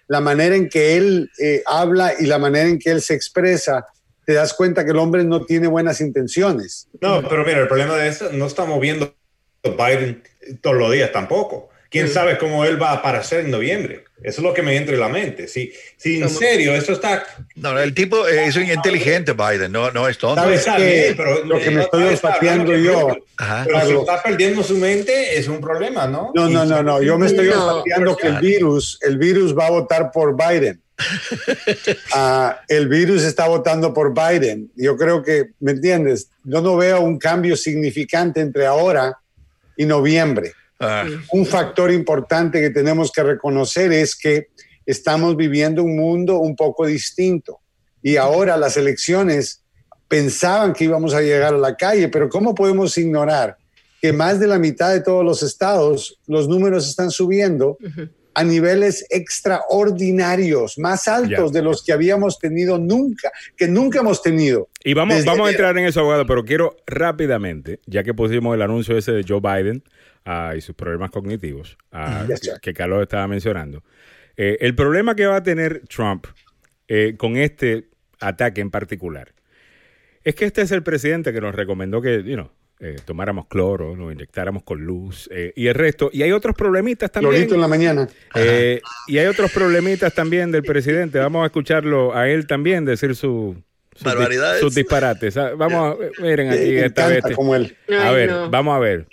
la 0.07 0.19
manera 0.21 0.55
en 0.55 0.67
que 0.67 0.97
él 0.97 1.29
eh, 1.39 1.61
habla 1.67 2.13
y 2.19 2.25
la 2.25 2.39
manera 2.39 2.67
en 2.67 2.79
que 2.79 2.89
él 2.89 3.01
se 3.01 3.13
expresa, 3.13 3.85
te 4.25 4.33
das 4.33 4.55
cuenta 4.55 4.83
que 4.83 4.91
el 4.91 4.97
hombre 4.97 5.23
no 5.23 5.45
tiene 5.45 5.67
buenas 5.67 6.01
intenciones. 6.01 6.87
No, 7.01 7.21
pero 7.29 7.45
mira, 7.45 7.59
el 7.59 7.67
problema 7.67 7.95
de 7.97 8.07
esto, 8.07 8.31
no 8.33 8.47
estamos 8.47 8.79
viendo 8.79 9.15
Biden 9.63 10.23
todos 10.61 10.75
los 10.75 10.91
días 10.91 11.11
tampoco. 11.11 11.69
¿Quién 11.89 12.09
sabe 12.09 12.37
cómo 12.37 12.65
él 12.65 12.81
va 12.81 12.91
a 12.91 12.93
aparecer 12.95 13.41
en 13.45 13.51
noviembre? 13.51 14.03
Eso 14.23 14.41
es 14.41 14.43
lo 14.43 14.53
que 14.53 14.61
me 14.63 14.75
entra 14.75 14.95
en 14.95 14.99
la 15.01 15.09
mente. 15.09 15.47
Si, 15.47 15.71
si 15.97 16.21
en 16.21 16.29
serio 16.29 16.73
esto 16.73 16.93
está... 16.93 17.25
No, 17.55 17.73
no, 17.73 17.79
el 17.79 17.93
tipo 17.93 18.27
eh, 18.27 18.45
es 18.47 18.55
inteligente, 18.55 19.33
Biden, 19.33 19.71
no, 19.71 19.91
no 19.91 20.07
es 20.07 20.17
tonto. 20.17 20.41
¿Sabes 20.41 20.65
bien, 20.77 21.13
pero 21.15 21.45
Lo 21.45 21.59
que 21.59 21.69
me 21.71 21.81
estoy 21.83 22.15
que- 22.65 22.83
yo. 22.83 23.15
Ajá. 23.37 23.63
Pero 23.65 23.85
si 23.85 23.93
está 23.93 24.23
perdiendo 24.23 24.63
su 24.63 24.77
mente, 24.77 25.37
es 25.37 25.47
un 25.47 25.59
problema, 25.61 26.07
¿no? 26.07 26.31
No, 26.33 26.49
no, 26.49 26.65
no, 26.65 26.81
no. 26.81 27.01
Yo 27.01 27.19
me 27.19 27.27
estoy 27.27 27.49
No. 27.49 27.67
olfateando 27.77 28.15
que 28.17 28.27
el 28.27 28.39
virus, 28.39 28.97
el 29.01 29.17
virus 29.17 29.55
va 29.55 29.67
a 29.67 29.71
votar 29.71 30.11
por 30.11 30.35
Biden. 30.35 30.81
Ah, 32.13 32.61
el 32.67 32.87
virus 32.87 33.23
está 33.23 33.47
votando 33.47 33.93
por 33.93 34.13
Biden. 34.13 34.71
Yo 34.75 34.97
creo 34.97 35.21
que, 35.23 35.49
¿me 35.59 35.71
entiendes? 35.71 36.29
Yo 36.43 36.61
no 36.61 36.77
veo 36.77 37.01
un 37.01 37.17
cambio 37.19 37.55
significante 37.55 38.39
entre 38.41 38.65
ahora 38.65 39.17
y 39.77 39.85
noviembre. 39.85 40.53
Ah, 40.79 41.05
Un 41.31 41.45
factor 41.45 41.91
importante 41.91 42.59
que 42.61 42.69
tenemos 42.69 43.11
que 43.11 43.23
reconocer 43.23 43.91
es 43.93 44.15
que 44.15 44.47
estamos 44.85 45.35
viviendo 45.37 45.83
un 45.83 45.95
mundo 45.95 46.39
un 46.39 46.55
poco 46.55 46.85
distinto. 46.85 47.59
Y 48.03 48.17
ahora 48.17 48.57
las 48.57 48.77
elecciones 48.77 49.63
pensaban 50.07 50.73
que 50.73 50.83
íbamos 50.83 51.13
a 51.13 51.21
llegar 51.21 51.53
a 51.55 51.57
la 51.57 51.75
calle, 51.75 52.07
pero 52.09 52.29
¿cómo 52.29 52.53
podemos 52.53 52.97
ignorar 52.97 53.57
que 54.01 54.13
más 54.13 54.39
de 54.39 54.45
la 54.47 54.59
mitad 54.59 54.91
de 54.93 55.01
todos 55.01 55.25
los 55.25 55.41
estados, 55.41 56.19
los 56.27 56.47
números 56.47 56.87
están 56.87 57.09
subiendo 57.09 57.77
a 58.35 58.43
niveles 58.43 59.05
extraordinarios, 59.09 60.77
más 60.77 61.07
altos 61.07 61.51
Ya. 61.51 61.59
de 61.59 61.61
los 61.63 61.83
que 61.83 61.93
habíamos 61.93 62.37
tenido 62.37 62.77
nunca, 62.77 63.31
que 63.57 63.67
nunca 63.67 63.99
hemos 63.99 64.21
tenido. 64.21 64.69
Y 64.83 64.93
vamos, 64.93 65.23
vamos 65.25 65.47
a 65.47 65.51
entrar 65.51 65.77
en 65.77 65.85
eso, 65.85 66.01
abogado, 66.01 66.25
pero 66.25 66.43
quiero 66.43 66.75
rápidamente, 66.85 67.79
ya 67.85 68.03
que 68.03 68.13
pusimos 68.13 68.53
el 68.55 68.61
anuncio 68.61 68.97
ese 68.97 69.11
de 69.13 69.25
Joe 69.27 69.39
Biden 69.39 69.83
y 70.55 70.61
sus 70.61 70.75
problemas 70.75 71.11
cognitivos, 71.11 71.77
Yes, 72.27 72.51
que- 72.61 72.73
Carlos 72.73 73.01
estaba 73.03 73.27
mencionando, 73.27 73.83
eh, 74.37 74.57
el 74.61 74.73
problema 74.75 75.15
que 75.15 75.25
va 75.27 75.37
a 75.37 75.43
tener 75.43 75.83
Trump 75.87 76.25
eh, 76.87 77.15
con 77.17 77.37
este 77.37 77.89
ataque 78.19 78.61
en 78.61 78.71
particular 78.71 79.33
es 80.23 80.33
que 80.35 80.45
este 80.45 80.61
es 80.63 80.71
el 80.71 80.81
presidente 80.81 81.31
que 81.31 81.41
nos 81.41 81.53
recomendó 81.53 82.01
que, 82.01 82.23
you 82.23 82.33
know, 82.33 82.49
eh, 82.79 82.97
tomáramos 83.05 83.45
cloro, 83.47 83.95
nos 83.95 84.11
inyectáramos 84.11 84.63
con 84.63 84.83
luz 84.83 85.29
eh, 85.31 85.53
y 85.55 85.67
el 85.67 85.75
resto. 85.75 86.09
Y 86.11 86.23
hay 86.23 86.31
otros 86.31 86.55
problemitas 86.55 87.09
también. 87.11 87.33
Lorito 87.33 87.55
en 87.55 87.61
la 87.61 87.67
mañana. 87.67 88.09
Eh, 88.33 88.81
y 89.07 89.17
hay 89.19 89.27
otros 89.27 89.51
problemitas 89.53 90.13
también 90.13 90.51
del 90.51 90.63
presidente. 90.63 91.19
Vamos 91.19 91.43
a 91.43 91.45
escucharlo 91.45 92.13
a 92.15 92.27
él 92.27 92.47
también 92.47 92.83
decir 92.83 93.15
su, 93.15 93.55
Barbaridades. 94.03 94.59
sus 94.59 94.75
disparates. 94.75 95.37
Ah, 95.37 95.51
Vamos 95.55 95.95
a 96.17 96.21
miren 96.21 96.49
aquí 96.51 96.59
Me 96.59 96.85
esta 96.85 97.07
encanta 97.07 97.27
vez. 97.29 97.35
como 97.35 97.55
él. 97.55 97.75
A 97.89 98.09
Ay, 98.09 98.15
ver, 98.15 98.29
no. 98.29 98.49
vamos 98.49 98.75
a 98.75 98.79
ver. 98.79 99.05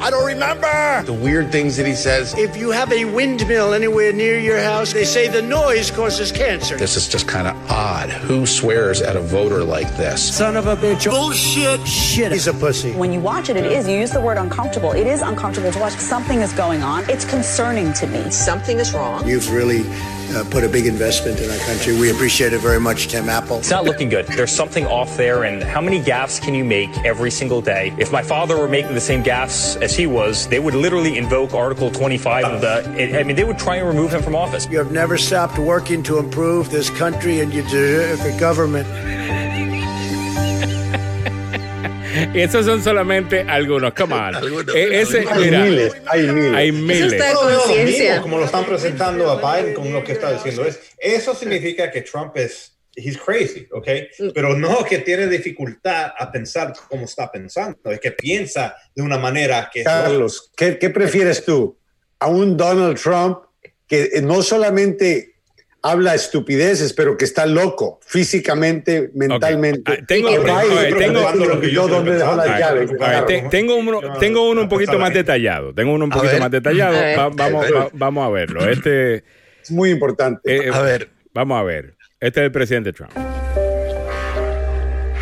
I 0.00 0.10
don't 0.10 0.24
remember. 0.26 1.02
The 1.04 1.12
weird 1.12 1.50
things 1.52 1.76
that 1.76 1.86
he 1.86 1.94
says. 1.94 2.34
If 2.36 2.56
you 2.56 2.70
have 2.72 2.90
a 2.92 3.04
windmill 3.04 3.72
anywhere 3.74 4.12
near 4.12 4.38
your 4.38 4.58
house, 4.58 4.92
they 4.92 5.04
say 5.04 5.28
the 5.28 5.42
noise 5.42 5.90
causes 5.90 6.32
cancer. 6.32 6.76
This 6.76 6.96
is 6.96 7.08
just 7.08 7.28
kind 7.28 7.46
of 7.46 7.54
odd. 7.70 8.10
Who 8.10 8.46
swears 8.46 9.00
at 9.02 9.14
a 9.16 9.20
voter 9.20 9.62
like 9.62 9.88
this? 9.96 10.34
Son 10.34 10.56
of 10.56 10.66
a 10.66 10.76
bitch. 10.76 11.08
Bullshit. 11.08 11.86
Shit. 11.86 12.32
He's 12.32 12.48
a 12.48 12.54
pussy. 12.54 12.92
When 12.92 13.12
you 13.12 13.20
watch 13.20 13.48
it, 13.50 13.56
it 13.56 13.66
is. 13.66 13.86
You 13.86 13.96
use 13.96 14.10
the 14.10 14.20
word 14.20 14.38
uncomfortable. 14.38 14.92
It 14.92 15.06
is 15.06 15.22
uncomfortable 15.22 15.70
to 15.70 15.78
watch. 15.78 15.92
Something 15.98 16.40
is 16.40 16.52
going 16.54 16.82
on. 16.82 17.04
It's 17.08 17.24
concerning 17.24 17.92
to 17.94 18.06
me. 18.06 18.30
Something 18.30 18.78
is 18.80 18.92
wrong. 18.92 19.26
You've 19.28 19.50
really 19.52 19.84
uh, 20.30 20.44
put 20.50 20.64
a 20.64 20.68
big 20.68 20.86
investment 20.86 21.40
in 21.40 21.50
our 21.50 21.58
country. 21.58 21.98
We 21.98 22.10
appreciate 22.10 22.52
it 22.52 22.60
very 22.60 22.80
much, 22.80 23.08
Tim 23.08 23.28
Apple. 23.28 23.58
It's 23.58 23.70
not 23.70 23.84
looking 23.84 24.08
good. 24.08 24.26
There's 24.26 24.52
something 24.52 24.86
off 24.86 25.16
there, 25.16 25.44
and 25.44 25.62
how 25.62 25.80
many 25.80 26.00
gaffes 26.00 26.40
can 26.40 26.54
you 26.54 26.64
make 26.64 26.90
every 27.04 27.30
single 27.30 27.60
day? 27.60 27.94
If 27.98 28.12
my 28.12 28.22
father 28.22 28.56
were 28.56 28.68
making 28.68 28.94
the 28.94 29.00
same 29.00 29.22
gaffes 29.22 29.80
as 29.82 29.96
he 29.96 30.06
was, 30.06 30.48
they 30.48 30.58
would 30.58 30.74
literally 30.74 31.18
invoke 31.18 31.54
Article 31.54 31.90
25 31.90 32.44
of 32.44 32.60
the. 32.60 33.18
I 33.18 33.22
mean, 33.22 33.36
they 33.36 33.44
would 33.44 33.58
try 33.58 33.76
and 33.76 33.86
remove 33.88 34.12
him 34.12 34.22
from 34.22 34.34
office. 34.34 34.66
You 34.70 34.78
have 34.78 34.92
never 34.92 35.18
stopped 35.18 35.58
working 35.58 36.02
to 36.04 36.18
improve 36.18 36.70
this 36.70 36.90
country, 36.90 37.40
and 37.40 37.52
you 37.52 37.62
deserve 37.62 38.20
a 38.22 38.38
government. 38.38 38.86
Esos 42.34 42.66
son 42.66 42.82
solamente 42.82 43.40
algunos. 43.40 43.92
Come 43.94 44.14
on. 44.14 44.34
Algunos, 44.34 44.74
Eh, 44.74 45.00
ese. 45.00 45.24
Hay 45.30 45.44
mira, 45.44 45.64
miles, 45.64 45.92
hay 46.06 46.22
miles. 46.28 46.54
hay 46.54 46.72
miles. 46.72 47.12
está- 47.12 47.34
conciencia. 47.34 48.04
mismo, 48.10 48.22
como 48.22 48.38
lo 48.38 48.44
están 48.44 48.64
presentando 48.64 49.30
a 49.30 49.56
Biden 49.60 49.74
con 49.74 49.92
lo 49.92 50.02
que 50.04 50.12
está 50.12 50.32
diciendo 50.32 50.64
es 50.64 50.80
eso 50.98 51.34
significa 51.34 51.90
que 51.90 52.02
Trump 52.02 52.36
es 52.36 52.70
he's 52.96 53.18
crazy, 53.18 53.66
¿ok? 53.72 53.88
Pero 54.34 54.56
no 54.56 54.84
que 54.84 54.98
tiene 54.98 55.26
dificultad 55.26 56.12
a 56.16 56.30
pensar 56.30 56.72
como 56.88 57.06
está 57.06 57.30
pensando, 57.30 57.90
es 57.90 57.98
que 57.98 58.12
piensa 58.12 58.76
de 58.94 59.02
una 59.02 59.18
manera 59.18 59.68
que 59.72 59.80
es 59.80 59.84
Carlos, 59.84 60.52
¿qué, 60.56 60.78
qué 60.78 60.90
prefieres 60.90 61.44
tú? 61.44 61.76
¿A 62.20 62.28
un 62.28 62.56
Donald 62.56 62.96
Trump 63.00 63.38
que 63.88 64.10
no 64.22 64.42
solamente 64.42 65.33
habla 65.84 66.14
estupideces, 66.14 66.94
pero 66.94 67.16
que 67.18 67.26
está 67.26 67.44
loco 67.44 68.00
físicamente, 68.06 69.10
mentalmente? 69.14 69.82
Ah, 69.92 69.96
tengo- 70.08 70.30
Que 70.30 70.38
ok, 70.38 70.44
Biden, 70.46 70.98
tengo- 70.98 71.32
que 71.32 71.46
lo 71.46 71.60
que 71.60 71.70
yo 71.70 71.86
dónde 71.88 72.14
dejó 72.16 72.34
las 72.36 72.48
A 72.48 72.50
ver, 72.52 72.60
llaves. 72.88 72.90
a 73.02 73.08
ver, 73.10 73.26
te- 73.26 73.42
tengo 73.50 73.76
uno, 73.76 74.00
tengo 74.18 74.48
uno 74.50 74.62
un 74.62 74.68
poquito 74.68 74.98
más 74.98 75.12
detallado. 75.12 75.74
Tengo 75.74 75.92
uno 75.92 76.06
un 76.06 76.10
poquito 76.10 76.38
más 76.38 76.50
detallado. 76.50 76.96
Va- 77.16 77.28
vamos, 77.28 77.66
va- 77.66 77.88
vamos 77.92 78.26
a 78.26 78.30
verlo. 78.30 78.68
Este, 78.68 79.24
Es 79.62 79.70
muy 79.70 79.90
importante. 79.90 80.40
eh, 80.44 80.70
A 80.72 80.80
ver. 80.80 81.10
Vamos 81.34 81.60
a 81.60 81.62
ver. 81.62 81.94
Este 82.18 82.40
es 82.40 82.44
el 82.46 82.52
presidente 82.52 82.92
Trump. 82.92 83.12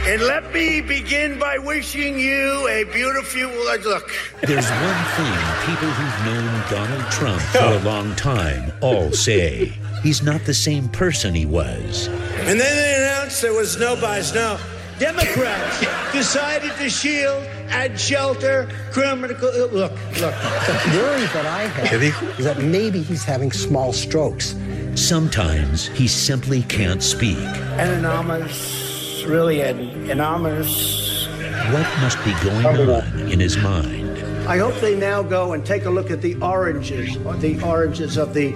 And 0.04 0.20
let 0.22 0.42
me 0.52 0.80
begin 0.82 1.38
by 1.38 1.58
wishing 1.64 2.18
you 2.18 2.66
a 2.68 2.84
beautiful 2.92 3.48
look. 3.84 4.06
There's 4.42 4.68
one 4.68 5.04
thing 5.16 5.38
people 5.64 5.88
who've 5.88 6.24
known 6.24 6.62
Donald 6.70 7.08
Trump 7.10 7.40
for 7.52 7.62
a 7.62 7.78
long 7.84 8.14
time 8.16 8.72
all 8.80 9.12
say. 9.12 9.72
He's 10.02 10.22
not 10.22 10.44
the 10.44 10.54
same 10.54 10.88
person 10.88 11.34
he 11.34 11.46
was. 11.46 12.08
And 12.08 12.58
then 12.58 12.76
they 12.76 12.94
announced 12.96 13.40
there 13.40 13.52
was 13.52 13.78
no 13.78 13.94
buys. 14.00 14.34
No. 14.34 14.58
Democrats 14.98 15.80
decided 16.12 16.72
to 16.76 16.90
shield 16.90 17.44
and 17.70 17.98
shelter 17.98 18.68
criminal. 18.90 19.36
Look, 19.40 19.72
look. 19.72 19.92
The 20.14 20.90
worry 20.94 21.26
that 21.26 21.46
I 21.46 21.62
have 21.66 22.02
is 22.38 22.44
that 22.44 22.62
maybe 22.62 23.02
he's 23.02 23.24
having 23.24 23.52
small 23.52 23.92
strokes. 23.92 24.56
Sometimes 24.94 25.86
he 25.88 26.08
simply 26.08 26.62
can't 26.64 27.02
speak. 27.02 27.38
Anonymous, 27.78 29.24
really 29.24 29.60
an 29.62 30.10
anonymous. 30.10 31.28
What 31.72 31.88
must 32.00 32.22
be 32.24 32.34
going 32.42 32.66
on 32.66 33.30
in 33.30 33.40
his 33.40 33.56
mind? 33.56 34.18
I 34.48 34.58
hope 34.58 34.74
they 34.80 34.96
now 34.96 35.22
go 35.22 35.52
and 35.52 35.64
take 35.64 35.84
a 35.84 35.90
look 35.90 36.10
at 36.10 36.20
the 36.20 36.34
oranges, 36.42 37.16
the 37.40 37.62
oranges 37.64 38.16
of 38.16 38.34
the 38.34 38.52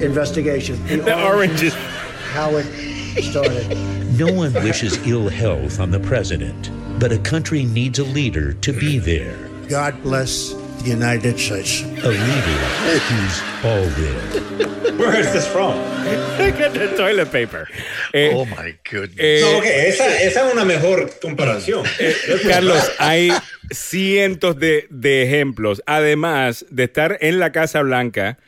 investigation. 0.00 0.76
The 0.86 1.14
oranges. 1.24 1.74
How 2.34 2.56
it 2.56 2.66
started. 3.22 3.76
No 4.18 4.32
one 4.32 4.52
wishes 4.54 4.96
ill 5.06 5.28
health 5.28 5.80
on 5.80 5.90
the 5.90 6.00
president, 6.00 6.70
but 6.98 7.12
a 7.12 7.18
country 7.18 7.64
needs 7.64 7.98
a 7.98 8.04
leader 8.04 8.52
to 8.54 8.72
be 8.72 8.98
there. 8.98 9.36
God 9.68 10.02
bless 10.02 10.52
the 10.82 10.90
United 10.90 11.38
States. 11.38 11.82
A 11.82 12.08
leader 12.08 12.58
who's 13.08 13.42
all 13.64 13.86
there. 13.96 14.94
Where 14.98 15.16
is 15.20 15.32
this 15.32 15.46
from? 15.46 15.74
the 16.38 16.94
toilet 16.96 17.30
paper. 17.30 17.68
Eh, 18.14 18.32
oh 18.34 18.44
my 18.46 18.74
goodness. 18.90 19.18
eh, 19.18 19.40
No, 19.42 19.58
ok, 19.58 19.64
esa, 19.66 20.06
esa 20.22 20.46
es 20.48 20.52
una 20.52 20.64
mejor 20.64 21.08
comparación. 21.20 21.84
Carlos, 22.48 22.90
hay 22.98 23.30
cientos 23.72 24.58
de, 24.58 24.86
de 24.90 25.22
ejemplos, 25.22 25.82
además 25.86 26.64
de 26.70 26.84
estar 26.84 27.18
en 27.20 27.38
la 27.38 27.52
Casa 27.52 27.82
Blanca 27.82 28.38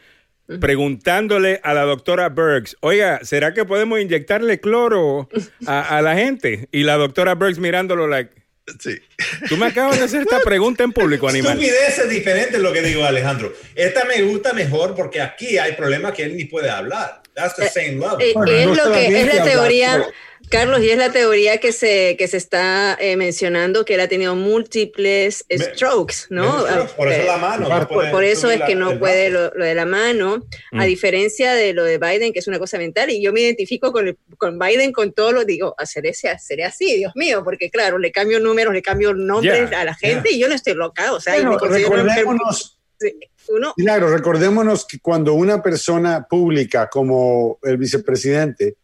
preguntándole 0.58 1.60
a 1.62 1.74
la 1.74 1.82
doctora 1.82 2.28
Bergs, 2.28 2.76
oiga, 2.80 3.20
¿será 3.22 3.54
que 3.54 3.64
podemos 3.64 4.00
inyectarle 4.00 4.60
cloro 4.60 5.28
a, 5.66 5.98
a 5.98 6.02
la 6.02 6.14
gente? 6.16 6.68
Y 6.72 6.82
la 6.84 6.96
doctora 6.96 7.34
Bergs 7.34 7.58
mirándolo 7.58 8.06
like, 8.08 8.32
Sí. 8.78 8.98
tú 9.48 9.56
me 9.56 9.66
acabas 9.66 9.98
de 9.98 10.04
hacer 10.04 10.22
esta 10.22 10.38
pregunta 10.44 10.84
en 10.84 10.92
público, 10.92 11.28
animal. 11.28 11.52
Estupidez 11.60 11.98
es 11.98 12.08
diferente 12.08 12.58
lo 12.58 12.72
que 12.72 12.82
digo, 12.82 13.04
Alejandro. 13.04 13.52
Esta 13.74 14.04
me 14.04 14.22
gusta 14.22 14.52
mejor 14.52 14.94
porque 14.94 15.20
aquí 15.20 15.58
hay 15.58 15.72
problemas 15.72 16.12
que 16.12 16.22
él 16.22 16.36
ni 16.36 16.44
puede 16.44 16.70
hablar. 16.70 17.20
That's 17.34 17.56
the 17.56 17.68
same 17.68 17.92
level. 17.94 18.16
Eh, 18.20 18.32
Bueno, 18.34 18.52
es 18.52 18.66
no 18.66 18.74
lo 18.74 18.92
que 18.92 19.06
es 19.06 19.26
la 19.26 19.32
hablar, 19.42 19.48
teoría, 19.50 19.92
pero- 19.98 20.10
Carlos, 20.50 20.80
y 20.82 20.90
es 20.90 20.98
la 20.98 21.12
teoría 21.12 21.58
que 21.58 21.70
se, 21.70 22.16
que 22.18 22.26
se 22.26 22.36
está 22.36 22.96
eh, 23.00 23.16
mencionando 23.16 23.84
que 23.84 23.94
él 23.94 24.00
ha 24.00 24.08
tenido 24.08 24.34
múltiples 24.34 25.44
strokes, 25.48 26.14
¿no? 26.28 26.66
Strokes, 26.66 26.94
por 26.94 27.08
eso 27.12 27.24
la 27.26 27.36
mano. 27.36 27.68
no 27.68 27.88
por, 27.88 28.24
eso 28.24 28.50
es 28.50 28.58
la- 28.58 28.66
que 28.66 28.74
no 28.74 28.98
puede 28.98 29.30
lo, 29.30 29.52
lo 29.54 29.64
de 29.64 29.74
la 29.76 29.86
mano, 29.86 30.44
a 30.72 30.82
Mm. 30.84 30.86
diferencia 30.86 31.54
de 31.54 31.72
lo 31.72 31.84
de 31.84 31.98
Biden, 31.98 32.32
que 32.32 32.40
es 32.40 32.48
una 32.48 32.58
cosa 32.58 32.78
mental, 32.78 33.10
y 33.10 33.22
yo 33.22 33.32
me 33.32 33.40
identifico 33.42 33.92
con, 33.92 34.08
el- 34.08 34.18
con 34.38 34.58
Biden 34.58 34.90
con 34.92 35.12
todo 35.12 35.30
lo, 35.30 35.44
digo, 35.44 35.74
hacer 35.78 36.04
seré 36.14 36.64
así, 36.64 36.96
Dios 36.96 37.12
mío, 37.14 37.42
porque 37.44 37.70
claro, 37.70 37.98
le 37.98 38.10
cambio 38.10 38.40
números, 38.40 38.74
le 38.74 38.82
cambio 38.82 39.14
nombres 39.14 39.70
Yeah, 39.70 39.80
a 39.82 39.84
la 39.84 39.94
gente 39.94 40.32
y 40.32 40.40
yo 40.40 40.48
no 40.48 40.54
estoy 40.56 40.74
loca, 40.74 41.12
o 41.12 41.20
sea, 41.20 41.34
Bueno, 41.34 41.52
me 41.52 41.58
considero 41.58 41.86
enfermo. 41.96 42.08
recordémonos, 42.32 42.78
uno, 43.48 43.72
Milagro, 43.76 44.08
recordémonos 44.14 44.84
que 44.84 44.98
cuando 44.98 45.32
una 45.34 45.62
persona 45.62 46.26
pública 46.28 46.88
como 46.90 47.58
el 47.62 47.76
vicepresidente 47.78 48.76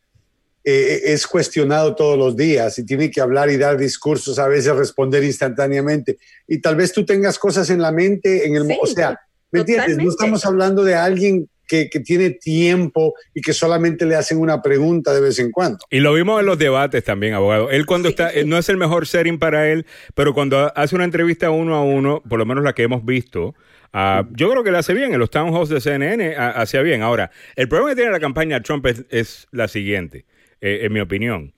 eh, 0.69 1.13
es 1.13 1.29
cuestionado 1.29 1.95
todos 1.95 2.19
los 2.19 2.37
días 2.37 2.77
y 2.81 2.85
tiene 2.85 3.09
que 3.09 3.21
hablar 3.21 3.49
y 3.51 3.57
dar 3.57 3.79
discursos, 3.79 4.37
a 4.41 4.49
veces 4.49 4.75
responder 4.75 5.23
instantáneamente, 5.23 6.19
y 6.49 6.61
tal 6.61 6.75
vez 6.75 6.93
tú 6.93 7.07
tengas 7.07 7.39
cosas 7.39 7.71
en 7.71 7.81
la 7.81 7.93
mente, 7.93 8.49
en 8.49 8.57
el, 8.57 8.67
Sí, 8.67 8.77
o 8.83 8.87
sea, 8.87 9.21
¿me 9.53 9.61
entiendes? 9.61 9.97
No 9.97 10.11
estamos 10.11 10.45
hablando 10.45 10.83
de 10.83 10.97
alguien 10.97 11.49
que, 11.69 11.89
que 11.89 12.01
tiene 12.01 12.31
tiempo 12.31 13.15
y 13.33 13.43
que 13.43 13.53
solamente 13.53 14.07
le 14.07 14.17
hacen 14.17 14.39
una 14.39 14.61
pregunta 14.61 15.15
de 15.15 15.21
vez 15.21 15.39
en 15.39 15.53
cuando. 15.53 15.79
Y 15.89 16.01
lo 16.01 16.13
vimos 16.13 16.41
en 16.41 16.47
los 16.47 16.59
debates 16.59 17.05
también, 17.05 17.35
abogado. 17.35 17.71
Él 17.71 17.87
cuando 17.87 18.09
Sí, 18.09 18.15
está, 18.15 18.31
sí. 18.31 18.45
no 18.45 18.59
es 18.59 18.69
el 18.69 18.77
mejor 18.77 19.07
setting 19.07 19.39
para 19.39 19.71
él, 19.71 19.87
pero 20.17 20.35
cuando 20.35 20.73
hace 20.77 20.97
una 20.97 21.05
entrevista 21.05 21.51
uno 21.51 21.77
a 21.77 21.85
uno, 21.85 22.25
por 22.29 22.41
lo 22.41 22.45
menos 22.45 22.65
la 22.65 22.73
que 22.73 22.83
hemos 22.83 23.05
visto, 23.05 23.55
ah, 23.93 24.27
yo 24.33 24.51
creo 24.51 24.65
que 24.65 24.73
la 24.73 24.81
hace 24.81 24.95
bien. 24.95 25.13
En 25.13 25.21
los 25.21 25.31
town 25.31 25.55
halls 25.55 25.69
de 25.69 25.81
CNN 25.81 26.35
ah, 26.37 26.51
hacía 26.57 26.83
bien. 26.83 27.03
Ahora, 27.03 27.31
el 27.55 27.69
problema 27.69 27.91
que 27.91 27.97
tiene 27.97 28.11
la 28.11 28.21
campaña 28.21 28.61
Trump 28.63 28.85
es, 28.87 29.05
es 29.11 29.47
la 29.53 29.69
siguiente, 29.69 30.25
eh, 30.61 30.81
en 30.83 30.93
mi 30.93 31.01
opinión. 31.01 31.53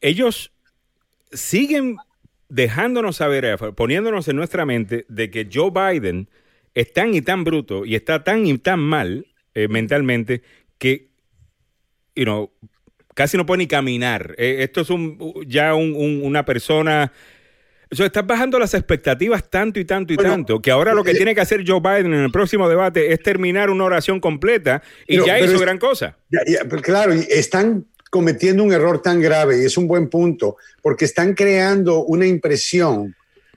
Ellos 0.00 0.52
siguen 1.32 1.96
dejándonos 2.48 3.16
saber, 3.16 3.44
eh, 3.44 3.56
poniéndonos 3.74 4.28
en 4.28 4.36
nuestra 4.36 4.64
mente 4.66 5.06
de 5.08 5.30
que 5.30 5.48
Joe 5.52 5.70
Biden 5.70 6.28
es 6.74 6.92
tan 6.92 7.14
y 7.14 7.22
tan 7.22 7.44
bruto 7.44 7.84
y 7.84 7.94
está 7.94 8.24
tan 8.24 8.46
y 8.46 8.58
tan 8.58 8.80
mal 8.80 9.26
eh, 9.54 9.68
mentalmente 9.68 10.42
que, 10.78 11.08
you 12.16 12.24
know, 12.24 12.50
casi 13.14 13.36
no 13.36 13.46
puede 13.46 13.58
ni 13.58 13.66
caminar. 13.66 14.34
Eh, 14.38 14.56
esto 14.60 14.80
es 14.80 14.90
un, 14.90 15.18
ya 15.46 15.74
un- 15.74 15.94
un- 15.94 16.20
una 16.24 16.44
persona... 16.44 17.12
O 17.92 17.96
sea, 17.96 18.06
estás 18.06 18.26
bajando 18.26 18.58
las 18.58 18.74
expectativas 18.74 19.48
tanto 19.48 19.78
y 19.78 19.84
tanto 19.84 20.12
y 20.12 20.16
Bueno, 20.16 20.30
tanto 20.32 20.60
que 20.60 20.72
ahora 20.72 20.94
lo 20.94 21.04
que 21.04 21.12
eh, 21.12 21.14
tiene 21.14 21.32
que 21.34 21.40
hacer 21.40 21.62
Joe 21.64 21.78
Biden 21.80 22.12
en 22.12 22.24
el 22.24 22.32
próximo 22.32 22.68
debate 22.68 23.12
es 23.12 23.22
terminar 23.22 23.70
una 23.70 23.84
oración 23.84 24.18
completa 24.18 24.82
y 25.06 25.24
ya 25.24 25.38
hizo 25.38 25.54
es- 25.54 25.60
gran 25.60 25.78
cosa. 25.78 26.18
Ya, 26.30 26.40
claro, 26.82 27.12
están 27.12 27.86
cometiendo 28.14 28.62
un 28.62 28.72
error 28.72 29.02
tan 29.02 29.20
grave 29.20 29.60
y 29.60 29.64
es 29.64 29.76
un 29.76 29.88
buen 29.88 30.08
punto, 30.08 30.56
porque 30.80 31.04
están 31.04 31.34
creando 31.34 32.04
una 32.04 32.24
impresión 32.26 33.16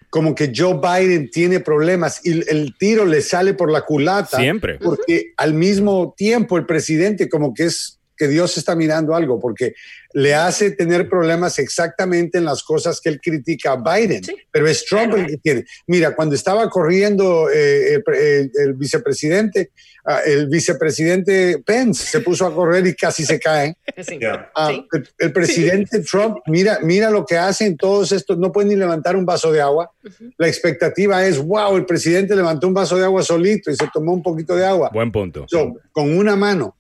como 0.09 0.33
que 0.33 0.51
Joe 0.55 0.79
Biden 0.81 1.29
tiene 1.29 1.59
problemas 1.59 2.25
y 2.25 2.31
el- 2.49 2.73
tiro 2.79 3.05
le 3.05 3.21
sale 3.21 3.53
por 3.53 3.71
la 3.71 3.81
culata. 3.81 4.37
Siempre. 4.39 4.79
Porque 4.79 5.33
al 5.37 5.53
mismo 5.53 6.15
tiempo 6.17 6.57
el 6.57 6.65
presidente 6.65 7.29
como 7.29 7.53
que 7.53 7.65
es 7.65 7.96
que 8.17 8.27
Dios 8.27 8.57
está 8.57 8.75
mirando 8.75 9.15
algo, 9.15 9.39
porque 9.39 9.73
le 10.13 10.33
hace 10.33 10.71
tener 10.71 11.07
problemas 11.09 11.59
exactamente 11.59 12.37
en 12.37 12.45
las 12.45 12.63
cosas 12.63 12.99
que 12.99 13.09
él 13.09 13.19
critica 13.21 13.73
a 13.73 13.75
Biden, 13.97 14.23
Sí. 14.23 14.35
pero 14.51 14.67
es 14.67 14.85
Trump 14.85 15.13
el 15.15 15.27
que 15.27 15.37
tiene. 15.37 15.65
Mira, 15.85 16.15
cuando 16.15 16.33
estaba 16.35 16.69
corriendo 16.69 17.49
eh, 17.49 17.93
el, 17.95 18.03
pre- 18.03 18.39
el- 18.39 18.51
el 18.65 18.73
vicepresidente, 18.73 19.71
ah, 20.05 20.21
el 20.25 20.47
vicepresidente 20.47 21.61
Pence 21.65 22.05
se 22.05 22.21
puso 22.21 22.45
a 22.47 22.53
correr 22.55 22.87
y 22.87 22.95
casi 22.95 23.25
se 23.25 23.39
cae. 23.39 23.75
sí. 24.03 24.19
Ah, 24.55 24.69
Sí. 24.71 24.87
el, 24.93 25.09
el 25.19 25.33
presidente 25.33 25.99
Trump, 25.99 26.37
mira, 26.47 26.79
mira 26.81 27.09
lo 27.11 27.25
que 27.25 27.37
hacen 27.37 27.77
todos 27.77 28.11
estos, 28.11 28.37
no 28.37 28.51
pueden 28.51 28.69
ni 28.69 28.75
levantar 28.75 29.15
un 29.15 29.25
vaso 29.25 29.51
de 29.51 29.61
agua. 29.61 29.91
La 30.37 30.47
expectativa 30.47 31.25
es, 31.25 31.37
wow, 31.37 31.75
el 31.75 31.85
presidente 31.85 32.35
levantó 32.35 32.67
un 32.67 32.73
vaso 32.73 32.97
de 32.97 33.03
agua 33.03 33.21
solito 33.23 33.69
y 33.69 33.75
se 33.75 33.87
tomó 33.93 34.13
un 34.13 34.23
poquito 34.23 34.55
de 34.55 34.65
agua. 34.65 34.89
Buen 34.93 35.11
punto. 35.11 35.45
So, 35.47 35.75
con 35.91 36.17
una 36.17 36.35
mano. 36.35 36.76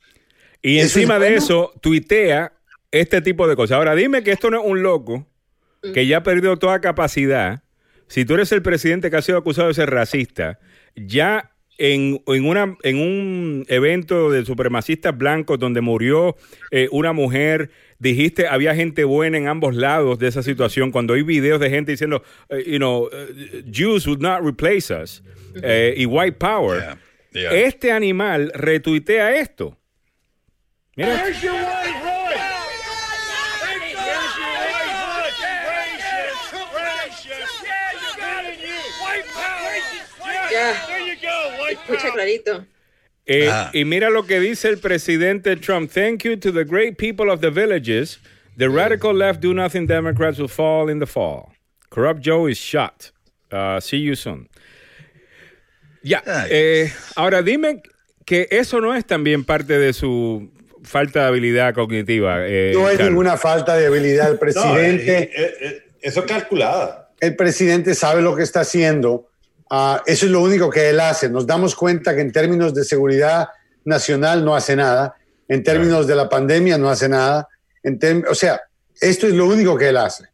Y 0.61 0.77
Eso 0.79 0.99
encima 0.99 1.15
es 1.15 1.21
de 1.21 1.27
bueno. 1.27 1.43
eso, 1.43 1.73
tuitea 1.81 2.53
este 2.91 3.21
tipo 3.21 3.47
de 3.47 3.55
cosas. 3.55 3.77
Ahora, 3.77 3.95
dime 3.95 4.23
que 4.23 4.31
esto 4.31 4.49
no 4.49 4.61
es 4.61 4.65
un 4.65 4.81
loco 4.83 5.27
que 5.93 6.07
ya 6.07 6.23
perdió 6.23 6.57
toda 6.57 6.81
capacidad. 6.81 7.63
Si 8.07 8.25
tú 8.25 8.33
eres 8.35 8.51
el 8.51 8.61
presidente 8.61 9.09
que 9.09 9.17
ha 9.17 9.21
sido 9.21 9.37
acusado 9.37 9.67
de 9.67 9.73
ser 9.73 9.89
racista, 9.89 10.59
ya 10.95 11.51
en, 11.77 12.21
en, 12.25 12.45
una, 12.45 12.75
en 12.83 12.97
un 12.97 13.65
evento 13.67 14.31
de 14.31 14.45
supremacistas 14.45 15.15
blancos 15.15 15.59
donde 15.59 15.81
murió 15.81 16.35
eh, 16.71 16.87
una 16.91 17.13
mujer, 17.13 17.69
dijiste 17.99 18.47
había 18.47 18.73
gente 18.75 19.03
buena 19.03 19.37
en 19.37 19.47
ambos 19.47 19.75
lados 19.75 20.17
de 20.19 20.27
esa 20.27 20.41
situación. 20.41 20.91
Cuando 20.91 21.13
hay 21.13 21.23
videos 21.23 21.59
de 21.59 21.69
gente 21.69 21.91
diciendo, 21.91 22.23
eh, 22.49 22.63
you 22.65 22.77
know, 22.77 23.09
eh, 23.11 23.63
Jews 23.71 24.07
would 24.07 24.21
not 24.21 24.41
replace 24.43 24.91
us 24.93 25.23
eh, 25.61 25.93
y 25.95 26.05
white 26.05 26.37
power. 26.39 26.79
Yeah, 27.31 27.51
yeah. 27.51 27.51
Este 27.53 27.91
animal 27.91 28.51
retuitea 28.55 29.35
esto. 29.37 29.77
Mira. 30.97 31.13
Yeah! 40.51 40.51
Yeah. 40.51 40.73
Escucha 41.71 42.01
power! 42.03 42.13
clarito. 42.13 42.65
Eh, 43.25 43.49
Ah. 43.51 43.69
Y 43.73 43.83
mira 43.85 44.09
lo 44.09 44.23
que 44.25 44.39
dice 44.39 44.69
el 44.69 44.77
presidente 44.77 45.55
Trump. 45.57 45.91
Thank 45.91 46.23
you 46.23 46.37
to 46.37 46.51
the 46.51 46.63
great 46.63 46.97
people 46.97 47.29
of 47.29 47.41
the 47.41 47.51
villages. 47.51 48.19
The 48.57 48.69
radical 48.69 49.13
left 49.13 49.41
do 49.41 49.53
nothing 49.53 49.85
Democrats 49.85 50.39
will 50.39 50.47
fall 50.47 50.89
in 50.89 50.99
the 50.99 51.05
fall. 51.05 51.51
Corrupt 51.89 52.21
Joe 52.21 52.47
is 52.47 52.57
shot. 52.57 53.11
Uh, 53.51 53.79
see 53.79 53.97
you 53.97 54.15
soon. 54.15 54.47
Ya. 56.03 56.21
Ay. 56.25 56.47
eh, 56.49 56.93
ahora 57.15 57.41
dime 57.43 57.81
que 58.25 58.47
eso 58.49 58.79
no 58.79 58.93
es 58.93 59.05
también 59.05 59.45
parte 59.45 59.77
de 59.77 59.93
su 59.93 60.49
falta 60.87 61.21
de 61.21 61.27
habilidad 61.27 61.73
cognitiva. 61.73 62.37
eh, 62.47 62.71
No 62.73 62.87
es 62.89 62.97
Carlos. 62.97 63.09
ninguna 63.09 63.37
falta 63.37 63.75
de 63.75 63.87
habilidad. 63.87 64.31
El 64.31 64.39
presidente, 64.39 65.17
eh, 65.19 65.31
eh, 65.35 65.53
eh, 65.61 65.83
eso 66.01 66.21
es 66.21 66.25
calculada. 66.25 67.11
el 67.19 67.35
presidente 67.35 67.95
sabe 67.95 68.21
lo 68.21 68.35
que 68.35 68.43
está 68.43 68.61
haciendo. 68.61 69.27
Ah, 69.69 70.01
eso 70.05 70.25
es 70.25 70.31
lo 70.31 70.41
único 70.41 70.69
que 70.69 70.89
él 70.89 70.99
hace. 70.99 71.29
Nos 71.29 71.45
damos 71.45 71.75
cuenta 71.75 72.15
que 72.15 72.21
en 72.21 72.31
términos 72.31 72.73
de 72.73 72.83
seguridad 72.83 73.49
nacional 73.85 74.45
no 74.45 74.55
hace 74.55 74.75
nada. 74.75 75.15
En 75.47 75.63
términos 75.63 76.07
de 76.07 76.15
la 76.15 76.29
pandemia 76.29 76.77
no 76.77 76.89
hace 76.89 77.09
nada. 77.09 77.47
En 77.83 77.99
o 78.29 78.35
sea, 78.35 78.61
esto 79.01 79.27
es 79.27 79.33
lo 79.33 79.45
único 79.45 79.77
que 79.77 79.89
él 79.89 79.97
hace. 79.97 80.25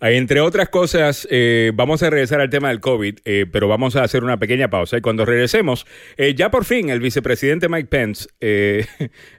Entre 0.00 0.40
otras 0.40 0.68
cosas, 0.68 1.26
eh, 1.28 1.72
vamos 1.74 2.04
a 2.04 2.10
regresar 2.10 2.40
al 2.40 2.50
tema 2.50 2.68
del 2.68 2.80
COVID, 2.80 3.18
eh, 3.24 3.46
pero 3.50 3.66
vamos 3.66 3.96
a 3.96 4.04
hacer 4.04 4.22
una 4.22 4.38
pequeña 4.38 4.70
pausa. 4.70 4.96
Y 4.96 5.00
cuando 5.00 5.24
regresemos, 5.24 5.86
eh, 6.16 6.34
ya 6.34 6.52
por 6.52 6.64
fin 6.64 6.88
el 6.90 7.00
vicepresidente 7.00 7.68
Mike 7.68 7.88
Pence 7.88 8.28
eh, 8.40 8.86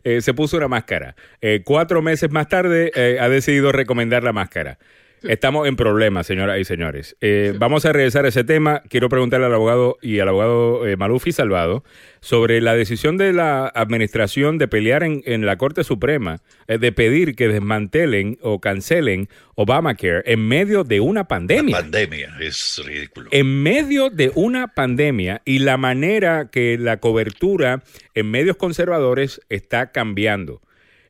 se 0.22 0.34
puso 0.34 0.57
una 0.57 0.68
máscara. 0.68 1.16
Cuatro 1.64 2.01
meses 2.01 2.30
más 2.32 2.49
tarde 2.49 2.91
ha 3.20 3.30
decidido 3.30 3.72
recomendar 3.72 4.24
la 4.24 4.34
máscara. 4.34 4.78
Estamos 5.24 5.67
en 5.67 5.76
problemas, 5.76 6.28
señoras 6.28 6.59
y 6.59 6.65
señores. 6.65 7.17
Eh, 7.22 7.53
vamos 7.57 7.86
a 7.86 7.91
regresar 7.91 8.26
a 8.26 8.30
ese 8.30 8.43
tema. 8.43 8.84
Quiero 8.89 9.09
preguntarle 9.09 9.47
al 9.47 9.53
abogado 9.53 9.97
y 10.01 10.20
al 10.20 10.30
abogado 10.30 10.88
eh, 10.88 10.95
Malufi 10.95 11.32
Salvado 11.32 11.84
sobre 12.22 12.61
la 12.61 12.76
decisión 12.76 13.17
de 13.17 13.34
la 13.34 13.67
administración 13.67 14.57
de 14.57 14.67
pelear 14.67 15.03
en, 15.03 15.22
en 15.26 15.45
la 15.45 15.57
Corte 15.57 15.84
Suprema, 15.84 16.41
eh, 16.67 16.78
de 16.78 16.91
pedir 16.91 17.36
que 17.36 17.47
desmantelen 17.47 18.38
o 18.41 18.59
cancelen 18.59 19.30
Obamacare 19.55 20.22
en 20.26 20.47
medio 20.47 20.86
de 20.86 21.01
una 21.01 21.28
pandemia 21.28 21.76
Pandemia, 21.76 22.34
es 22.39 22.82
ridículo. 22.86 23.30
en 23.34 23.61
medio 23.61 24.09
de 24.09 24.32
una 24.36 24.67
pandemia 24.67 25.41
y 25.43 25.59
la 25.59 25.76
manera 25.76 26.49
que 26.49 26.78
la 26.78 26.97
cobertura 26.97 27.84
en 28.13 28.32
medios 28.32 28.55
conservadores 28.55 29.41
está 29.49 29.91
cambiando. 29.91 30.61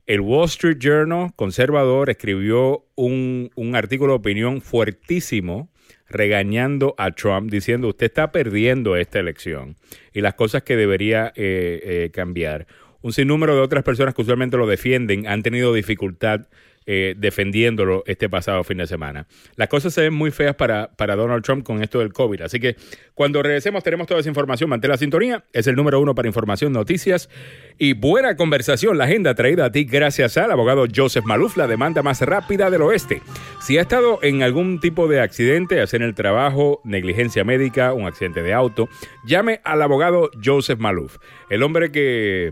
El 0.10 0.22
Wall 0.22 0.46
Street 0.46 0.78
Journal 0.80 1.34
conservador 1.36 2.10
escribió 2.10 2.84
un, 2.96 3.52
un 3.54 3.76
artículo 3.76 4.14
de 4.14 4.18
opinión 4.18 4.60
fuertísimo 4.60 5.70
regañando 6.08 6.96
a 6.98 7.12
Trump, 7.12 7.52
diciendo 7.52 7.90
usted 7.90 8.08
está 8.08 8.32
perdiendo 8.32 8.96
esta 8.96 9.20
elección 9.20 9.76
y 10.12 10.22
las 10.22 10.34
cosas 10.34 10.64
que 10.64 10.76
debería 10.76 11.32
eh, 11.36 11.80
eh, 11.84 12.10
cambiar. 12.12 12.66
Un 13.04 13.14
sinnúmero 13.14 13.54
de 13.54 13.62
otras 13.62 13.84
personas 13.84 14.16
que 14.16 14.24
usualmente 14.24 14.58
lo 14.58 14.66
defienden 14.66 15.28
han 15.28 15.44
tenido 15.44 15.76
dificultad 15.76 16.48
eh, 16.92 17.14
defendiéndolo 17.16 18.02
este 18.08 18.30
pasado 18.30 18.64
fin 18.64 18.80
de 18.80 18.88
semana. 18.88 19.28
Las 19.56 19.70
cosas 19.70 19.94
se 19.94 20.02
ven 20.02 20.14
muy 20.16 20.32
feas 20.32 20.56
para, 20.56 20.90
para 20.96 21.16
Donald 21.16 21.44
Trump 21.44 21.64
con 21.64 21.84
esto 21.84 22.00
del 22.00 22.12
COVID. 22.12 22.42
Así 22.42 22.60
que 22.60 22.78
cuando 23.14 23.44
regresemos 23.44 23.84
tenemos 23.84 24.08
toda 24.08 24.22
esa 24.22 24.30
información. 24.30 24.72
Mantén 24.72 24.90
la 24.90 24.98
sintonía. 24.98 25.44
Es 25.54 25.68
el 25.68 25.76
número 25.76 26.00
uno 26.00 26.16
para 26.16 26.28
información, 26.28 26.74
noticias 26.74 27.30
y 27.78 27.94
buena 27.94 28.36
conversación. 28.36 28.98
La 28.98 29.04
agenda 29.04 29.36
traída 29.36 29.66
a 29.66 29.72
ti 29.72 29.84
gracias 29.84 30.36
al 30.38 30.50
abogado 30.50 30.88
Joseph 30.92 31.26
Maluf, 31.26 31.58
la 31.58 31.68
demanda 31.68 32.02
más 32.02 32.22
rápida 32.22 32.72
del 32.72 32.82
oeste. 32.82 33.22
Si 33.62 33.78
ha 33.78 33.82
estado 33.82 34.18
en 34.24 34.42
algún 34.42 34.80
tipo 34.80 35.08
de 35.08 35.22
accidente, 35.22 35.82
hacer 35.82 36.02
el 36.02 36.16
trabajo, 36.16 36.82
negligencia 36.84 37.44
médica, 37.44 37.94
un 37.94 38.08
accidente 38.08 38.42
de 38.42 38.56
auto, 38.56 38.90
llame 39.28 39.62
al 39.64 39.84
abogado 39.84 40.32
Joseph 40.44 40.80
Maluf. 40.80 41.18
El 41.52 41.62
hombre 41.62 41.92
que 41.92 42.52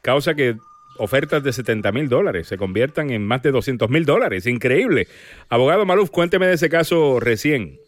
causa 0.00 0.36
que 0.36 0.58
ofertas 0.98 1.42
de 1.42 1.52
70 1.52 1.92
mil 1.92 2.08
dólares 2.08 2.48
se 2.48 2.56
conviertan 2.56 3.10
en 3.10 3.26
más 3.26 3.42
de 3.42 3.52
200 3.52 3.88
mil 3.90 4.04
dólares. 4.04 4.46
Increíble. 4.46 5.08
Abogado 5.48 5.84
Maluf, 5.86 6.10
cuénteme 6.10 6.46
de 6.46 6.54
ese 6.54 6.68
caso 6.68 7.20
recién. 7.20 7.78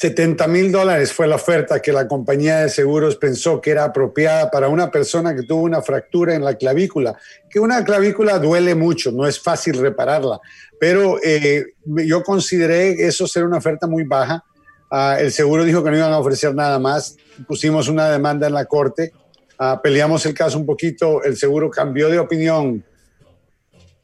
70 0.00 0.46
mil 0.46 0.72
dólares 0.72 1.12
fue 1.12 1.26
la 1.26 1.34
oferta 1.34 1.82
que 1.82 1.92
la 1.92 2.08
compañía 2.08 2.60
de 2.60 2.70
seguros 2.70 3.16
pensó 3.16 3.60
que 3.60 3.70
era 3.72 3.84
apropiada 3.84 4.50
para 4.50 4.68
una 4.68 4.90
persona 4.90 5.34
que 5.34 5.42
tuvo 5.42 5.62
una 5.62 5.82
fractura 5.82 6.34
en 6.34 6.42
la 6.42 6.54
clavícula, 6.54 7.18
que 7.50 7.60
una 7.60 7.84
clavícula 7.84 8.38
duele 8.38 8.74
mucho, 8.74 9.12
no 9.12 9.26
es 9.26 9.38
fácil 9.38 9.78
repararla, 9.78 10.40
pero 10.78 11.18
eh, 11.22 11.74
yo 11.84 12.22
consideré 12.22 12.92
eso 13.06 13.26
ser 13.26 13.44
una 13.44 13.58
oferta 13.58 13.86
muy 13.86 14.04
baja. 14.04 14.42
Ah, 14.90 15.18
el 15.20 15.32
seguro 15.32 15.64
dijo 15.64 15.84
que 15.84 15.90
no 15.90 15.98
iban 15.98 16.12
a 16.12 16.18
ofrecer 16.18 16.54
nada 16.54 16.78
más, 16.78 17.16
pusimos 17.46 17.88
una 17.88 18.08
demanda 18.08 18.46
en 18.46 18.54
la 18.54 18.64
corte, 18.64 19.12
ah, 19.60 19.80
peleamos 19.80 20.26
el 20.26 20.34
caso 20.34 20.58
un 20.58 20.66
poquito, 20.66 21.22
el 21.22 21.36
seguro 21.36 21.70
cambió 21.70 22.08
de 22.08 22.18
opinión 22.18 22.84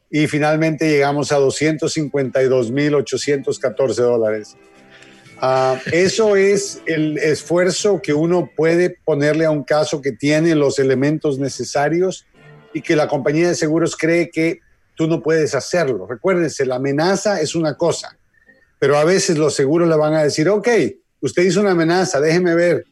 y 0.09 0.27
finalmente 0.27 0.89
llegamos 0.89 1.33
a 1.33 1.39
252.814 1.39 3.95
dólares. 3.95 4.55
Ah, 5.39 5.79
eso 5.91 6.35
es 6.35 6.81
el 6.85 7.17
esfuerzo 7.17 8.01
que 8.01 8.13
uno 8.13 8.49
puede 8.55 8.97
ponerle 9.03 9.45
a 9.45 9.51
un 9.51 9.63
caso 9.63 10.01
que 10.01 10.11
tiene 10.11 10.55
los 10.55 10.79
elementos 10.79 11.37
necesarios 11.37 12.25
y 12.73 12.81
que 12.81 12.95
la 12.95 13.07
compañía 13.07 13.49
de 13.49 13.55
seguros 13.55 13.95
cree 13.95 14.29
que 14.29 14.59
tú 14.95 15.07
no 15.07 15.21
puedes 15.21 15.53
hacerlo. 15.53 16.07
Recuérdense, 16.07 16.65
la 16.65 16.75
amenaza 16.75 17.41
es 17.41 17.55
una 17.55 17.75
cosa, 17.75 18.17
pero 18.79 18.97
a 18.97 19.03
veces 19.03 19.37
los 19.37 19.53
seguros 19.53 19.89
le 19.89 19.95
van 19.95 20.13
a 20.13 20.23
decir, 20.23 20.49
ok, 20.49 20.67
usted 21.21 21.43
hizo 21.43 21.61
una 21.61 21.71
amenaza, 21.71 22.19
déjeme 22.19 22.55
ver, 22.55 22.85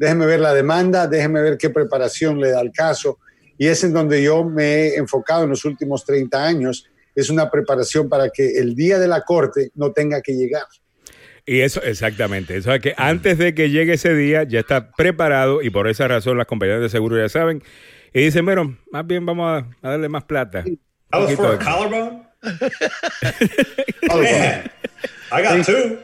déjeme 0.00 0.24
ver 0.24 0.40
la 0.40 0.54
demanda, 0.54 1.06
déjeme 1.06 1.42
ver 1.42 1.58
qué 1.58 1.68
preparación 1.68 2.40
le 2.40 2.50
da 2.50 2.60
al 2.60 2.72
caso. 2.72 3.18
Y 3.58 3.66
es 3.66 3.84
en 3.84 3.92
donde 3.92 4.22
yo 4.22 4.42
me 4.42 4.64
he 4.64 4.96
enfocado 4.96 5.44
en 5.44 5.50
los 5.50 5.66
últimos 5.66 6.06
30 6.06 6.42
años, 6.42 6.86
es 7.14 7.28
una 7.28 7.50
preparación 7.50 8.08
para 8.08 8.30
que 8.30 8.58
el 8.58 8.74
día 8.74 8.98
de 8.98 9.06
la 9.06 9.20
corte 9.20 9.70
no 9.74 9.92
tenga 9.92 10.22
que 10.22 10.32
llegar. 10.32 10.64
Y 11.44 11.60
eso, 11.60 11.82
exactamente. 11.82 12.56
Eso 12.56 12.72
es 12.72 12.80
que 12.80 12.94
antes 12.96 13.36
de 13.36 13.54
que 13.54 13.68
llegue 13.68 13.94
ese 13.94 14.14
día 14.14 14.44
ya 14.44 14.60
está 14.60 14.90
preparado 14.92 15.60
y 15.60 15.68
por 15.68 15.86
esa 15.86 16.08
razón 16.08 16.38
las 16.38 16.46
compañías 16.46 16.80
de 16.80 16.88
seguro 16.88 17.18
ya 17.18 17.28
saben. 17.28 17.62
Y 18.14 18.22
dicen, 18.22 18.46
bueno, 18.46 18.78
más 18.90 19.06
bien 19.06 19.26
vamos 19.26 19.46
a, 19.50 19.86
a 19.86 19.90
darle 19.90 20.08
más 20.08 20.24
plata. 20.24 20.64
That 21.10 21.20
was 21.20 21.34
for 21.34 21.54
a 21.54 21.58
collarbone? 21.58 22.22
I 25.32 25.42
got 25.42 25.64
two. 25.64 25.98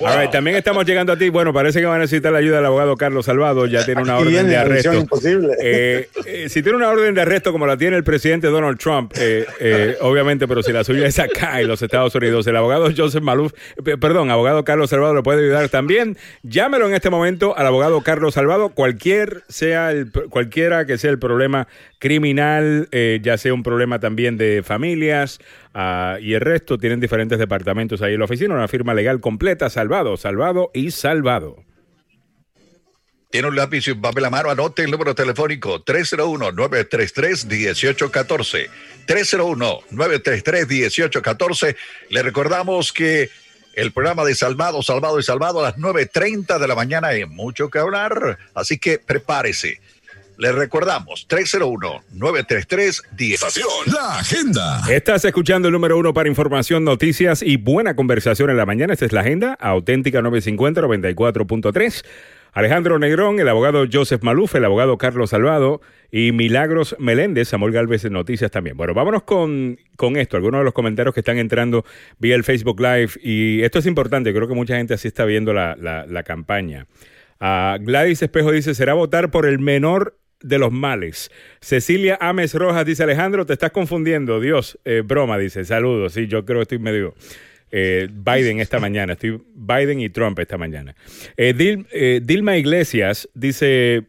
All 0.00 0.20
right, 0.20 0.30
también 0.30 0.56
estamos 0.56 0.84
llegando 0.84 1.12
a 1.12 1.16
ti. 1.16 1.28
Bueno, 1.28 1.52
parece 1.52 1.80
que 1.80 1.86
va 1.86 1.96
a 1.96 1.98
necesitar 1.98 2.32
la 2.32 2.38
ayuda 2.38 2.56
del 2.56 2.66
abogado 2.66 2.96
Carlos 2.96 3.26
Salvado. 3.26 3.66
Ya 3.66 3.84
tiene 3.84 4.02
una 4.02 4.16
Aquí 4.16 4.28
orden 4.28 4.48
de 4.48 4.56
arresto. 4.56 4.94
imposible. 4.94 5.54
Eh, 5.62 6.08
eh, 6.26 6.48
si 6.48 6.62
tiene 6.62 6.76
una 6.78 6.88
orden 6.88 7.14
de 7.14 7.20
arresto 7.22 7.52
como 7.52 7.66
la 7.66 7.76
tiene 7.76 7.96
el 7.96 8.04
presidente 8.04 8.48
Donald 8.48 8.78
Trump, 8.78 9.12
eh, 9.18 9.46
eh, 9.60 9.96
obviamente, 10.00 10.46
pero 10.48 10.62
si 10.62 10.72
la 10.72 10.84
suya 10.84 11.06
es 11.06 11.18
acá 11.18 11.60
en 11.60 11.68
los 11.68 11.82
Estados 11.82 12.14
Unidos, 12.14 12.46
el 12.46 12.56
abogado 12.56 12.88
Joseph 12.96 13.22
Maluf, 13.22 13.52
eh, 13.84 13.96
perdón, 13.98 14.30
abogado 14.30 14.64
Carlos 14.64 14.90
Salvado 14.90 15.14
lo 15.14 15.22
puede 15.22 15.42
ayudar 15.44 15.68
también. 15.68 16.16
Llámelo 16.42 16.88
en 16.88 16.94
este 16.94 17.10
momento 17.10 17.56
al 17.56 17.66
abogado 17.66 18.00
Carlos 18.02 18.34
Salvado, 18.34 18.70
cualquier 18.70 19.42
sea 19.48 19.90
el, 19.90 20.10
cualquiera 20.30 20.86
que 20.86 20.98
sea 20.98 21.10
el 21.10 21.18
problema 21.18 21.68
criminal, 22.04 22.88
eh, 22.92 23.18
ya 23.22 23.38
sea 23.38 23.54
un 23.54 23.62
problema 23.62 23.98
también 23.98 24.36
de 24.36 24.62
familias 24.62 25.38
ah, 25.72 26.18
y 26.20 26.34
el 26.34 26.42
resto, 26.42 26.76
tienen 26.76 27.00
diferentes 27.00 27.38
departamentos 27.38 28.02
ahí 28.02 28.12
en 28.12 28.18
la 28.18 28.26
oficina, 28.26 28.54
una 28.54 28.68
firma 28.68 28.92
legal 28.92 29.22
completa, 29.22 29.70
Salvado, 29.70 30.18
Salvado 30.18 30.70
y 30.74 30.90
Salvado. 30.90 31.64
Tiene 33.30 33.48
un 33.48 33.56
lápiz 33.56 33.88
y 33.88 33.92
un 33.92 34.02
papel 34.02 34.26
a 34.26 34.30
mano, 34.30 34.50
anote 34.50 34.84
el 34.84 34.90
número 34.90 35.14
telefónico 35.14 35.82
301-933-1814. 35.82 38.68
301-933-1814. 39.06 41.74
Le 42.10 42.22
recordamos 42.22 42.92
que 42.92 43.30
el 43.76 43.92
programa 43.92 44.26
de 44.26 44.34
Salvado, 44.34 44.82
Salvado 44.82 45.18
y 45.18 45.22
Salvado 45.22 45.60
a 45.60 45.70
las 45.70 45.76
9.30 45.76 46.58
de 46.58 46.68
la 46.68 46.74
mañana 46.74 47.08
hay 47.08 47.24
mucho 47.24 47.70
que 47.70 47.78
hablar, 47.78 48.36
así 48.54 48.76
que 48.76 48.98
prepárese. 48.98 49.80
Le 50.38 50.52
recordamos 50.52 51.26
301-933-10. 51.28 53.92
La 53.92 54.18
agenda. 54.18 54.82
Estás 54.90 55.24
escuchando 55.24 55.68
el 55.68 55.72
número 55.72 55.96
uno 55.96 56.12
para 56.12 56.28
información, 56.28 56.84
noticias 56.84 57.42
y 57.42 57.56
buena 57.56 57.94
conversación 57.96 58.50
en 58.50 58.56
la 58.56 58.66
mañana. 58.66 58.92
Esta 58.92 59.06
es 59.06 59.12
la 59.12 59.20
agenda, 59.20 59.54
auténtica 59.60 60.20
950 60.22 60.82
94.3. 60.82 62.04
Alejandro 62.52 62.98
Negrón, 63.00 63.40
el 63.40 63.48
abogado 63.48 63.84
Joseph 63.92 64.22
Maluf, 64.22 64.54
el 64.54 64.64
abogado 64.64 64.96
Carlos 64.96 65.30
Salvado 65.30 65.80
y 66.12 66.30
Milagros 66.30 66.94
Meléndez, 67.00 67.48
Samuel 67.48 67.72
Galvez 67.72 68.04
en 68.04 68.12
Noticias 68.12 68.52
también. 68.52 68.76
Bueno, 68.76 68.94
vámonos 68.94 69.24
con, 69.24 69.76
con 69.96 70.16
esto, 70.16 70.36
algunos 70.36 70.60
de 70.60 70.64
los 70.64 70.72
comentarios 70.72 71.14
que 71.14 71.20
están 71.20 71.38
entrando 71.38 71.84
vía 72.18 72.36
el 72.36 72.44
Facebook 72.44 72.80
Live. 72.80 73.10
Y 73.22 73.62
esto 73.62 73.80
es 73.80 73.86
importante, 73.86 74.32
creo 74.32 74.46
que 74.46 74.54
mucha 74.54 74.76
gente 74.76 74.94
así 74.94 75.08
está 75.08 75.24
viendo 75.24 75.52
la, 75.52 75.74
la- 75.80 76.06
la 76.06 76.22
campaña. 76.22 76.86
Ah, 77.40 77.76
Gladys 77.80 78.22
Espejo 78.22 78.52
dice, 78.52 78.76
será 78.76 78.94
votar 78.94 79.32
por 79.32 79.46
el 79.46 79.58
menor 79.58 80.16
de 80.44 80.58
los 80.58 80.70
males. 80.70 81.30
Cecilia 81.60 82.16
Ames 82.20 82.54
Rojas 82.54 82.86
dice, 82.86 83.02
Alejandro, 83.02 83.44
te 83.46 83.54
estás 83.54 83.72
confundiendo. 83.72 84.38
Dios, 84.40 84.78
eh, 84.84 85.02
broma, 85.04 85.38
dice, 85.38 85.64
saludos. 85.64 86.12
Sí, 86.12 86.26
yo 86.28 86.44
creo 86.44 86.58
que 86.58 86.62
estoy 86.62 86.78
medio... 86.78 87.14
eh, 87.72 88.08
Biden 88.08 88.60
esta 88.60 88.78
mañana, 88.78 89.14
estoy 89.14 89.42
Biden 89.54 90.00
y 90.00 90.08
Trump 90.08 90.38
esta 90.38 90.56
mañana. 90.56 90.94
Eh, 91.36 91.54
Dil- 91.56 91.86
Dilma 92.22 92.56
Iglesias 92.56 93.28
dice, 93.34 94.04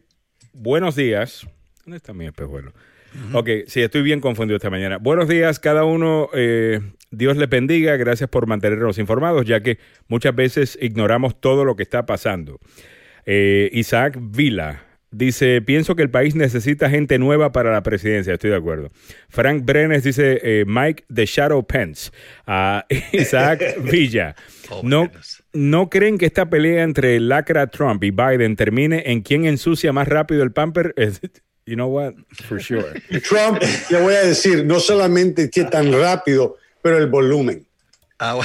buenos 0.52 0.94
días. 0.94 1.46
¿Dónde 1.84 1.96
está 1.96 2.12
mi 2.12 2.26
espejuelo? 2.26 2.72
Ok, 3.32 3.48
sí, 3.66 3.80
estoy 3.80 4.02
bien 4.02 4.20
confundido 4.20 4.56
esta 4.56 4.68
mañana. 4.70 4.98
Buenos 4.98 5.26
días, 5.26 5.58
cada 5.58 5.84
uno. 5.84 6.28
eh, 6.34 6.80
Dios 7.10 7.36
les 7.38 7.48
bendiga. 7.48 7.96
Gracias 7.96 8.28
por 8.28 8.46
mantenernos 8.46 8.98
informados, 8.98 9.46
ya 9.46 9.60
que 9.62 9.78
muchas 10.06 10.34
veces 10.34 10.78
ignoramos 10.82 11.40
todo 11.40 11.64
lo 11.64 11.76
que 11.76 11.82
está 11.82 12.04
pasando. 12.04 12.58
Eh, 13.24 13.70
Isaac 13.72 14.18
Vila 14.20 14.84
dice: 15.16 15.62
Pienso 15.62 15.96
que 15.96 16.02
el 16.02 16.10
país 16.10 16.34
necesita 16.34 16.90
gente 16.90 17.18
nueva 17.18 17.52
para 17.52 17.72
la 17.72 17.82
presidencia. 17.82 18.34
Estoy 18.34 18.50
de 18.50 18.56
acuerdo. 18.56 18.90
Frank 19.28 19.64
Brenes 19.64 20.04
dice: 20.04 20.40
eh, 20.42 20.64
Mike 20.66 21.04
de 21.08 21.26
Shadow 21.26 21.66
Pence. 21.66 22.10
Ah, 22.46 22.86
Isaac 23.12 23.76
Villa. 23.82 24.34
no, 24.82 25.10
¿No 25.52 25.88
creen 25.88 26.18
que 26.18 26.26
esta 26.26 26.50
pelea 26.50 26.82
entre 26.82 27.18
Lacra 27.18 27.68
Trump 27.68 28.04
y 28.04 28.10
Biden 28.10 28.56
termine 28.56 29.04
en 29.06 29.22
quién 29.22 29.46
ensucia 29.46 29.92
más 29.92 30.06
rápido 30.06 30.42
el 30.42 30.52
pamper? 30.52 30.94
You 31.64 31.74
know 31.74 31.88
what? 31.88 32.14
For 32.46 32.60
sure. 32.60 33.00
Trump, 33.28 33.60
le 33.90 34.00
voy 34.00 34.14
a 34.14 34.22
decir, 34.22 34.64
no 34.64 34.78
solamente 34.78 35.50
qué 35.50 35.64
tan 35.64 35.92
rápido, 35.92 36.56
pero 36.82 36.98
el 36.98 37.08
volumen. 37.08 37.65
Ah, 38.18 38.38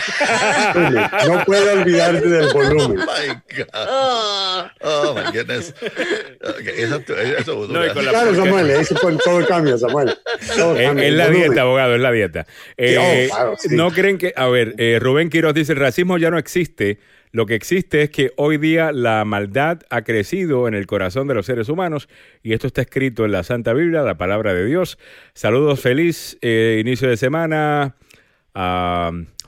No 1.27 1.45
puedo 1.45 1.71
olvidarte 1.79 2.27
del 2.27 2.51
volumen. 2.53 2.99
Oh 3.07 3.13
my 3.17 3.33
God. 3.57 4.71
Oh 4.81 5.15
my 5.15 5.31
goodness. 5.31 5.73
Okay, 5.81 6.81
eso, 6.83 7.01
eso, 7.37 7.67
No, 7.67 7.85
y 7.85 7.89
con 7.91 8.03
Claro, 8.03 8.35
Samuel, 8.35 8.69
ahí 8.77 8.85
se 8.85 8.95
pone 8.95 9.17
todo 9.23 9.45
cambia, 9.47 9.77
Samuel. 9.77 10.13
Todo 10.55 10.75
Es, 10.75 10.87
cambia, 10.87 11.03
es 11.05 11.11
el 11.11 11.17
la 11.17 11.25
volumen. 11.27 11.47
dieta, 11.47 11.61
abogado, 11.61 11.95
es 11.95 12.01
la 12.01 12.11
dieta. 12.11 12.45
Eh, 12.77 12.97
oh, 13.29 13.33
claro, 13.35 13.55
sí. 13.57 13.75
No 13.75 13.91
creen 13.91 14.17
que, 14.17 14.33
a 14.35 14.47
ver, 14.47 14.75
eh, 14.77 14.99
Rubén 15.01 15.29
Quiroz 15.29 15.53
dice, 15.53 15.73
el 15.73 15.79
racismo 15.79 16.17
ya 16.17 16.29
no 16.31 16.37
existe. 16.37 16.99
Lo 17.31 17.45
que 17.45 17.55
existe 17.55 18.01
es 18.03 18.09
que 18.09 18.31
hoy 18.35 18.57
día 18.57 18.91
la 18.91 19.23
maldad 19.23 19.79
ha 19.89 20.01
crecido 20.03 20.67
en 20.67 20.73
el 20.73 20.85
corazón 20.85 21.27
de 21.29 21.33
los 21.33 21.45
seres 21.45 21.69
humanos 21.69 22.09
y 22.43 22.51
esto 22.53 22.67
está 22.67 22.81
escrito 22.81 23.23
en 23.23 23.31
la 23.31 23.43
Santa 23.43 23.71
Biblia, 23.73 24.01
la 24.01 24.17
palabra 24.17 24.53
de 24.53 24.65
Dios. 24.65 24.97
Saludos, 25.33 25.79
feliz 25.79 26.37
eh, 26.41 26.77
inicio 26.81 27.07
de 27.09 27.15
semana. 27.15 27.95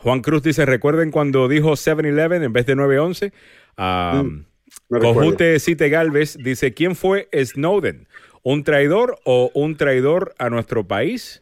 Juan 0.03 0.21
Cruz 0.21 0.43
dice, 0.43 0.65
recuerden 0.65 1.11
cuando 1.11 1.47
dijo 1.47 1.71
7-Eleven 1.71 2.43
en 2.43 2.53
vez 2.53 2.65
de 2.65 2.75
9-11. 2.75 3.31
Ah, 3.77 4.21
Mm. 4.23 4.45
Cojute 4.89 5.59
Cite 5.59 5.89
Galvez 5.89 6.37
dice, 6.37 6.73
¿quién 6.73 6.95
fue 6.95 7.29
Snowden? 7.33 8.07
¿Un 8.43 8.63
traidor 8.63 9.19
o 9.23 9.49
un 9.53 9.77
traidor 9.77 10.35
a 10.37 10.49
nuestro 10.49 10.85
país? 10.87 11.41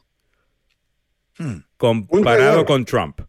Comparado 1.78 2.24
traidor. 2.24 2.66
con 2.66 2.86
Trump. 2.86 3.22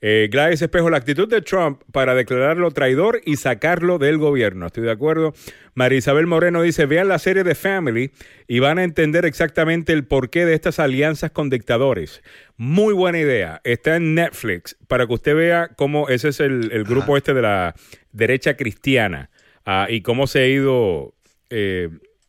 Eh, 0.00 0.28
Gladys 0.30 0.62
Espejo, 0.62 0.90
la 0.90 0.98
actitud 0.98 1.28
de 1.28 1.42
Trump 1.42 1.82
para 1.92 2.14
declararlo 2.14 2.70
traidor 2.70 3.20
y 3.24 3.36
sacarlo 3.36 3.98
del 3.98 4.18
gobierno. 4.18 4.66
Estoy 4.66 4.84
de 4.84 4.92
acuerdo. 4.92 5.34
María 5.74 5.98
Isabel 5.98 6.26
Moreno 6.26 6.62
dice, 6.62 6.86
vean 6.86 7.08
la 7.08 7.18
serie 7.18 7.44
de 7.44 7.54
Family 7.54 8.12
y 8.46 8.60
van 8.60 8.78
a 8.78 8.84
entender 8.84 9.24
exactamente 9.24 9.92
el 9.92 10.06
porqué 10.06 10.46
de 10.46 10.54
estas 10.54 10.78
alianzas 10.78 11.32
con 11.32 11.50
dictadores. 11.50 12.22
Muy 12.56 12.94
buena 12.94 13.18
idea. 13.18 13.60
Está 13.64 13.96
en 13.96 14.14
Netflix 14.14 14.76
para 14.86 15.06
que 15.06 15.14
usted 15.14 15.34
vea 15.34 15.70
cómo 15.76 16.08
ese 16.08 16.28
es 16.28 16.40
el, 16.40 16.70
el 16.72 16.84
grupo 16.84 17.16
este 17.16 17.34
de 17.34 17.42
la 17.42 17.74
derecha 18.12 18.56
cristiana 18.56 19.30
ah, 19.66 19.86
y 19.88 20.02
cómo 20.02 20.26
se 20.26 20.40
ha 20.40 20.46
ido 20.46 21.14
eh, 21.50 21.88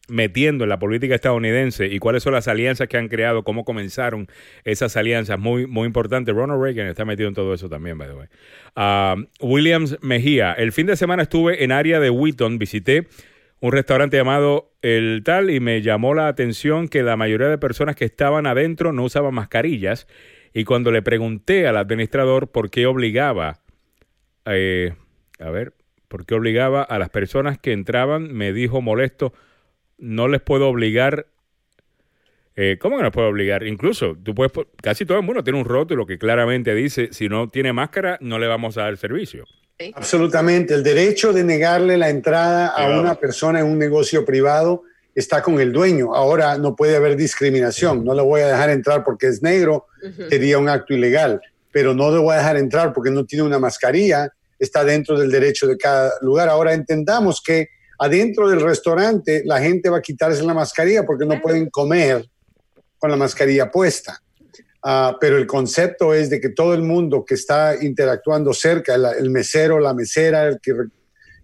metiendo 0.10 0.66
en 0.66 0.70
la 0.70 0.80
política 0.80 1.16
estadounidense 1.16 1.88
y 1.88 2.00
cuáles 2.00 2.24
son 2.24 2.34
las 2.34 2.48
alianzas 2.48 2.88
que 2.88 2.98
han 2.98 3.08
creado, 3.08 3.44
cómo 3.44 3.64
comenzaron 3.64 4.28
esas 4.64 4.98
alianzas, 4.98 5.40
muy, 5.40 5.68
muy 5.68 5.86
importante. 5.86 6.32
Ronald 6.32 6.62
Reagan 6.62 6.88
está 6.88 7.06
metido 7.06 7.30
en 7.30 7.36
todo 7.36 7.54
eso 7.54 7.70
también, 7.70 7.98
by 7.98 8.08
the 8.08 8.14
way. 8.16 8.28
Ah, 8.76 9.16
Williams 9.42 9.98
Mejía, 10.02 10.54
el 10.54 10.72
fin 10.72 10.88
de 10.88 10.96
semana 10.96 11.24
estuve 11.24 11.64
en 11.64 11.72
área 11.72 12.00
de 12.00 12.10
Wheaton, 12.10 12.58
visité 12.58 13.08
un 13.62 13.72
restaurante 13.72 14.16
llamado 14.16 14.72
El 14.82 15.22
Tal 15.26 15.50
y 15.50 15.60
me 15.60 15.82
llamó 15.82 16.14
la 16.14 16.28
atención 16.28 16.88
que 16.88 17.04
la 17.04 17.18
mayoría 17.18 17.48
de 17.48 17.58
personas 17.58 17.96
que 17.96 18.06
estaban 18.06 18.48
adentro 18.48 18.94
no 18.94 19.04
usaban 19.04 19.34
mascarillas 19.34 20.08
y 20.54 20.64
cuando 20.64 20.92
le 20.92 21.02
pregunté 21.02 21.68
al 21.68 21.78
administrador 21.78 22.52
por 22.52 22.70
qué 22.70 22.86
obligaba, 22.86 23.60
eh, 24.46 24.94
a 25.40 25.50
ver, 25.50 25.74
por 26.08 26.26
qué 26.26 26.36
obligaba 26.36 26.82
a 26.82 26.98
las 27.00 27.10
personas 27.10 27.58
que 27.58 27.74
entraban, 27.74 28.34
me 28.34 28.54
dijo 28.54 28.82
molesto, 28.82 29.34
no 30.00 30.28
les 30.28 30.42
puedo 30.42 30.68
obligar. 30.68 31.28
Eh, 32.56 32.78
¿Cómo 32.80 32.98
que 32.98 33.04
no 33.04 33.12
puedo 33.12 33.28
obligar? 33.28 33.66
Incluso, 33.66 34.18
tú 34.22 34.36
puedes, 34.36 34.52
casi 34.82 35.06
todo 35.06 35.18
el 35.18 35.24
mundo 35.24 35.44
tiene 35.44 35.60
un 35.60 35.66
rótulo 35.66 36.06
que 36.06 36.18
claramente 36.18 36.74
dice, 36.76 37.10
si 37.12 37.30
no 37.30 37.48
tiene 37.48 37.72
máscara, 37.72 38.18
no 38.22 38.38
le 38.38 38.48
vamos 38.48 38.78
a 38.78 38.84
dar 38.84 38.98
servicio. 38.98 39.46
Absolutamente. 39.94 40.74
El 40.74 40.84
derecho 40.84 41.32
de 41.32 41.44
negarle 41.44 41.98
la 41.98 42.10
entrada 42.10 42.68
a 42.68 43.00
una 43.00 43.16
persona 43.16 43.62
en 43.62 43.66
un 43.66 43.80
negocio 43.80 44.26
privado 44.26 44.84
está 45.16 45.42
con 45.42 45.60
el 45.60 45.72
dueño. 45.72 46.14
Ahora 46.14 46.58
no 46.58 46.76
puede 46.76 46.98
haber 46.98 47.16
discriminación. 47.16 48.04
No 48.04 48.14
le 48.14 48.22
voy 48.22 48.42
a 48.42 48.48
dejar 48.48 48.70
entrar 48.72 49.04
porque 49.06 49.28
es 49.28 49.42
negro, 49.42 49.86
sería 50.30 50.58
un 50.58 50.68
acto 50.68 50.94
ilegal. 50.94 51.42
Pero 51.72 51.94
no 51.94 52.12
le 52.12 52.18
voy 52.20 52.34
a 52.34 52.40
dejar 52.40 52.58
entrar 52.58 52.94
porque 52.94 53.10
no 53.10 53.26
tiene 53.26 53.46
una 53.46 53.60
mascarilla. 53.60 54.30
Está 54.58 54.84
dentro 54.84 55.18
del 55.18 55.32
derecho 55.32 55.66
de 55.66 55.78
cada 55.78 56.12
lugar. 56.22 56.50
Ahora 56.50 56.74
entendamos 56.74 57.42
que 57.42 57.70
adentro 58.00 58.50
del 58.50 58.62
restaurante 58.62 59.44
la 59.46 59.60
gente 59.60 59.90
va 59.90 59.98
a 59.98 60.02
quitarse 60.02 60.44
la 60.44 60.54
mascarilla 60.54 61.06
porque 61.06 61.26
no 61.26 61.40
pueden 61.42 61.70
comer 61.70 62.28
con 62.98 63.12
la 63.12 63.18
mascarilla 63.18 63.70
puesta. 63.70 64.22
Ah, 64.82 65.18
pero 65.20 65.38
el 65.38 65.46
concepto 65.46 66.14
es 66.14 66.30
de 66.30 66.40
que 66.40 66.50
todo 66.50 66.74
el 66.74 66.84
mundo 66.84 67.26
que 67.26 67.34
está 67.34 67.76
interactuando 67.82 68.54
cerca, 68.54 68.96
el, 68.96 69.06
el 69.06 69.30
mesero, 69.30 69.78
la 69.80 69.94
mesera, 69.94 70.48
el 70.48 70.60
que 70.62 70.74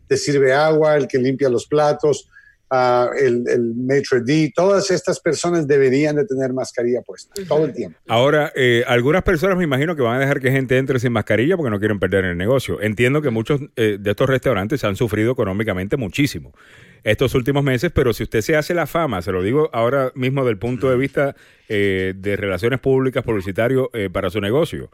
te 0.07 0.15
sirve 0.15 0.53
agua, 0.53 0.95
el 0.95 1.07
que 1.07 1.17
limpia 1.17 1.49
los 1.49 1.67
platos, 1.67 2.29
el, 2.71 3.43
el 3.47 3.73
maitre 3.75 4.21
d', 4.21 4.51
todas 4.55 4.91
estas 4.91 5.19
personas 5.19 5.67
deberían 5.67 6.15
de 6.15 6.25
tener 6.25 6.53
mascarilla 6.53 7.01
puesta 7.01 7.33
todo 7.47 7.65
el 7.65 7.73
tiempo. 7.73 7.97
Ahora, 8.07 8.51
eh, 8.55 8.83
algunas 8.87 9.23
personas 9.23 9.57
me 9.57 9.63
imagino 9.63 9.95
que 9.95 10.01
van 10.01 10.17
a 10.17 10.19
dejar 10.19 10.39
que 10.39 10.51
gente 10.51 10.77
entre 10.77 10.99
sin 10.99 11.11
mascarilla 11.11 11.57
porque 11.57 11.69
no 11.69 11.79
quieren 11.79 11.99
perder 11.99 12.25
el 12.25 12.37
negocio. 12.37 12.81
Entiendo 12.81 13.21
que 13.21 13.29
muchos 13.29 13.61
eh, 13.75 13.97
de 13.99 14.11
estos 14.11 14.27
restaurantes 14.29 14.83
han 14.83 14.95
sufrido 14.95 15.31
económicamente 15.31 15.97
muchísimo 15.97 16.53
estos 17.05 17.35
últimos 17.35 17.63
meses, 17.63 17.91
pero 17.93 18.13
si 18.13 18.23
usted 18.23 18.41
se 18.41 18.55
hace 18.55 18.73
la 18.73 18.87
fama, 18.87 19.21
se 19.21 19.31
lo 19.31 19.43
digo 19.43 19.69
ahora 19.73 20.11
mismo 20.15 20.43
del 20.43 20.57
punto 20.57 20.89
de 20.89 20.97
vista 20.97 21.35
eh, 21.69 22.13
de 22.17 22.35
relaciones 22.35 22.79
públicas, 22.79 23.23
publicitario 23.23 23.91
eh, 23.93 24.09
para 24.11 24.31
su 24.31 24.41
negocio. 24.41 24.89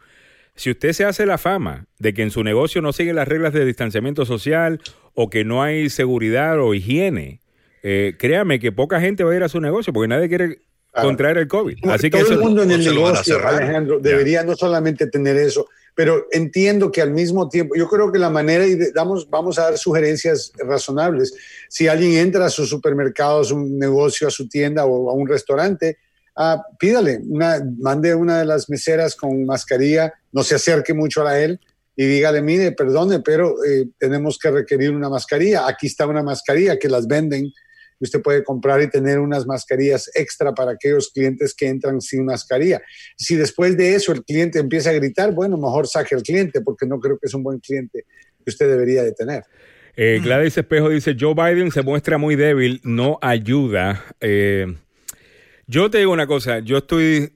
Si 0.55 0.69
usted 0.69 0.91
se 0.91 1.05
hace 1.05 1.25
la 1.25 1.37
fama 1.37 1.85
de 1.99 2.13
que 2.13 2.21
en 2.21 2.29
su 2.29 2.43
negocio 2.43 2.81
no 2.81 2.91
sigue 2.91 3.13
las 3.13 3.29
reglas 3.29 3.53
de 3.53 3.63
distanciamiento 3.63 4.25
social 4.25 4.81
o 5.13 5.29
que 5.29 5.45
no 5.45 5.63
hay 5.63 5.89
seguridad 5.89 6.59
o 6.59 6.73
higiene, 6.73 7.40
eh, 7.83 8.15
créame 8.17 8.59
que 8.59 8.71
poca 8.71 8.99
gente 9.01 9.23
va 9.23 9.31
a 9.31 9.35
ir 9.35 9.43
a 9.43 9.49
su 9.49 9.59
negocio 9.59 9.91
porque 9.93 10.07
nadie 10.07 10.27
quiere 10.29 10.59
contraer 10.93 11.37
el 11.37 11.47
COVID. 11.47 11.77
Así 11.89 12.09
que 12.09 12.19
todo 12.19 12.23
eso- 12.23 12.33
el 12.33 12.39
mundo 12.39 12.63
en 12.63 12.71
el 12.71 12.83
negocio. 12.83 13.39
Alejandro, 13.47 13.99
debería 13.99 14.43
no 14.43 14.55
solamente 14.55 15.07
tener 15.07 15.37
eso, 15.37 15.67
pero 15.95 16.27
entiendo 16.31 16.91
que 16.91 17.01
al 17.01 17.11
mismo 17.11 17.47
tiempo, 17.49 17.75
yo 17.75 17.87
creo 17.87 18.11
que 18.11 18.19
la 18.19 18.29
manera, 18.29 18.65
y 18.67 18.75
de- 18.75 18.91
damos, 18.91 19.29
vamos 19.29 19.57
a 19.57 19.63
dar 19.63 19.77
sugerencias 19.77 20.51
razonables. 20.57 21.33
Si 21.69 21.87
alguien 21.87 22.13
entra 22.17 22.45
a 22.45 22.49
su 22.49 22.65
supermercado, 22.65 23.41
a 23.41 23.43
su 23.45 23.57
negocio, 23.59 24.27
a 24.27 24.31
su 24.31 24.47
tienda 24.49 24.85
o 24.85 25.09
a 25.09 25.13
un 25.13 25.27
restaurante, 25.27 25.97
ah, 26.35 26.61
pídale, 26.79 27.19
una, 27.27 27.61
mande 27.79 28.13
una 28.15 28.39
de 28.39 28.45
las 28.45 28.69
meseras 28.69 29.15
con 29.15 29.45
mascarilla, 29.45 30.13
no 30.31 30.43
se 30.43 30.55
acerque 30.55 30.93
mucho 30.93 31.25
a 31.25 31.39
él 31.39 31.59
y 31.95 32.05
dígale, 32.05 32.41
mire, 32.41 32.71
perdone, 32.71 33.19
pero 33.19 33.63
eh, 33.65 33.87
tenemos 33.97 34.39
que 34.39 34.49
requerir 34.49 34.91
una 34.91 35.09
mascarilla. 35.09 35.67
Aquí 35.67 35.87
está 35.87 36.07
una 36.07 36.23
mascarilla 36.23 36.79
que 36.79 36.87
las 36.89 37.05
venden 37.07 37.51
usted 38.05 38.21
puede 38.21 38.43
comprar 38.43 38.81
y 38.81 38.89
tener 38.89 39.19
unas 39.19 39.45
mascarillas 39.45 40.09
extra 40.15 40.53
para 40.53 40.71
aquellos 40.71 41.09
clientes 41.13 41.53
que 41.53 41.67
entran 41.67 42.01
sin 42.01 42.25
mascarilla. 42.25 42.81
Si 43.17 43.35
después 43.35 43.77
de 43.77 43.95
eso 43.95 44.11
el 44.11 44.23
cliente 44.23 44.59
empieza 44.59 44.89
a 44.89 44.93
gritar, 44.93 45.31
bueno, 45.33 45.57
mejor 45.57 45.87
saque 45.87 46.15
al 46.15 46.23
cliente 46.23 46.61
porque 46.61 46.85
no 46.85 46.99
creo 46.99 47.17
que 47.19 47.27
es 47.27 47.33
un 47.33 47.43
buen 47.43 47.59
cliente 47.59 48.05
que 48.43 48.49
usted 48.49 48.69
debería 48.69 49.03
de 49.03 49.11
tener. 49.13 49.43
Eh, 49.95 50.19
Gladys 50.23 50.57
Espejo 50.57 50.89
dice, 50.89 51.15
Joe 51.19 51.33
Biden 51.35 51.69
se 51.71 51.81
muestra 51.81 52.17
muy 52.17 52.35
débil, 52.35 52.79
no 52.83 53.19
ayuda. 53.21 54.03
Eh, 54.21 54.65
yo 55.67 55.89
te 55.91 55.99
digo 55.99 56.11
una 56.11 56.27
cosa, 56.27 56.59
yo 56.59 56.77
estoy... 56.77 57.33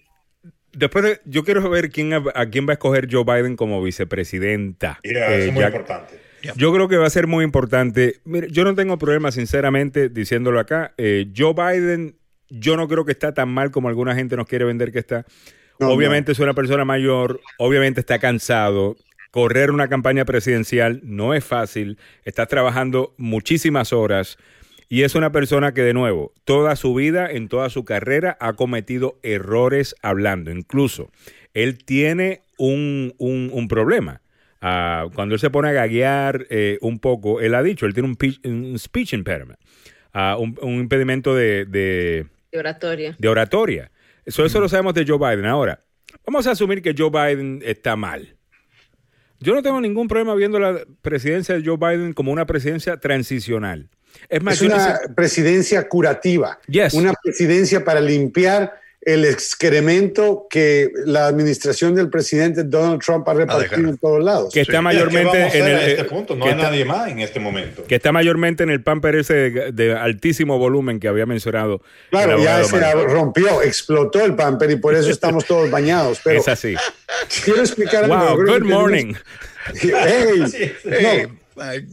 Después 0.72 1.06
de, 1.06 1.22
yo 1.26 1.44
quiero 1.46 1.70
ver 1.70 1.90
quién, 1.90 2.14
a, 2.14 2.24
a 2.34 2.50
quién 2.50 2.68
va 2.68 2.72
a 2.72 2.74
escoger 2.74 3.08
Joe 3.10 3.24
Biden 3.24 3.56
como 3.56 3.82
vicepresidenta. 3.82 5.00
Yeah, 5.04 5.28
eso 5.28 5.32
Eh, 5.32 5.48
es 5.48 5.54
muy 5.54 5.62
ya- 5.62 5.68
importante. 5.68 6.25
Yo 6.56 6.74
creo 6.74 6.88
que 6.88 6.98
va 6.98 7.08
a 7.08 7.10
ser 7.10 7.28
muy 7.28 7.44
importante. 7.44 8.16
Mire, 8.26 8.48
yo 8.52 8.64
no 8.64 8.76
tengo 8.76 8.98
problema, 8.98 9.32
sinceramente, 9.32 10.10
diciéndolo 10.10 10.60
acá. 10.60 10.94
Eh, 10.98 11.28
Joe 11.36 11.54
Biden, 11.54 12.16
yo 12.50 12.78
no 12.78 12.88
creo 12.88 13.06
que 13.06 13.12
está 13.12 13.34
tan 13.34 13.50
mal 13.50 13.72
como 13.72 13.90
alguna 13.90 14.16
gente 14.16 14.36
nos 14.36 14.48
quiere 14.48 14.66
vender 14.66 14.92
que 14.92 15.00
está. 15.00 15.26
No, 15.80 15.88
obviamente 15.90 16.32
es 16.32 16.40
una 16.40 16.54
persona 16.54 16.86
mayor, 16.86 17.42
obviamente 17.58 18.00
está 18.00 18.20
cansado. 18.20 18.96
Correr 19.32 19.72
una 19.72 19.90
campaña 19.90 20.24
presidencial 20.24 21.02
no 21.04 21.34
es 21.34 21.44
fácil. 21.44 21.98
Estás 22.24 22.48
trabajando 22.48 23.14
muchísimas 23.18 23.92
horas. 23.92 24.38
Y 24.88 25.02
es 25.02 25.16
una 25.16 25.32
persona 25.32 25.74
que, 25.74 25.82
de 25.82 25.94
nuevo, 25.94 26.32
toda 26.46 26.76
su 26.76 26.94
vida, 26.94 27.30
en 27.30 27.50
toda 27.50 27.70
su 27.70 27.84
carrera, 27.84 28.38
ha 28.40 28.54
cometido 28.54 29.20
errores 29.24 29.96
hablando. 30.04 30.52
Incluso, 30.52 31.10
él 31.56 31.84
tiene 31.84 32.44
un, 32.58 33.14
un- 33.18 33.50
un 33.52 33.68
problema. 33.68 34.22
Ah, 34.68 35.06
cuando 35.14 35.36
él 35.36 35.40
se 35.40 35.52
pone 35.52 35.70
a 35.70 35.74
gaguear 35.74 36.48
eh, 36.50 36.80
un 36.82 36.98
poco, 36.98 37.40
él 37.40 37.54
ha 37.54 37.62
dicho, 37.62 37.86
él 37.86 37.94
tiene 37.94 38.10
un, 38.10 38.16
pi- 38.16 38.40
un 38.46 38.80
speech 38.80 39.14
impairment, 39.14 39.60
ah, 40.12 40.38
un, 40.40 40.58
un 40.60 40.74
impedimento 40.80 41.36
de, 41.36 41.66
de- 41.66 42.26
De 42.52 42.58
oratoria. 42.58 43.16
de 43.20 43.28
oratoria. 43.28 43.92
Eso, 44.26 44.44
eso 44.44 44.60
lo 44.60 44.68
sabemos 44.68 44.96
de 44.96 45.06
Joe 45.08 45.20
Biden. 45.20 45.46
Ahora, 45.46 45.84
vamos 46.26 46.48
a 46.48 46.52
asumir 46.52 46.82
que 46.82 46.96
Joe 46.98 47.12
Biden 47.12 47.62
está 47.64 47.96
mal. 47.96 48.36
Yo 49.40 49.54
no 49.54 49.62
tengo 49.62 49.80
ningún 49.82 50.08
problema 50.08 50.34
viendo 50.34 50.58
la 50.60 50.80
presidencia 51.04 51.54
de 51.54 51.64
Joe 51.64 51.78
Biden 51.78 52.14
como 52.14 52.32
una 52.32 52.48
presidencia 52.48 52.98
transicional. 52.98 53.90
Es 54.30 54.42
más, 54.42 54.56
Es 54.56 54.62
una 54.64 54.98
presidencia 55.16 55.88
curativa, 55.88 56.58
Yes. 56.68 56.94
una 56.96 57.14
presidencia 57.22 57.84
para 57.86 58.00
limpiar 58.02 58.74
el 59.06 59.24
excremento 59.26 60.48
que 60.50 60.90
la 61.06 61.28
administración 61.28 61.94
del 61.96 62.10
presidente 62.10 62.64
Donald 62.64 63.02
Trump 63.02 63.28
ha 63.30 63.34
repartido 63.36 63.90
en 63.90 63.98
todos 63.98 64.24
lados. 64.24 64.52
que 64.54 64.62
está 64.62 64.74
¿Qué 64.74 64.82
mayormente 64.82 65.38
en 65.58 65.66
el 65.68 65.76
a 65.76 65.88
este 65.88 66.02
eh, 66.02 66.06
punto? 66.06 66.36
No 66.36 66.46
hay 66.46 66.52
está- 66.52 66.64
nadie 66.64 66.86
más 66.86 67.08
en 67.10 67.20
este 67.20 67.40
momento. 67.40 67.84
que 67.84 67.96
está 67.96 68.12
mayormente 68.12 68.64
en 68.64 68.72
el 68.72 68.82
pamper 68.82 69.16
ese 69.16 69.34
de, 69.52 69.72
de 69.72 69.96
altísimo 69.96 70.58
volumen 70.58 71.00
que 71.00 71.08
había 71.08 71.26
mencionado. 71.26 71.82
Claro, 72.10 72.38
ya 72.44 72.64
se 72.64 72.80
Manuel. 72.80 73.08
rompió, 73.10 73.62
explotó 73.62 74.26
el 74.26 74.36
pamper 74.36 74.72
y 74.72 74.76
por 74.78 74.96
eso 74.96 75.10
estamos 75.12 75.46
todos 75.46 75.70
bañados. 75.70 76.20
Pero 76.24 76.40
Es 76.40 76.48
así. 76.48 76.76
quiero 77.46 77.62
explicar 77.62 78.06
algo. 78.06 78.18
Wow, 78.18 78.38
good 78.46 78.64
morning. 78.64 79.14
Hey, 79.82 80.74
no, 81.28 81.40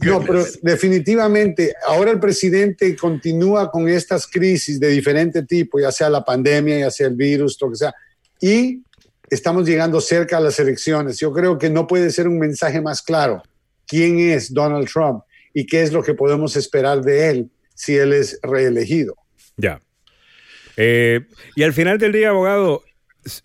no, 0.01 0.21
pero 0.21 0.45
definitivamente 0.61 1.73
ahora 1.87 2.11
el 2.11 2.19
presidente 2.19 2.95
continúa 2.95 3.71
con 3.71 3.87
estas 3.87 4.27
crisis 4.27 4.79
de 4.79 4.89
diferente 4.89 5.43
tipo, 5.43 5.79
ya 5.79 5.91
sea 5.91 6.09
la 6.09 6.23
pandemia, 6.23 6.79
ya 6.79 6.91
sea 6.91 7.07
el 7.07 7.15
virus, 7.15 7.57
lo 7.61 7.69
que 7.69 7.77
sea, 7.77 7.93
y 8.41 8.81
estamos 9.29 9.67
llegando 9.67 10.01
cerca 10.01 10.37
a 10.37 10.41
las 10.41 10.59
elecciones. 10.59 11.19
Yo 11.19 11.31
creo 11.31 11.57
que 11.57 11.69
no 11.69 11.87
puede 11.87 12.09
ser 12.11 12.27
un 12.27 12.39
mensaje 12.39 12.81
más 12.81 13.01
claro 13.01 13.41
quién 13.87 14.19
es 14.19 14.53
Donald 14.53 14.87
Trump 14.87 15.23
y 15.53 15.65
qué 15.65 15.83
es 15.83 15.93
lo 15.93 16.03
que 16.03 16.13
podemos 16.13 16.55
esperar 16.55 17.01
de 17.01 17.29
él 17.29 17.51
si 17.75 17.95
él 17.95 18.13
es 18.13 18.39
reelegido. 18.41 19.15
Ya. 19.57 19.81
Eh, 20.77 21.21
y 21.55 21.63
al 21.63 21.73
final 21.73 21.97
del 21.97 22.11
día, 22.11 22.29
abogado, 22.29 22.83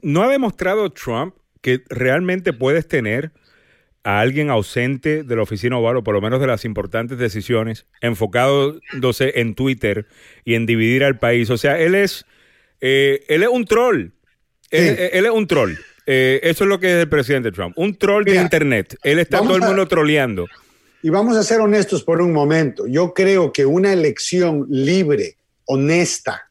¿no 0.02 0.22
ha 0.22 0.28
demostrado 0.28 0.90
Trump 0.90 1.34
que 1.60 1.82
realmente 1.88 2.52
puedes 2.52 2.88
tener 2.88 3.32
a 4.08 4.20
alguien 4.20 4.48
ausente 4.48 5.22
de 5.22 5.36
la 5.36 5.42
oficina 5.42 5.76
oval 5.76 5.98
o 5.98 6.02
por 6.02 6.14
lo 6.14 6.22
menos 6.22 6.40
de 6.40 6.46
las 6.46 6.64
importantes 6.64 7.18
decisiones, 7.18 7.84
enfocándose 8.00 9.40
en 9.40 9.54
Twitter 9.54 10.06
y 10.44 10.54
en 10.54 10.64
dividir 10.64 11.04
al 11.04 11.18
país? 11.18 11.50
O 11.50 11.58
sea, 11.58 11.78
él 11.78 11.94
es, 11.94 12.24
eh, 12.80 13.24
él 13.28 13.42
es 13.42 13.48
un 13.50 13.64
troll. 13.66 14.12
Él, 14.70 14.96
él 15.12 15.26
es 15.26 15.32
un 15.32 15.46
troll. 15.46 15.74
Eh, 16.06 16.40
eso 16.42 16.64
es 16.64 16.68
lo 16.68 16.80
que 16.80 16.86
es 16.86 17.02
el 17.02 17.08
presidente 17.10 17.52
Trump. 17.52 17.74
Un 17.76 17.96
troll 17.96 18.24
de 18.24 18.36
Internet. 18.36 18.96
Él 19.02 19.18
está 19.18 19.38
todo 19.40 19.56
el 19.56 19.62
a- 19.62 19.66
mundo 19.66 19.86
troleando. 19.86 20.46
Y 21.02 21.10
vamos 21.10 21.36
a 21.36 21.42
ser 21.42 21.60
honestos 21.60 22.02
por 22.02 22.22
un 22.22 22.32
momento. 22.32 22.86
Yo 22.86 23.12
creo 23.12 23.52
que 23.52 23.66
una 23.66 23.92
elección 23.92 24.66
libre, 24.70 25.36
honesta, 25.66 26.50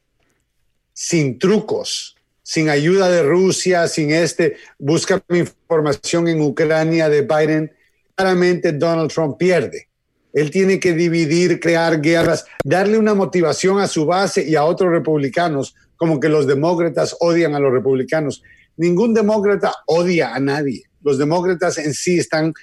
sin 0.93 1.39
trucos, 1.39 2.16
sin 2.48 2.70
ayuda 2.70 3.10
de 3.10 3.24
Rusia, 3.24 3.89
sin 3.89 4.10
este, 4.10 4.56
busca 4.80 5.22
información 5.32 6.30
en 6.30 6.39
Ucrania 6.39 7.10
de 7.10 7.24
Biden, 7.24 7.74
claramente 8.16 8.72
Donald 8.72 9.12
Trump 9.12 9.38
pierde. 9.38 9.89
Él 10.32 10.50
tiene 10.50 10.80
que 10.80 10.93
dividir, 10.93 11.60
crear 11.60 12.00
guerras, 12.00 12.45
darle 12.64 12.98
una 12.98 13.14
motivación 13.14 13.82
a 13.82 13.88
su 13.88 14.06
base 14.06 14.48
y 14.48 14.56
a 14.56 14.64
otros 14.64 14.93
republicanos, 14.93 15.76
como 15.98 16.22
que 16.22 16.30
los 16.30 16.48
demócratas 16.48 17.18
odian 17.20 17.54
a 17.54 17.60
los 17.60 17.74
republicanos. 17.74 18.41
Ningún 18.78 19.14
demócrata 19.14 19.74
odia 19.86 20.34
a 20.34 20.39
nadie. 20.39 20.84
Los 21.02 21.18
demócratas 21.18 21.78
en 21.80 21.93
sí 21.93 22.18
están, 22.18 22.54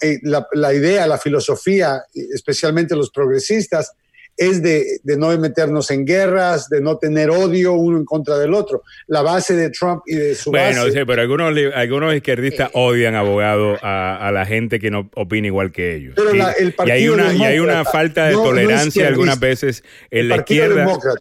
eh, 0.00 0.20
la, 0.22 0.48
la 0.52 0.72
idea, 0.72 1.06
la 1.06 1.18
filosofía, 1.18 2.02
especialmente 2.14 2.96
los 2.96 3.10
progresistas, 3.10 3.92
es 4.38 4.62
de, 4.62 5.00
de 5.02 5.16
no 5.18 5.36
meternos 5.38 5.90
en 5.90 6.06
guerras, 6.06 6.68
de 6.70 6.80
no 6.80 6.96
tener 6.96 7.28
odio 7.28 7.74
uno 7.74 7.98
en 7.98 8.04
contra 8.06 8.38
del 8.38 8.54
otro. 8.54 8.82
La 9.08 9.20
base 9.20 9.54
de 9.54 9.68
Trump 9.70 10.02
y 10.06 10.14
de 10.14 10.34
su 10.34 10.50
Bueno, 10.50 10.84
base... 10.84 10.92
sí, 10.92 11.04
pero 11.06 11.20
algunos, 11.20 11.52
algunos 11.74 12.14
izquierdistas 12.14 12.70
odian, 12.72 13.14
abogado, 13.16 13.76
a, 13.82 14.26
a 14.26 14.32
la 14.32 14.46
gente 14.46 14.78
que 14.78 14.90
no 14.90 15.10
opina 15.14 15.48
igual 15.48 15.72
que 15.72 15.96
ellos. 15.96 16.14
Pero 16.16 16.34
y, 16.34 16.38
la- 16.38 16.52
el 16.52 16.74
y 16.86 16.90
hay 16.90 17.08
una, 17.08 17.34
y 17.34 17.42
hay 17.42 17.58
una 17.58 17.84
falta 17.84 18.26
de 18.28 18.32
no- 18.32 18.38
no 18.38 18.44
tolerancia 18.44 19.08
algunas 19.08 19.38
veces 19.40 19.82
en 20.10 20.20
El 20.20 20.28
la 20.28 20.36
Partido 20.36 20.62
izquierda. 20.64 20.86
Demócrata. 20.86 21.20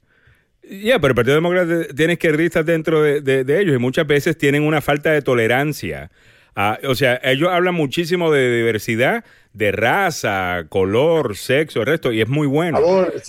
Ya, 0.69 0.99
pero 0.99 1.11
el 1.11 1.15
Partido 1.15 1.35
Demócrata 1.35 1.93
tiene 1.95 2.13
izquierdistas 2.13 2.65
dentro 2.65 3.01
de, 3.01 3.21
de- 3.21 3.43
de 3.43 3.61
ellos 3.61 3.75
y 3.75 3.79
muchas 3.79 4.05
veces 4.05 4.37
tienen 4.37 4.63
una 4.63 4.79
falta 4.81 5.11
de 5.11 5.21
tolerancia. 5.21 6.11
Ah, 6.59 6.79
o 6.87 6.95
sea, 6.95 7.21
ellos 7.23 7.49
hablan 7.51 7.75
muchísimo 7.75 8.31
de 8.31 8.51
diversidad, 8.57 9.23
de 9.53 9.71
raza, 9.71 10.65
color, 10.69 11.37
sexo, 11.37 11.81
el 11.81 11.85
resto, 11.85 12.11
y 12.11 12.19
es 12.21 12.27
muy 12.27 12.47
bueno. 12.47 12.79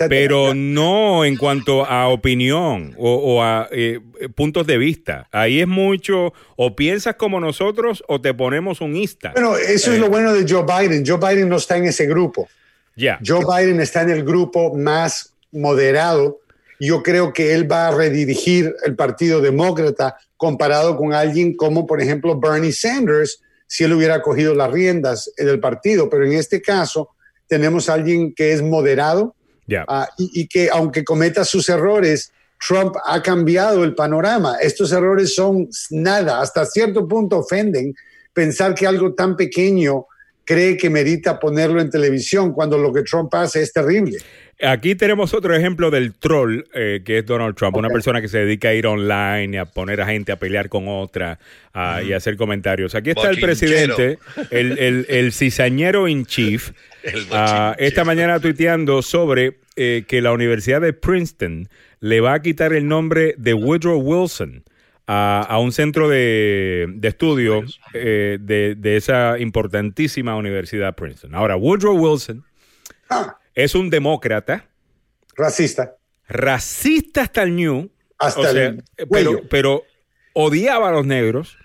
Pero 0.08 0.54
no 0.54 1.26
en 1.26 1.36
cuanto 1.36 1.84
a 1.84 2.08
opinión 2.08 2.94
o, 2.96 3.14
o 3.16 3.42
a 3.42 3.68
eh, 3.70 4.00
puntos 4.34 4.66
de 4.66 4.78
vista. 4.78 5.28
Ahí 5.30 5.60
es 5.60 5.68
mucho, 5.68 6.32
o 6.56 6.74
piensas 6.74 7.16
como 7.16 7.38
nosotros 7.38 8.02
o 8.08 8.18
te 8.18 8.32
ponemos 8.32 8.80
un 8.80 8.96
ista. 8.96 9.32
Bueno, 9.32 9.58
eso 9.58 9.90
Eh, 9.92 9.96
es 9.96 10.00
lo 10.00 10.08
bueno 10.08 10.32
de 10.32 10.46
Joe 10.50 10.64
Biden. 10.64 11.04
Joe 11.06 11.18
Biden 11.18 11.50
no 11.50 11.56
está 11.56 11.76
en 11.76 11.84
ese 11.84 12.06
grupo. 12.06 12.48
Ya. 12.96 13.18
Joe 13.24 13.44
Biden 13.44 13.80
está 13.80 14.00
en 14.02 14.10
el 14.10 14.24
grupo 14.24 14.74
más 14.74 15.34
moderado. 15.52 16.40
Yo 16.80 17.02
creo 17.02 17.32
que 17.32 17.54
él 17.54 17.70
va 17.70 17.88
a 17.88 17.90
redirigir 17.90 18.74
el 18.84 18.94
Partido 18.94 19.40
Demócrata 19.40 20.16
comparado 20.36 20.96
con 20.96 21.12
alguien 21.12 21.56
como, 21.56 21.86
por 21.86 22.00
ejemplo, 22.00 22.38
Bernie 22.38 22.72
Sanders, 22.72 23.40
si 23.66 23.84
él 23.84 23.92
hubiera 23.92 24.22
cogido 24.22 24.54
las 24.54 24.70
riendas 24.70 25.30
del 25.36 25.60
partido. 25.60 26.08
Pero 26.08 26.24
en 26.24 26.32
este 26.32 26.62
caso, 26.62 27.10
tenemos 27.46 27.88
a 27.88 27.94
alguien 27.94 28.32
que 28.34 28.52
es 28.52 28.62
moderado 28.62 29.34
ah, 29.88 30.08
y, 30.16 30.42
y 30.42 30.48
que, 30.48 30.70
aunque 30.70 31.04
cometa 31.04 31.44
sus 31.44 31.68
errores, 31.68 32.32
Trump 32.66 32.96
ha 33.04 33.22
cambiado 33.22 33.84
el 33.84 33.94
panorama. 33.94 34.56
Estos 34.60 34.92
errores 34.92 35.34
son 35.34 35.68
nada, 35.90 36.40
hasta 36.40 36.64
cierto 36.66 37.06
punto 37.06 37.38
ofenden 37.38 37.94
pensar 38.32 38.74
que 38.74 38.86
algo 38.86 39.14
tan 39.14 39.36
pequeño 39.36 40.06
cree 40.44 40.76
que 40.76 40.88
merita 40.88 41.38
ponerlo 41.38 41.80
en 41.80 41.90
televisión 41.90 42.52
cuando 42.52 42.78
lo 42.78 42.92
que 42.92 43.02
Trump 43.02 43.34
hace 43.34 43.62
es 43.62 43.72
terrible. 43.72 44.18
Aquí 44.60 44.96
tenemos 44.96 45.34
otro 45.34 45.54
ejemplo 45.54 45.88
del 45.90 46.14
troll, 46.14 46.64
eh, 46.74 47.02
que 47.04 47.18
es 47.18 47.26
Donald 47.26 47.54
Trump, 47.54 47.76
una 47.76 47.88
persona 47.90 48.20
que 48.20 48.26
se 48.26 48.38
dedica 48.38 48.70
a 48.70 48.74
ir 48.74 48.88
online 48.88 49.54
y 49.54 49.56
a 49.56 49.66
poner 49.66 50.00
a 50.00 50.06
gente 50.06 50.32
a 50.32 50.38
pelear 50.40 50.68
con 50.68 50.88
otra 50.88 51.38
ah, 51.74 52.02
y 52.02 52.12
a 52.12 52.16
hacer 52.16 52.36
comentarios. 52.36 52.96
Aquí 52.96 53.10
está 53.10 53.30
el 53.30 53.38
presidente, 53.38 54.18
el, 54.50 54.76
el, 54.78 55.06
el 55.08 55.32
cizañero 55.32 56.08
in 56.08 56.26
chief, 56.26 56.72
ah, 57.30 57.76
esta 57.78 58.04
mañana 58.04 58.40
tuiteando 58.40 59.00
sobre 59.02 59.58
eh, 59.76 60.04
que 60.08 60.20
la 60.20 60.32
Universidad 60.32 60.80
de 60.80 60.92
Princeton 60.92 61.68
le 62.00 62.20
va 62.20 62.34
a 62.34 62.42
quitar 62.42 62.72
el 62.72 62.88
nombre 62.88 63.36
de 63.38 63.54
Woodrow 63.54 64.00
Wilson 64.00 64.64
a, 65.06 65.46
a 65.48 65.60
un 65.60 65.70
centro 65.70 66.08
de, 66.08 66.86
de 66.96 67.08
estudio 67.08 67.62
eh, 67.94 68.38
de, 68.40 68.74
de 68.74 68.96
esa 68.96 69.38
importantísima 69.38 70.34
universidad 70.34 70.96
Princeton. 70.96 71.36
Ahora, 71.36 71.54
Woodrow 71.54 71.96
Wilson 71.96 72.44
es 73.58 73.74
un 73.74 73.90
demócrata. 73.90 74.68
Racista. 75.34 75.96
Racista 76.28 77.22
hasta 77.22 77.42
el 77.42 77.56
new. 77.56 77.90
Hasta 78.16 78.40
o 78.40 78.44
sea, 78.44 78.66
el 78.66 78.84
pero, 78.96 79.08
cuello. 79.08 79.40
pero 79.50 79.82
odiaba 80.32 80.90
a 80.90 80.92
los 80.92 81.04
negros. 81.04 81.58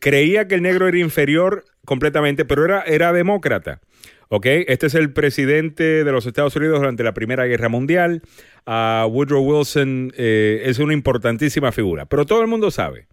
Creía 0.00 0.48
que 0.48 0.56
el 0.56 0.62
negro 0.62 0.88
era 0.88 0.98
inferior 0.98 1.64
completamente, 1.84 2.44
pero 2.44 2.64
era, 2.64 2.82
era 2.82 3.12
demócrata. 3.12 3.80
¿Ok? 4.28 4.46
Este 4.46 4.88
es 4.88 4.94
el 4.94 5.12
presidente 5.12 6.02
de 6.02 6.10
los 6.10 6.26
Estados 6.26 6.56
Unidos 6.56 6.80
durante 6.80 7.04
la 7.04 7.14
Primera 7.14 7.44
Guerra 7.44 7.68
Mundial. 7.68 8.22
Ah, 8.64 9.06
Woodrow 9.08 9.44
Wilson 9.44 10.12
eh, 10.16 10.62
es 10.64 10.80
una 10.80 10.94
importantísima 10.94 11.70
figura. 11.70 12.06
Pero 12.06 12.26
todo 12.26 12.40
el 12.40 12.48
mundo 12.48 12.72
sabe 12.72 13.06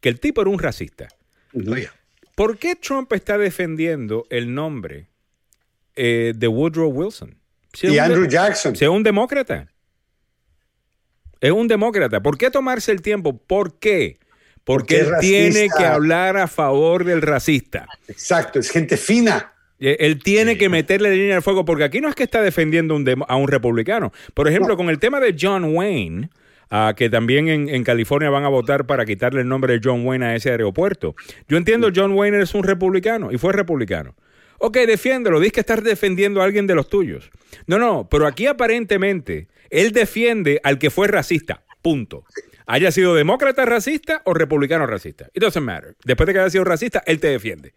que 0.00 0.08
el 0.08 0.20
tipo 0.20 0.40
era 0.40 0.50
un 0.50 0.60
racista. 0.60 1.08
¿Por 2.36 2.58
qué 2.58 2.76
Trump 2.76 3.12
está 3.12 3.38
defendiendo 3.38 4.24
el 4.30 4.54
nombre 4.54 5.08
eh, 5.96 6.32
de 6.36 6.46
Woodrow 6.46 6.90
Wilson? 6.90 7.35
Si 7.76 7.86
Y 7.88 7.98
Andrew 7.98 8.22
de- 8.24 8.28
Jackson. 8.30 8.74
Si 8.74 8.84
es 8.84 8.90
un 8.90 9.02
demócrata. 9.02 9.68
Es 11.40 11.50
un 11.52 11.68
demócrata. 11.68 12.20
¿Por 12.22 12.38
qué 12.38 12.50
tomarse 12.50 12.90
el 12.92 13.02
tiempo? 13.02 13.36
¿Por 13.36 13.78
qué? 13.78 14.18
Porque, 14.64 14.98
Porque 15.04 15.16
él 15.16 15.20
tiene 15.20 15.68
que 15.76 15.84
hablar 15.84 16.36
a 16.36 16.48
favor 16.48 17.04
del 17.04 17.22
racista. 17.22 17.86
Exacto, 18.08 18.58
es 18.58 18.70
gente 18.70 18.96
fina. 18.96 19.52
Eh, 19.78 19.96
Él 20.00 20.18
tiene 20.22 20.56
que 20.56 20.68
meterle 20.70 21.14
línea 21.14 21.36
al 21.36 21.42
fuego, 21.42 21.64
porque 21.66 21.84
aquí 21.84 22.00
no 22.00 22.08
es 22.08 22.14
que 22.14 22.22
está 22.24 22.40
defendiendo 22.40 22.96
un 22.96 23.04
demo- 23.04 23.26
a 23.28 23.36
un 23.36 23.46
republicano. 23.46 24.10
Por 24.32 24.48
ejemplo, 24.48 24.74
con 24.76 24.88
el 24.88 24.98
tema 24.98 25.20
de 25.20 25.36
John 25.38 25.76
Wayne, 25.76 26.30
ah, 26.70 26.94
que 26.96 27.10
también 27.10 27.48
en, 27.48 27.68
en 27.68 27.84
California 27.84 28.30
van 28.30 28.44
a 28.44 28.48
votar 28.48 28.86
para 28.86 29.04
quitarle 29.04 29.42
el 29.42 29.48
nombre 29.48 29.74
de 29.74 29.80
John 29.84 30.04
Wayne 30.06 30.24
a 30.24 30.34
ese 30.34 30.50
aeropuerto. 30.50 31.14
Yo 31.46 31.58
entiendo, 31.58 31.90
John 31.94 32.12
Wayne 32.14 32.40
es 32.40 32.54
un 32.54 32.64
republicano 32.64 33.30
y 33.30 33.36
fue 33.38 33.52
republicano. 33.52 34.14
Ok, 34.58 34.76
defiéndelo, 34.86 35.38
dices 35.40 35.52
que 35.52 35.60
estás 35.60 35.82
defendiendo 35.84 36.40
a 36.40 36.44
alguien 36.44 36.66
de 36.66 36.74
los 36.74 36.88
tuyos. 36.88 37.30
No, 37.66 37.78
no, 37.78 38.08
pero 38.08 38.26
aquí 38.26 38.46
aparentemente 38.46 39.48
él 39.70 39.92
defiende 39.92 40.60
al 40.64 40.78
que 40.78 40.90
fue 40.90 41.08
racista, 41.08 41.62
punto. 41.82 42.24
Haya 42.66 42.90
sido 42.90 43.14
demócrata 43.14 43.64
racista 43.64 44.22
o 44.24 44.34
republicano 44.34 44.86
racista. 44.86 45.28
It 45.34 45.42
doesn't 45.42 45.64
matter. 45.64 45.94
Después 46.04 46.26
de 46.26 46.32
que 46.32 46.40
haya 46.40 46.50
sido 46.50 46.64
racista, 46.64 47.02
él 47.06 47.20
te 47.20 47.28
defiende. 47.28 47.74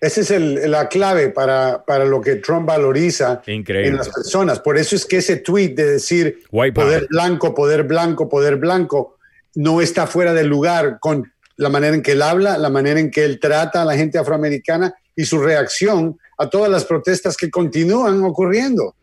Esa 0.00 0.22
es 0.22 0.30
el- 0.30 0.70
la 0.70 0.88
clave 0.88 1.28
para, 1.28 1.84
para 1.84 2.06
lo 2.06 2.22
que 2.22 2.36
Trump 2.36 2.66
valoriza 2.66 3.42
Increíble. 3.46 3.88
en 3.90 3.96
las 3.96 4.08
personas. 4.08 4.58
Por 4.60 4.78
eso 4.78 4.96
es 4.96 5.04
que 5.04 5.18
ese 5.18 5.36
tweet 5.36 5.74
de 5.74 5.84
decir 5.92 6.38
White 6.50 6.72
poder 6.72 6.98
power. 7.00 7.08
blanco, 7.10 7.54
poder 7.54 7.82
blanco, 7.82 8.28
poder 8.30 8.56
blanco, 8.56 9.18
no 9.56 9.82
está 9.82 10.06
fuera 10.06 10.32
del 10.32 10.46
lugar 10.46 10.98
con 11.00 11.30
la 11.56 11.68
manera 11.68 11.94
en 11.94 12.00
que 12.02 12.12
él 12.12 12.22
habla, 12.22 12.56
la 12.56 12.70
manera 12.70 12.98
en 12.98 13.10
que 13.10 13.24
él 13.26 13.38
trata 13.38 13.82
a 13.82 13.84
la 13.84 13.94
gente 13.94 14.16
afroamericana 14.16 14.94
y 15.20 15.24
su 15.26 15.38
reacción 15.38 16.18
a 16.38 16.48
todas 16.48 16.70
las 16.70 16.86
protestas 16.86 17.36
que 17.36 17.50
continúan 17.50 18.24
ocurriendo. 18.24 18.94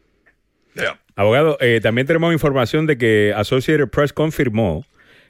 Abogado, 1.15 1.57
eh, 1.59 1.80
también 1.82 2.07
tenemos 2.07 2.34
información 2.34 2.88
de 2.88 2.97
que 2.97 3.34
Associated 3.36 3.88
Press 3.89 4.13
confirmó 4.13 4.84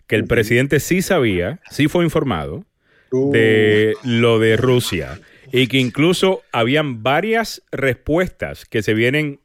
que 0.07 0.15
el 0.15 0.25
presidente 0.25 0.79
sí 0.79 1.01
sabía, 1.01 1.59
sí 1.69 1.87
fue 1.87 2.05
informado 2.05 2.63
de 3.11 3.95
lo 4.03 4.39
de 4.39 4.55
Rusia 4.55 5.19
y 5.51 5.67
que 5.67 5.77
incluso 5.77 6.41
habían 6.53 7.03
varias 7.03 7.61
respuestas 7.71 8.65
que 8.65 8.81
se 8.81 8.93
vienen 8.93 9.39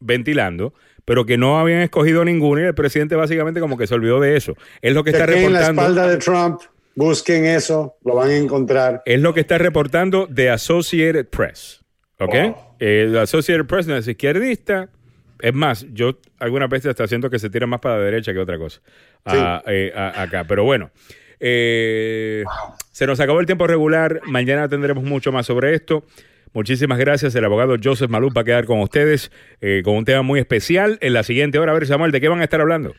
ventilando, 0.00 0.74
pero 1.04 1.26
que 1.26 1.38
no 1.38 1.58
habían 1.58 1.80
escogido 1.80 2.24
ninguna 2.24 2.62
y 2.62 2.64
el 2.66 2.74
presidente 2.74 3.16
básicamente 3.16 3.60
como 3.60 3.76
que 3.76 3.86
se 3.88 3.94
olvidó 3.94 4.20
de 4.20 4.36
eso. 4.36 4.56
Es 4.80 4.94
lo 4.94 5.02
que 5.02 5.10
está 5.10 5.26
la 5.26 5.32
reportando. 5.32 5.82
espalda 5.82 6.08
de 6.08 6.16
Trump, 6.18 6.60
busquen 6.94 7.44
eso, 7.44 7.96
lo 8.04 8.14
van 8.14 8.30
a 8.30 8.36
encontrar. 8.36 9.02
Es 9.06 9.20
lo 9.20 9.34
que 9.34 9.40
está 9.40 9.58
reportando 9.58 10.26
de 10.28 10.50
Associated 10.50 11.26
Press. 11.28 11.80
¿Ok? 12.20 12.34
Eh, 12.80 13.06
la 13.10 13.22
Associated 13.22 13.66
Press 13.66 13.86
no 13.86 13.96
es 13.96 14.06
izquierdista. 14.08 14.88
Es 15.40 15.52
más, 15.52 15.86
yo 15.92 16.18
algunas 16.38 16.68
veces 16.70 16.90
hasta 16.90 17.06
siento 17.06 17.28
que 17.28 17.38
se 17.38 17.50
tira 17.50 17.66
más 17.66 17.80
para 17.80 17.98
la 17.98 18.04
derecha 18.04 18.32
que 18.32 18.38
otra 18.38 18.56
cosa. 18.58 18.80
Eh, 19.66 19.92
a- 19.94 20.22
acá. 20.22 20.44
Pero 20.46 20.64
bueno. 20.64 20.90
eh, 21.40 22.44
Se 22.92 23.06
nos 23.06 23.18
acabó 23.20 23.40
el 23.40 23.46
tiempo 23.46 23.66
regular. 23.66 24.20
Mañana 24.26 24.68
tendremos 24.68 25.04
mucho 25.04 25.32
más 25.32 25.46
sobre 25.46 25.74
esto. 25.74 26.04
Muchísimas 26.52 26.98
gracias. 26.98 27.34
El 27.34 27.44
abogado 27.44 27.74
Joseph 27.82 28.08
Maluf 28.08 28.32
va 28.36 28.42
a 28.42 28.44
quedar 28.44 28.64
con 28.64 28.80
ustedes 28.80 29.32
eh, 29.60 29.82
con 29.84 29.96
un 29.96 30.04
tema 30.04 30.22
muy 30.22 30.38
especial. 30.38 30.98
En 31.00 31.12
la 31.12 31.24
siguiente 31.24 31.58
hora, 31.58 31.72
a 31.72 31.74
ver, 31.74 31.86
Samuel, 31.86 32.12
¿de 32.12 32.20
qué 32.20 32.28
van 32.28 32.40
a 32.40 32.44
estar 32.44 32.60
hablando? 32.60 32.94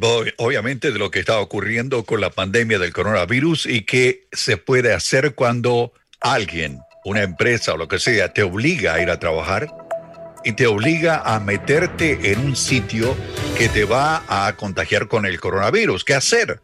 Ob- 0.00 0.32
Obviamente 0.38 0.92
de 0.92 0.98
lo 0.98 1.10
que 1.10 1.20
está 1.20 1.38
ocurriendo 1.38 2.04
con 2.04 2.20
la 2.20 2.30
pandemia 2.30 2.78
del 2.78 2.92
coronavirus 2.92 3.66
y 3.66 3.82
qué 3.82 4.26
se 4.32 4.56
puede 4.56 4.92
hacer 4.92 5.34
cuando 5.34 5.92
alguien, 6.20 6.80
una 7.04 7.22
empresa 7.22 7.74
o 7.74 7.76
lo 7.76 7.88
que 7.88 7.98
sea, 7.98 8.32
te 8.32 8.42
obliga 8.42 8.94
a 8.94 9.02
ir 9.02 9.10
a 9.10 9.18
trabajar 9.20 9.68
y 10.42 10.52
te 10.52 10.66
obliga 10.66 11.22
a 11.24 11.40
meterte 11.40 12.32
en 12.32 12.40
un 12.40 12.56
sitio 12.56 13.16
que 13.56 13.68
te 13.68 13.84
va 13.84 14.24
a 14.28 14.56
contagiar 14.56 15.08
con 15.08 15.26
el 15.26 15.40
coronavirus. 15.40 16.04
¿Qué 16.04 16.14
hacer? 16.14 16.60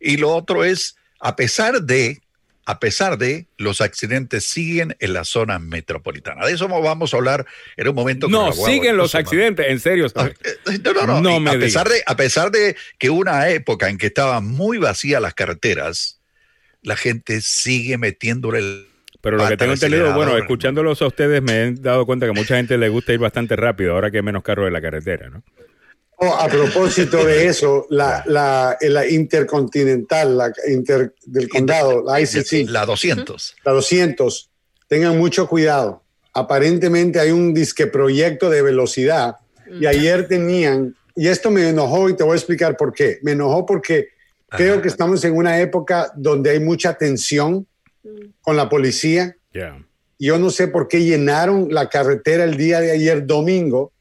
Y 0.00 0.16
lo 0.16 0.34
otro 0.34 0.64
es, 0.64 0.96
a 1.20 1.36
pesar 1.36 1.82
de, 1.82 2.20
a 2.66 2.80
pesar 2.80 3.18
de, 3.18 3.46
los 3.58 3.80
accidentes 3.80 4.44
siguen 4.44 4.96
en 5.00 5.12
la 5.12 5.24
zona 5.24 5.58
metropolitana. 5.58 6.46
De 6.46 6.52
eso 6.52 6.68
vamos 6.68 7.12
a 7.12 7.16
hablar 7.16 7.46
en 7.76 7.88
un 7.88 7.94
momento. 7.94 8.28
No, 8.28 8.52
siguen 8.52 8.96
los 8.96 9.14
accidentes, 9.14 9.66
en 9.68 9.80
serio. 9.80 10.08
¿sabes? 10.08 10.34
No, 10.82 10.92
no, 10.92 11.06
no. 11.06 11.20
No 11.20 11.40
me 11.40 11.50
a, 11.50 11.58
pesar 11.58 11.88
de, 11.88 12.02
a 12.06 12.16
pesar 12.16 12.50
de 12.50 12.76
que 12.98 13.10
una 13.10 13.48
época 13.50 13.88
en 13.88 13.98
que 13.98 14.06
estaban 14.06 14.46
muy 14.46 14.78
vacías 14.78 15.20
las 15.20 15.34
carreteras, 15.34 16.20
la 16.82 16.96
gente 16.96 17.40
sigue 17.40 17.98
metiéndole 17.98 18.58
el. 18.60 18.88
Pero 19.20 19.38
lo 19.38 19.48
que 19.48 19.56
tengo 19.56 19.72
entendido, 19.72 20.12
bueno, 20.12 20.36
escuchándolos 20.36 21.00
a 21.00 21.06
ustedes 21.06 21.42
me 21.42 21.62
he 21.62 21.72
dado 21.72 22.04
cuenta 22.04 22.26
que 22.26 22.32
mucha 22.32 22.56
gente 22.56 22.76
le 22.76 22.90
gusta 22.90 23.14
ir 23.14 23.18
bastante 23.18 23.56
rápido 23.56 23.94
ahora 23.94 24.10
que 24.10 24.18
hay 24.18 24.22
menos 24.22 24.42
carros 24.42 24.66
en 24.66 24.74
la 24.74 24.82
carretera, 24.82 25.30
¿no? 25.30 25.42
A 26.32 26.48
propósito 26.48 27.24
de 27.24 27.46
eso, 27.46 27.86
la, 27.90 28.22
la, 28.26 28.76
la 28.80 29.06
intercontinental, 29.06 30.38
la 30.38 30.52
inter, 30.68 31.14
del 31.26 31.48
condado, 31.48 32.02
la 32.04 32.20
ICC. 32.20 32.68
La 32.70 32.86
200. 32.86 33.56
La 33.64 33.72
200. 33.72 34.50
Tengan 34.88 35.18
mucho 35.18 35.48
cuidado. 35.48 36.02
Aparentemente 36.32 37.20
hay 37.20 37.30
un 37.30 37.54
disque 37.54 37.86
proyecto 37.86 38.50
de 38.50 38.62
velocidad 38.62 39.36
y 39.80 39.86
ayer 39.86 40.28
tenían, 40.28 40.96
y 41.14 41.28
esto 41.28 41.50
me 41.50 41.68
enojó 41.68 42.08
y 42.08 42.16
te 42.16 42.24
voy 42.24 42.32
a 42.32 42.36
explicar 42.36 42.76
por 42.76 42.92
qué. 42.92 43.18
Me 43.22 43.32
enojó 43.32 43.64
porque 43.64 44.08
creo 44.48 44.82
que 44.82 44.88
estamos 44.88 45.24
en 45.24 45.36
una 45.36 45.60
época 45.60 46.12
donde 46.16 46.50
hay 46.50 46.60
mucha 46.60 46.94
tensión 46.94 47.66
con 48.40 48.56
la 48.56 48.68
policía. 48.68 49.36
Ya. 49.52 49.78
Yo 50.18 50.38
no 50.38 50.50
sé 50.50 50.68
por 50.68 50.88
qué 50.88 51.02
llenaron 51.02 51.68
la 51.70 51.88
carretera 51.88 52.44
el 52.44 52.56
día 52.56 52.80
de 52.80 52.90
ayer 52.92 53.26
domingo, 53.26 53.92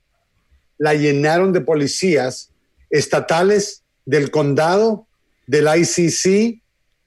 la 0.84 0.95
llenaron 0.95 1.53
de 1.53 1.61
policías 1.61 2.49
estatales 2.89 3.84
del 4.05 4.31
condado, 4.31 5.07
del 5.47 5.65
ICC, 5.65 6.61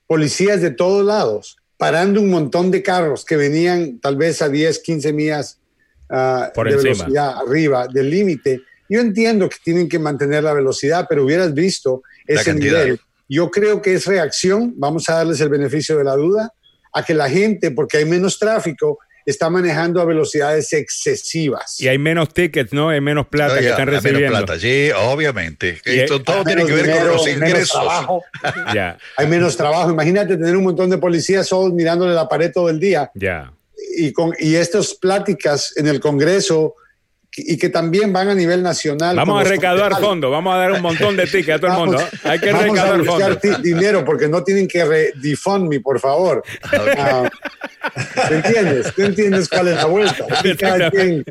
policías 0.07 0.63
de 0.63 0.71
todos 0.71 1.05
lados, 1.05 1.59
parando 1.77 2.23
un 2.23 2.31
montón 2.31 2.71
de 2.71 2.83
carros 2.83 3.27
que 3.27 3.37
venían 3.37 3.99
tal 4.01 4.17
vez 4.17 4.41
a 4.41 4.49
10, 4.49 4.79
15 4.79 5.13
millas 5.13 5.61
ah, 6.09 6.51
Por 6.55 6.69
de 6.69 6.73
encima. 6.73 6.93
velocidad 6.95 7.37
arriba 7.37 7.87
del 7.87 8.09
límite. 8.09 8.63
Yo 8.89 9.01
entiendo 9.01 9.47
que 9.47 9.59
tienen 9.63 9.91
que 9.91 9.99
mantener 9.99 10.45
la 10.45 10.55
velocidad, 10.55 11.05
pero 11.07 11.27
hubieras 11.27 11.53
visto 11.53 12.03
ese 12.27 12.55
nivel. 12.55 12.99
Yo 13.29 13.51
creo 13.51 13.83
que 13.83 13.93
es 13.93 14.07
reacción, 14.07 14.73
vamos 14.79 15.07
a 15.11 15.17
darles 15.17 15.39
el 15.43 15.51
beneficio 15.51 15.99
de 15.99 16.05
la 16.05 16.17
duda, 16.17 16.51
a 16.95 17.05
que 17.05 17.13
la 17.13 17.29
gente, 17.29 17.73
porque 17.73 17.99
hay 17.99 18.07
menos 18.07 18.39
tráfico, 18.39 19.01
está 19.27 19.51
manejando 19.51 20.01
a 20.01 20.05
velocidades 20.05 20.73
excesivas. 20.73 21.81
Y 21.81 21.89
hay 21.89 21.99
menos 21.99 22.33
tickets, 22.33 22.73
¿no? 22.73 22.89
Hay 22.91 23.01
menos 23.01 23.27
plata 23.27 23.59
que 23.59 23.69
están 23.69 23.83
a 23.89 23.93
menos 23.93 24.03
recibiendo. 24.05 24.37
plata, 24.39 24.59
sí, 24.59 24.91
obviamente. 24.97 25.81
Y- 25.85 25.99
Esto 26.01 26.23
todo 26.23 26.45
tiene 26.45 26.65
Menos 26.65 26.69
que 26.71 26.75
ver 26.77 26.85
dinero, 26.87 27.07
con 27.07 27.17
los 27.17 27.27
menos 27.27 27.49
ingresos. 27.49 27.71
trabajo. 27.71 28.23
Ya, 28.75 28.99
Hay 29.17 29.27
menos 29.27 29.57
trabajo. 29.57 29.91
Imagínate 29.91 30.37
tener 30.37 30.57
un 30.57 30.65
montón 30.65 30.89
de 30.91 30.99
policías 30.99 31.47
solos 31.49 31.73
mirándole 31.73 32.15
la 32.15 32.29
pared 32.29 32.51
todo 32.53 32.71
el 32.71 32.79
día 32.81 33.11
ya. 33.15 33.53
y, 33.97 34.13
con, 34.13 34.33
y 34.39 34.55
estas 34.55 34.95
pláticas 34.95 35.73
en 35.77 35.87
el 35.89 36.01
Congreso 36.01 36.75
y 37.37 37.57
que 37.59 37.69
también 37.69 38.13
van 38.13 38.29
a 38.29 38.35
nivel 38.35 38.63
nacional. 38.63 39.15
Vamos 39.17 39.41
a 39.41 39.49
recaudar 39.49 39.99
fondos, 40.01 40.31
vamos 40.31 40.55
a 40.55 40.59
dar 40.59 40.73
un 40.73 40.83
montón 40.83 41.17
de 41.17 41.27
tickets 41.27 41.57
a 41.57 41.59
todo 41.59 41.71
el 41.73 41.77
mundo. 41.79 41.97
Vamos- 41.99 42.13
¿no? 42.25 42.31
Hay 42.31 42.39
que 42.39 42.53
vamos 42.53 42.79
a 42.79 42.83
recaudar 42.97 42.99
buscar 43.07 43.41
fondos. 43.41 43.63
ti- 43.63 43.69
dinero 43.69 44.05
porque 44.05 44.29
no 44.29 44.43
tienen 44.43 44.67
que 44.69 44.85
re- 44.85 45.13
me, 45.69 45.81
por 45.81 46.01
favor. 46.01 46.43
Ah, 46.73 47.29
¿Te 48.29 48.35
entiendes? 48.37 48.95
¿Tú 48.95 49.03
entiendes 49.03 49.49
cuál 49.49 49.69
es 49.69 49.77
la 49.77 49.87
vuelta? 49.87 50.25
Así, 50.31 50.57
cada 50.57 50.91
quien- 50.91 51.25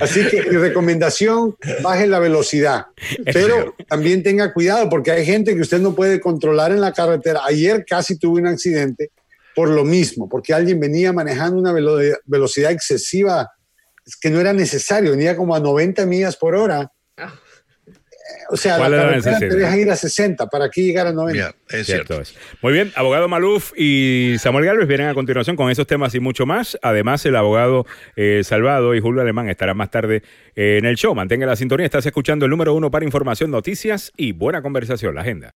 así 0.00 0.26
que 0.28 0.42
mi 0.50 0.56
recomendación, 0.56 1.56
baje 1.82 2.06
la 2.06 2.18
velocidad. 2.18 2.86
Pero 3.32 3.74
también 3.88 4.22
tenga 4.22 4.52
cuidado 4.52 4.88
porque 4.88 5.10
hay 5.12 5.24
gente 5.24 5.54
que 5.54 5.60
usted 5.60 5.80
no 5.80 5.94
puede 5.94 6.20
controlar 6.20 6.72
en 6.72 6.80
la 6.80 6.92
carretera. 6.92 7.40
Ayer 7.46 7.84
casi 7.88 8.18
tuve 8.18 8.40
un 8.40 8.48
accidente 8.48 9.10
por 9.54 9.68
lo 9.70 9.84
mismo, 9.84 10.28
porque 10.28 10.52
alguien 10.52 10.80
venía 10.80 11.12
manejando 11.12 11.58
una 11.60 11.72
velo- 11.72 12.00
velocidad 12.26 12.72
excesiva 12.72 13.50
es 14.06 14.16
que 14.16 14.30
no 14.30 14.40
era 14.40 14.52
necesario, 14.52 15.12
venía 15.12 15.36
como 15.36 15.54
a 15.54 15.60
90 15.60 16.04
millas 16.06 16.36
por 16.36 16.54
hora. 16.54 16.90
Eh, 17.16 17.24
O 18.50 18.56
sea, 18.56 18.72
la 18.72 18.78
¿Cuál 18.78 18.94
era 18.94 19.02
la 19.04 19.08
carretera 19.10 19.38
te 19.38 19.44
necesidad? 19.46 19.66
deja 19.70 19.76
ir 19.82 19.90
a 19.90 19.96
60, 19.96 20.46
¿para 20.48 20.70
qué 20.70 20.82
llegar 20.82 21.06
a 21.06 21.12
90? 21.12 21.54
es 21.70 21.86
cierto. 21.86 22.22
Muy 22.62 22.72
bien, 22.72 22.90
abogado 22.94 23.28
Maluf 23.28 23.72
y 23.76 24.36
Samuel 24.38 24.64
Galvez 24.64 24.88
vienen 24.88 25.08
a 25.08 25.14
continuación 25.14 25.56
con 25.56 25.70
esos 25.70 25.86
temas 25.86 26.14
y 26.14 26.20
mucho 26.20 26.46
más. 26.46 26.78
Además, 26.82 27.24
el 27.26 27.36
abogado 27.36 27.84
eh, 28.16 28.40
Salvado 28.44 28.94
y 28.94 29.00
Julio 29.00 29.20
Alemán 29.20 29.48
estarán 29.50 29.76
más 29.76 29.90
tarde 29.90 30.22
eh, 30.56 30.76
en 30.78 30.86
el 30.86 30.96
show. 30.96 31.14
Mantenga 31.14 31.46
la 31.46 31.56
sintonía. 31.56 31.84
Estás 31.84 32.06
escuchando 32.06 32.46
el 32.46 32.50
número 32.50 32.72
uno 32.72 32.90
para 32.90 33.04
información, 33.04 33.50
noticias 33.50 34.10
y 34.16 34.32
buena 34.32 34.62
conversación, 34.62 35.14
la 35.14 35.20
agenda. 35.20 35.52